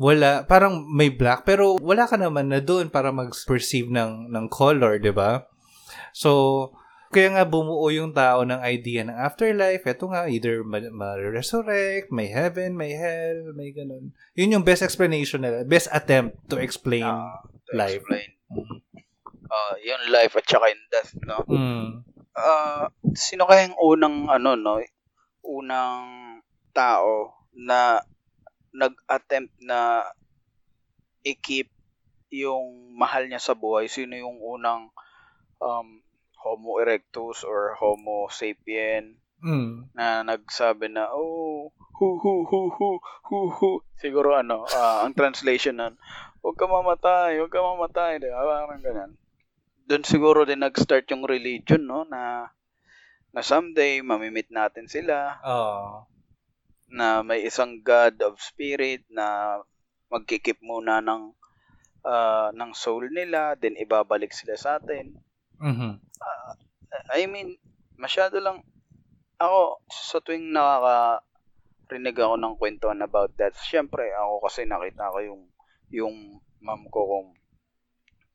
[0.00, 4.96] wala, parang may black, pero wala ka naman na doon para mag-perceive ng, ng color,
[4.96, 5.44] di ba?
[6.16, 6.72] So,
[7.12, 9.86] kaya nga bumuo yung tao ng idea ng afterlife.
[9.86, 14.10] Ito nga, either ma- ma-resurrect, may heaven, may hell, may ganun.
[14.34, 15.62] Yun yung best explanation nila.
[15.68, 17.38] Best attempt to explain Ah,
[17.70, 18.02] to life.
[18.02, 18.30] explain.
[19.54, 21.38] Ah, yung life at saka yung death, no?
[21.46, 22.02] Mm.
[22.34, 24.82] Ah, sino kaya yung unang ano no,
[25.46, 26.02] unang
[26.74, 28.02] tao na
[28.74, 30.02] nag-attempt na
[31.22, 31.70] i-keep
[32.34, 33.86] yung mahal niya sa buhay?
[33.86, 34.90] Sino yung unang
[35.62, 36.02] um,
[36.42, 39.92] Homo erectus or Homo sapien Mm.
[39.92, 41.68] na nagsabi na, oh,
[42.00, 42.96] hu hu hu hu
[43.28, 43.70] hu hu.
[44.00, 46.00] Siguro ano, ah, ang translation nun,
[46.40, 48.24] huwag ka mamatay, huwag ka mamatay.
[48.24, 48.40] Di ba?
[48.40, 49.12] Parang ganyan.
[49.84, 52.08] Doon siguro din nag-start yung religion, no?
[52.08, 52.48] Na,
[53.36, 55.36] na someday, mamimit natin sila.
[55.44, 56.08] Oo.
[56.88, 59.58] Na may isang God of Spirit na
[60.08, 61.32] magkikip muna ng
[62.04, 65.16] ah, ng soul nila, then ibabalik sila sa atin.
[65.60, 66.00] Mhm.
[67.16, 67.58] I mean,
[67.98, 68.62] masyado lang
[69.40, 73.52] ako sa tuwing nakakarinig ako ng kwentuhan about that.
[73.58, 75.42] Syempre, ako kasi nakita ko yung
[75.90, 77.28] yung mom ko kung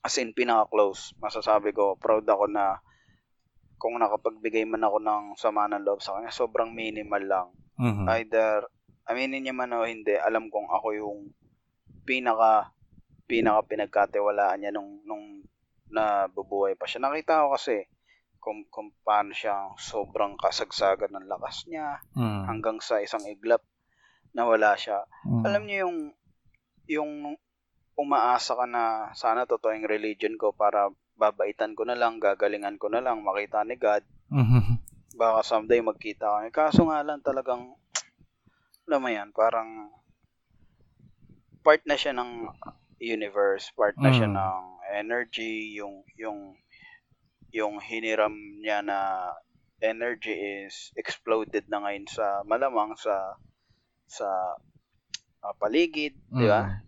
[0.03, 1.15] as in pinaka-close.
[1.19, 2.79] Masasabi ko, proud ako na
[3.79, 7.47] kung nakapagbigay man ako ng sama ng loob sa kanya, sobrang minimal lang.
[7.79, 8.05] Mhm.
[8.11, 8.67] Either,
[9.07, 11.19] aminin niya man o hindi, alam kong ako yung
[12.03, 12.75] pinaka
[13.29, 15.45] pinaka pinagkatiwalaan niya nung nung
[15.93, 17.05] nabubuhay pa siya.
[17.05, 17.85] Nakita ko kasi
[18.41, 22.43] kung, kung paano siya sobrang kasagsagan ng lakas niya Mhm.
[22.49, 23.61] hanggang sa isang iglap
[24.33, 25.05] na wala siya.
[25.25, 25.43] Mhm.
[25.45, 25.97] Alam niyo yung
[26.89, 27.11] yung
[27.99, 30.87] umaasa ka na sana totoo yung religion ko para
[31.19, 34.07] babaitan ko na lang, gagalingan ko na lang, makita ni God.
[34.31, 34.79] Mhm.
[35.19, 36.47] Baka someday magkita kami.
[36.55, 37.75] Kaso nga lang talagang,
[38.87, 39.91] alam mo yan, parang
[41.59, 42.47] part na siya ng
[43.03, 44.35] universe, part na siya Mm.
[44.39, 44.63] ng
[44.95, 46.55] energy, yung, yung,
[47.51, 48.31] yung hiniram
[48.63, 49.27] niya na
[49.83, 53.35] energy is exploded na ngayon sa malamang sa
[54.07, 54.27] sa
[55.43, 56.83] ah, paligid, di ba?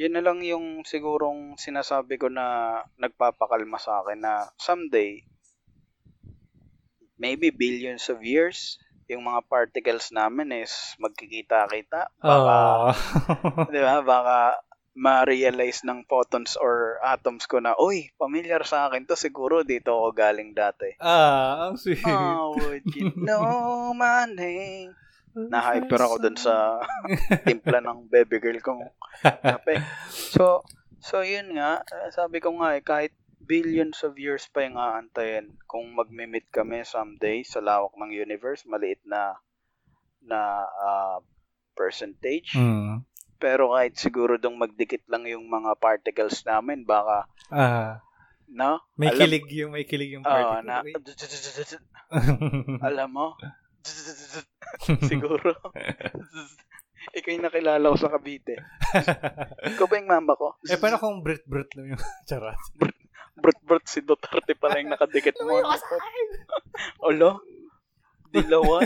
[0.00, 5.20] Yun na lang yung sigurong sinasabi ko na nagpapakalma sa akin na someday,
[7.20, 8.80] maybe billions of years,
[9.12, 12.08] yung mga particles namin is magkikita-kita.
[12.16, 12.96] Baka, Ah.
[13.68, 14.38] di ba, baka
[14.96, 20.16] ma-realize ng photons or atoms ko na, uy, familiar sa akin to, siguro dito ako
[20.16, 20.96] galing dati.
[20.96, 22.00] ah, ang sweet.
[22.00, 24.96] How would you know my name?
[25.32, 26.82] Na-hyper ako dun sa
[27.46, 28.82] timpla ng baby girl kong
[29.22, 29.78] kape.
[30.08, 30.66] So,
[30.98, 35.58] so yun nga, eh, sabi ko nga eh, kahit billions of years pa yung aantayin
[35.64, 39.38] kung magme-meet kami someday sa lawak ng universe, maliit na
[40.20, 41.18] na ah,
[41.72, 42.52] percentage.
[42.54, 43.06] Mm.
[43.40, 48.04] Pero kahit siguro dong magdikit lang yung mga particles namin, baka, Ah,
[48.46, 48.84] no?
[48.94, 50.66] may Alam- kilig yung may kilig yung Oo, party.
[50.68, 50.84] na,
[52.84, 53.38] alam mo,
[55.10, 55.52] siguro.
[57.16, 58.60] Ikaw yung nakilala ko sa Cavite.
[59.64, 60.60] Ikaw ba yung mama ko?
[60.68, 62.60] eh, paano kung Brit-Brit na yung charot?
[63.40, 65.64] Brut-brut si Duterte pala yung nakadikit mo.
[67.00, 67.40] Olo?
[68.30, 68.84] Dilawan?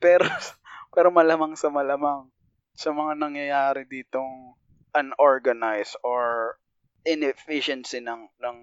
[0.00, 0.24] Pero,
[0.94, 2.30] pero malamang sa malamang
[2.72, 4.56] sa mga nangyayari ditong
[4.96, 6.56] unorganized or
[7.04, 8.56] inefficiency ng ng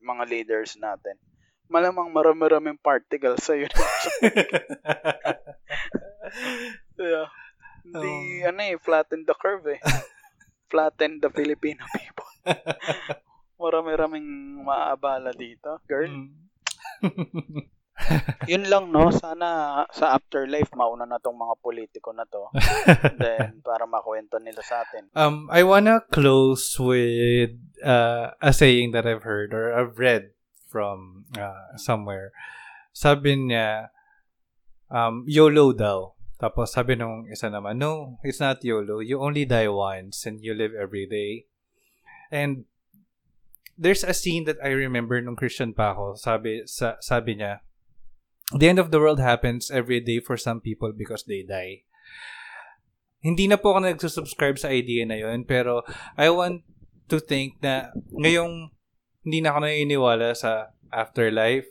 [0.00, 1.20] mga leaders natin.
[1.70, 4.06] Malamang marami-raming particles sa universe.
[6.98, 7.30] yeah.
[7.86, 9.80] Hindi, ano eh, flatten the curve eh.
[10.66, 12.26] Flatten the Filipino people.
[13.62, 15.78] Marami-raming maaabala dito.
[15.86, 16.30] Girl, Mm.
[18.50, 19.08] yun lang no.
[19.12, 22.48] Sana sa afterlife mauna na tong mga politiko na to.
[23.20, 25.08] Then, para makwento nila sa atin.
[25.16, 30.32] Um, I wanna close with uh, a saying that I've heard or I've read
[30.70, 32.30] from uh, somewhere.
[32.94, 33.90] Sabi niya,
[34.86, 36.14] um, YOLO daw.
[36.40, 39.02] Tapos sabi nung isa naman, no, it's not YOLO.
[39.02, 41.50] You only die once and you live every day.
[42.30, 42.64] And
[43.76, 46.16] there's a scene that I remember nung Christian pa ako.
[46.16, 47.60] Sabi, sa, sabi niya,
[48.56, 51.84] the end of the world happens every day for some people because they die.
[53.20, 55.84] Hindi na po ako nagsusubscribe sa idea na yun, pero
[56.16, 56.64] I want
[57.12, 58.72] to think na ngayong
[59.24, 61.68] hindi na ako naniniwala sa afterlife,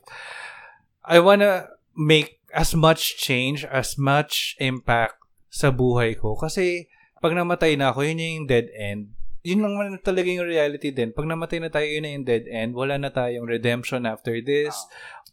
[1.05, 5.19] I wanna make as much change, as much impact
[5.49, 6.37] sa buhay ko.
[6.37, 6.89] Kasi
[7.19, 9.11] pag namatay na ako, yun yung dead end.
[9.43, 11.15] Yun lang naman talaga yung reality din.
[11.15, 12.71] Pag namatay na tayo, yun na yung dead end.
[12.75, 14.75] Wala na tayong redemption after this.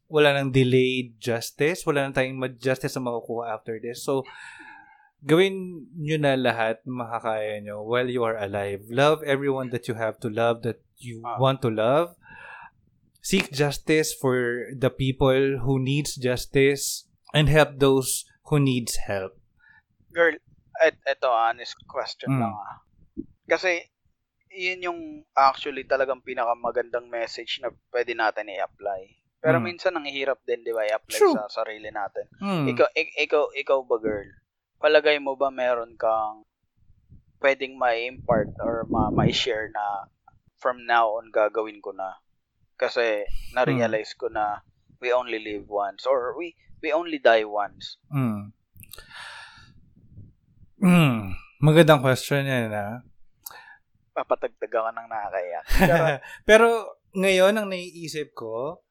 [0.07, 1.83] Wala nang delayed justice.
[1.83, 4.07] Wala na tayong justice na makukuha after this.
[4.07, 4.23] So,
[5.27, 8.87] gawin nyo na lahat makakaya nyo while you are alive.
[8.87, 11.35] Love everyone that you have to love, that you Ah.
[11.37, 12.15] want to love.
[13.21, 19.35] Seek justice for the people who needs justice and help those who needs help.
[20.15, 20.39] Girl,
[20.79, 22.41] et, eto honest question Mm.
[22.47, 22.79] lang ah.
[23.51, 23.83] Kasi,
[24.49, 25.01] yun yung
[25.35, 29.03] actually talagang pinakamagandang message na pwede natin i-apply.
[29.43, 29.65] Pero Mm.
[29.65, 31.35] minsan ang hirap din, di ba, i-apply True.
[31.35, 32.27] sa sarili natin.
[32.39, 32.67] Hmm.
[32.67, 34.27] Ikaw, ik- ikaw, ikaw ba, girl?
[34.77, 36.45] Palagay mo ba meron kang
[37.41, 40.09] pwedeng ma-impart or ma- ma-share na
[40.57, 42.17] from now on gagawin ko na?
[42.77, 43.25] Kasi
[43.57, 44.61] na-realize ko na
[45.01, 47.97] we only live once or we we only die once.
[48.13, 48.53] Mm.
[50.81, 51.33] Mm.
[51.65, 53.01] Magandang question yan, ha?
[54.13, 55.65] Papatagtag ako ng nakakaiyak.
[56.49, 58.85] Pero, ngayon, ang naiisip ko,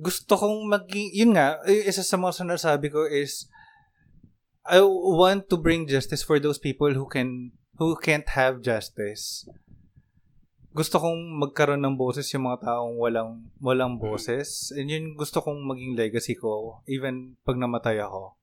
[0.00, 3.48] gusto kong maging, yun nga, isa sa mga sinasabi ko is,
[4.66, 9.46] I want to bring justice for those people who can, who can't have justice.
[10.76, 14.74] Gusto kong magkaroon ng boses yung mga taong walang, walang boses.
[14.76, 18.36] And yun gusto kong maging legacy ko, even pag namatay ako.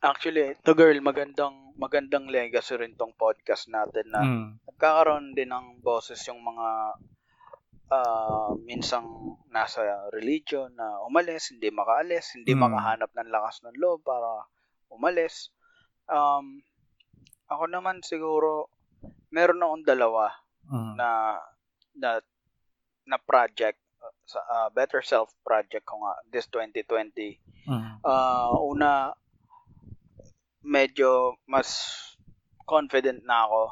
[0.00, 4.48] Actually, to girl, magandang magandang legacy rin tong podcast natin na Mm.
[4.66, 6.68] nagkakaroon din ng boses yung mga
[7.88, 9.08] ah minsang
[9.48, 9.80] nasa
[10.12, 12.62] religion na umalis, hindi makaalis, hindi Mm.
[12.62, 14.46] makahanap ng lakas ng loob para
[14.92, 15.52] umalis.
[16.08, 16.60] Um,
[17.48, 18.68] ako naman siguro,
[19.32, 20.32] meron akong dalawa
[20.68, 21.00] Mm.
[21.00, 21.40] na
[21.96, 22.10] na
[23.08, 28.00] na project uh, sa ah, Better Self project ko nga this 2020 Mm.
[28.04, 29.12] Ah, una,
[30.64, 31.68] medyo mas
[32.64, 33.62] confident na ako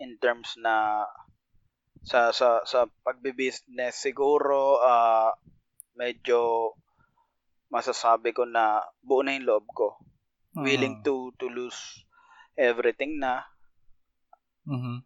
[0.00, 1.04] in terms na
[2.04, 5.32] sa sa sa pagbi-business siguro ah
[5.96, 6.72] medyo
[7.68, 9.96] masasabi ko na buo na yung loob ko.
[10.52, 11.04] Willing Mm.
[11.04, 12.04] to to lose
[12.52, 13.48] everything na
[14.68, 15.00] Mhm.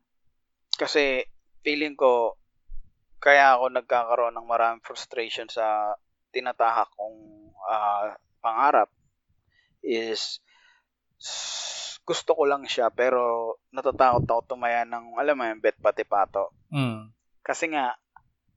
[0.74, 1.23] kasi
[1.62, 2.35] feeling ko
[3.16, 5.94] kaya ako nagkakaroon ng maraming frustration sa
[6.31, 7.18] tinatahak kong
[7.66, 8.90] ah, pangarap
[9.82, 10.39] is
[12.06, 16.55] gusto ko lang siya pero natatakot ako tumaya ng alam mo yun, bet pati pato.
[16.70, 17.10] Mm.
[17.43, 17.98] Kasi nga,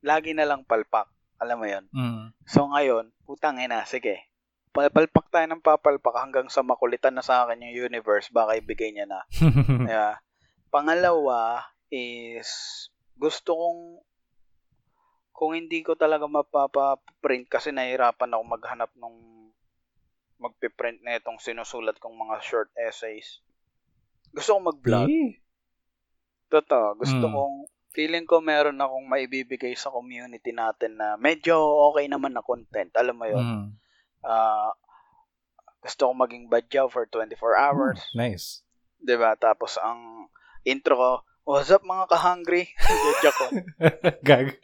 [0.06, 1.10] lagi na lang palpak.
[1.42, 1.86] Alam mo yun.
[1.90, 2.26] Mm.
[2.46, 4.29] So ngayon, putang ina, sige.
[4.70, 9.10] Palpak tayo ng papalpak hanggang sa makulitan na sa akin yung universe, baka ibigay niya
[9.10, 9.22] na.
[9.90, 10.22] Yeah.
[10.70, 12.46] Pangalawa is
[13.18, 13.82] gusto kong
[15.34, 19.18] kung hindi ko talaga mapapa-print kasi nahirapan ako maghanap nung
[20.38, 23.42] magpiprint na itong sinusulat kong mga short essays.
[24.30, 25.10] Gusto kong mag-vlog.
[25.10, 25.42] Eh.
[26.48, 26.96] Totoo.
[26.96, 27.34] Gusto Mm.
[27.34, 27.56] kong
[27.90, 31.58] feeling ko meron akong maibibigay sa community natin na medyo
[31.90, 32.94] okay naman na content.
[32.94, 33.42] Alam mo yun?
[33.42, 33.70] Mm.
[34.26, 34.76] Ah,
[35.80, 38.00] gusto kong maging badyaw for 24 hours.
[38.12, 38.64] Nice.
[39.00, 39.36] 'di ba?
[39.40, 40.28] Tapos ang
[40.68, 41.12] intro ko,
[41.48, 42.70] what's up mga ka-hungry?
[43.24, 43.48] Joke ko.
[44.28, 44.60] Gag.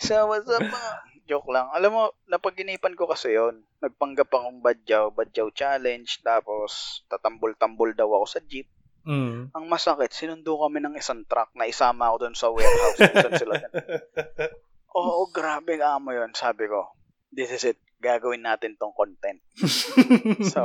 [0.00, 0.90] So, what's up mga...
[1.26, 1.66] Joke lang.
[1.74, 8.26] Alam mo, napaginipan ko kasi yon Nagpanggap akong badyaw, badyaw challenge, tapos tatambol-tambol daw ako
[8.30, 8.70] sa jeep.
[9.02, 9.50] Mm.
[9.50, 13.54] Ang masakit, sinundo kami ng isang truck na isama ako doon sa warehouse saan sila.
[14.98, 16.30] Oo, grabe nga mo yun.
[16.30, 16.94] Sabi ko,
[17.34, 17.78] this is it.
[18.00, 19.40] Gagawin natin tong content.
[20.52, 20.62] So,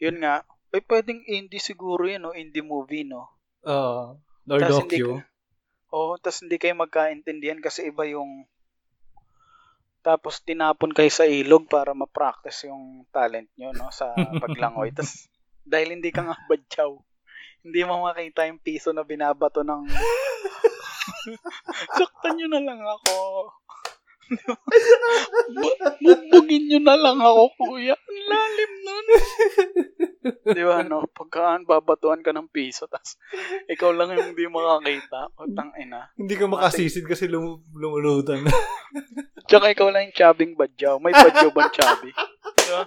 [0.00, 0.44] yun nga.
[0.72, 2.36] Eh, pwedeng indie siguro yun, no?
[2.36, 3.28] Indie movie, no?
[3.64, 4.16] Oo.
[4.48, 5.20] or Tas docu.
[5.88, 8.44] Oo, tas hindi kayo magkaintindihan kasi iba yung
[10.04, 14.94] tapos tinapon kayo sa ilog para ma-practice yung talent nyo no sa paglangoy.
[14.94, 15.28] tas
[15.68, 16.96] dahil hindi ka nga badyaw,
[17.60, 19.84] hindi mo makita yung piso na binabato ng
[21.98, 23.16] Saktan nyo na lang ako.
[25.48, 27.94] Bu- Bugbugin nyo na lang ako, kuya.
[27.94, 29.06] Ang lalim nun.
[30.48, 31.08] Di ba, no?
[31.08, 33.16] Pagkaan, babatuan ka ng piso, tas
[33.66, 35.32] ikaw lang yung hindi makakita.
[35.34, 36.12] Utang ina.
[36.14, 38.44] Hindi ka makasisid kasi lum- lumulutan.
[39.46, 41.00] Tsaka ikaw lang yung chabing badyaw.
[41.00, 42.10] May badyaw bang chabi?
[42.12, 42.84] Di ba?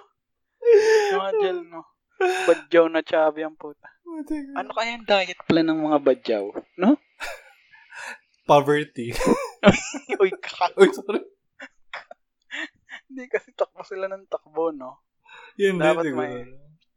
[1.12, 1.82] Mga dyan, no?
[2.22, 3.90] Badyaw na chabi ang puta.
[4.54, 6.46] Ano kaya yung diet plan ng mga badyaw?
[6.78, 7.00] No?
[8.52, 9.16] Poverty.
[10.22, 10.76] Uy, kak.
[10.76, 11.24] Uy, sorry.
[13.08, 15.00] Hindi kasi takbo sila ng takbo, no?
[15.56, 16.52] Yan Dapat din, may-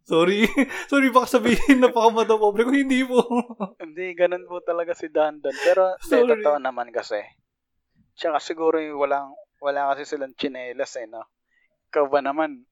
[0.05, 0.45] Sorry.
[0.93, 2.75] Sorry, baka sabihin napakamato pobre ko.
[2.75, 3.23] Hindi po.
[3.85, 5.55] Hindi, ganun po talaga si Dandan.
[5.65, 6.31] Pero, hindi, Sorry.
[6.35, 7.23] totoo naman kasi.
[8.13, 9.33] Tsaka siguro yung walang,
[9.65, 11.25] wala kasi silang chinelas eh, no?
[11.89, 12.69] Ikaw ba naman,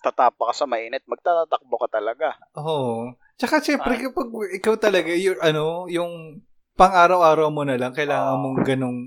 [0.00, 2.36] tatapa ka sa mainit, magtatatakbo ka talaga.
[2.54, 3.10] Oo.
[3.34, 4.00] Tsaka syempre Ah.
[4.04, 6.38] kapag ikaw talaga, yung ano, yung
[6.74, 8.42] pang-araw-araw mo na lang, kailangan Oo.
[8.42, 9.00] mong ganong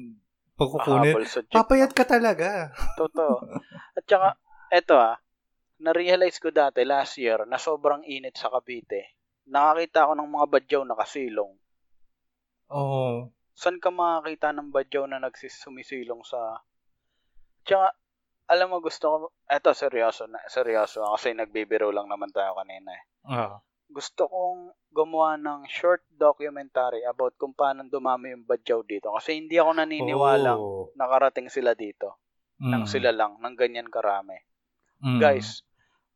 [0.57, 1.15] pagkukunin.
[1.52, 2.72] Papayat ka talaga.
[2.95, 3.44] Totoo.
[3.94, 4.30] At saka,
[4.73, 5.15] eto ah,
[5.77, 9.19] na-realize ko dati last year na sobrang init sa Cavite.
[9.48, 11.53] Nakakita ako ng mga badyaw na kasilong.
[12.73, 13.31] Oo.
[13.53, 16.61] San ka makakita ng badyaw na nagsisumisilong sa...
[17.64, 17.94] Tsaka,
[18.48, 23.03] alam mo gusto ko, eto seryoso na, seryoso kasi nagbibiro lang naman tayo kanina eh.
[23.27, 23.60] Ah.
[23.88, 24.59] Gusto kong
[24.89, 29.11] gumawa ng short documentary about kung paano dumami yung badyaw dito.
[29.11, 30.91] Kasi hindi ako naniniwalang Oh.
[30.93, 32.19] nakarating sila dito.
[32.57, 32.91] Nang Mm.
[32.91, 34.35] sila lang, nang ganyan karami.
[34.99, 35.22] Mm.
[35.22, 35.61] Guys,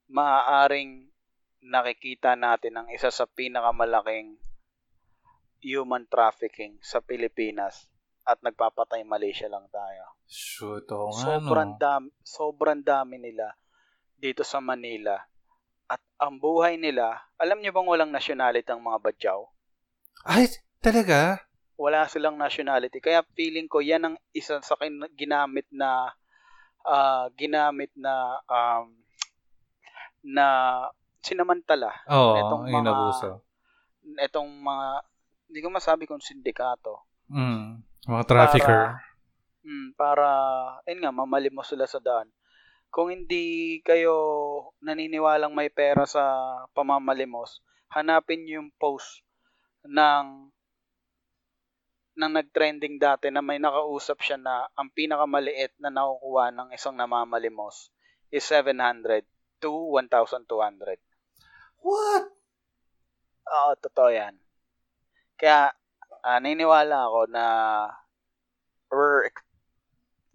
[0.08, 1.08] maaaring
[1.62, 4.42] nakikita natin ang isa sa pinakamalaking
[5.62, 7.86] human trafficking sa Pilipinas
[8.24, 10.18] at nagpapatay Malaysia lang tayo.
[10.26, 11.80] Shoot, oo nga, Sobrang no?
[11.80, 13.54] dami, sobrang dami nila
[14.12, 15.22] dito sa Manila.
[15.92, 19.40] At ang buhay nila, alam niyo bang walang nationality ang mga Badyaw?
[20.24, 20.48] Ay,
[20.80, 21.44] talaga?
[21.76, 23.04] Wala silang nationality.
[23.04, 26.16] Kaya feeling ko yan ang isa sa kin- ginamit na
[26.82, 28.14] ah, ginamit na
[28.48, 28.88] um,
[30.24, 30.46] na
[31.20, 33.30] sinamantala Oo, Itong mga- nabuso.
[34.18, 34.88] itong mga
[35.46, 37.80] hindi ko masabi kung sindikato Mm.
[38.12, 39.00] Mga trafficker.
[39.64, 40.28] Mm, para,
[40.84, 42.28] ayun nga, mamalimos sila sa daan.
[42.92, 44.16] Kung hindi kayo
[44.84, 46.22] naniniwalang may pera sa
[46.76, 49.24] pamamalimos, hanapin niyo yung post
[49.88, 50.52] ng
[52.20, 57.88] ng nag-trending dati na may nakausap siya na ang pinakamaliit na nakukuha ng isang namamalimos
[58.28, 59.24] is 700
[59.64, 61.00] to 1,200.
[61.80, 62.26] What?
[63.48, 64.36] Oo, totoo yan.
[65.40, 65.72] Kaya,
[66.22, 67.46] ah, naniniwala ako na
[68.92, 69.32] we're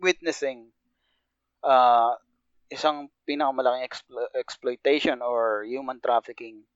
[0.00, 0.72] witnessing
[1.60, 2.16] uh,
[2.66, 6.66] isang pinakamalaking explo- exploitation or human trafficking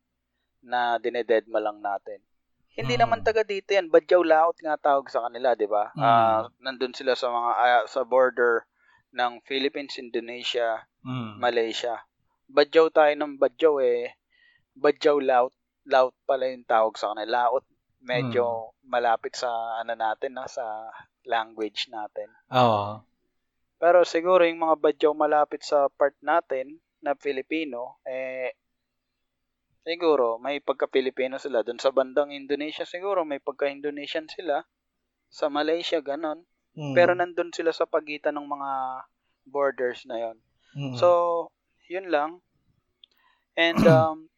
[0.60, 2.20] na dinededma lang natin.
[2.70, 3.02] Hindi Mm.
[3.02, 3.90] naman taga dito yan.
[3.90, 5.90] Badyaw laot nga tawag sa kanila, di ba?
[5.92, 6.00] Mm.
[6.00, 8.62] Ah, nandun sila sa mga ah, sa border
[9.10, 11.42] ng Philippines, Indonesia, Mm.
[11.42, 12.06] Malaysia.
[12.46, 14.14] Badyaw tayo ng badyaw eh.
[14.76, 15.54] Badyaw laut.
[15.88, 17.50] Laut pala yung tawag sa kanila.
[17.50, 17.66] Laut
[18.00, 20.62] medyo malapit sa ano natin, na, sa
[21.24, 22.28] language natin.
[22.48, 23.02] Oo.
[23.80, 28.52] Pero siguro yung mga badyaw malapit sa part natin na Filipino, eh,
[29.80, 31.64] siguro may pagka-Pilipino sila.
[31.64, 34.60] Doon sa bandang Indonesia siguro may pagka-Indonesian sila.
[35.32, 36.44] Sa Malaysia, ganon.
[36.76, 36.92] Mm.
[36.92, 38.70] Pero nandun sila sa pagitan ng mga
[39.48, 40.36] borders na yon.
[40.76, 40.94] Mm.
[41.00, 41.48] So,
[41.88, 42.44] yun lang.
[43.56, 44.28] And, um,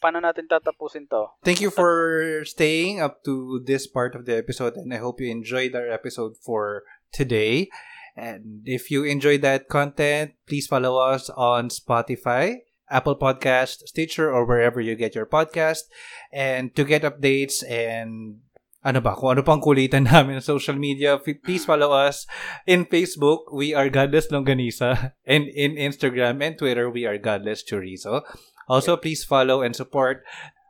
[0.00, 1.36] paano natin tatapusin to?
[1.44, 5.28] Thank you for staying up to this part of the episode, and I hope you
[5.28, 7.68] enjoyed our episode for today.
[8.16, 14.46] And if you enjoyed that content, please follow us on Spotify, Apple Podcast, Stitcher, or
[14.46, 15.90] wherever you get your podcast.
[16.32, 18.38] And to get updates and
[18.84, 22.28] ano ba, kung ano pang kulitan namin sa social media, please follow us
[22.68, 28.22] in Facebook, we are Godless Longganisa, and in Instagram and Twitter, we are Godless Chorizo.
[28.68, 30.22] Also, please follow and support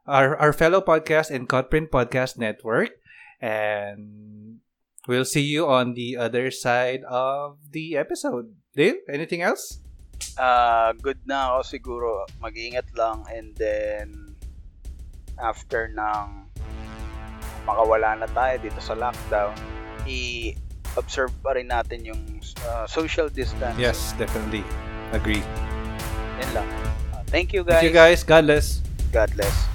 [0.07, 2.91] our, our fellow podcast and Cutprint Podcast Network.
[3.41, 4.44] And
[5.07, 8.55] we'll see you on the other side of the episode.
[8.75, 9.79] Dave, anything else?
[10.39, 12.09] Uh, good na ako siguro.
[12.43, 13.23] Mag-ingat lang.
[13.31, 14.35] And then,
[15.39, 16.51] after ng
[17.65, 19.55] makawala na tayo dito sa lockdown,
[20.05, 22.23] i-observe pa rin natin yung
[22.69, 23.77] uh, social distance.
[23.79, 24.65] Yes, definitely.
[25.15, 25.43] Agree.
[26.43, 26.69] Yan lang.
[27.15, 27.81] Uh, thank you guys.
[27.83, 28.21] Thank you guys.
[28.27, 28.83] God bless.
[29.15, 29.74] God bless.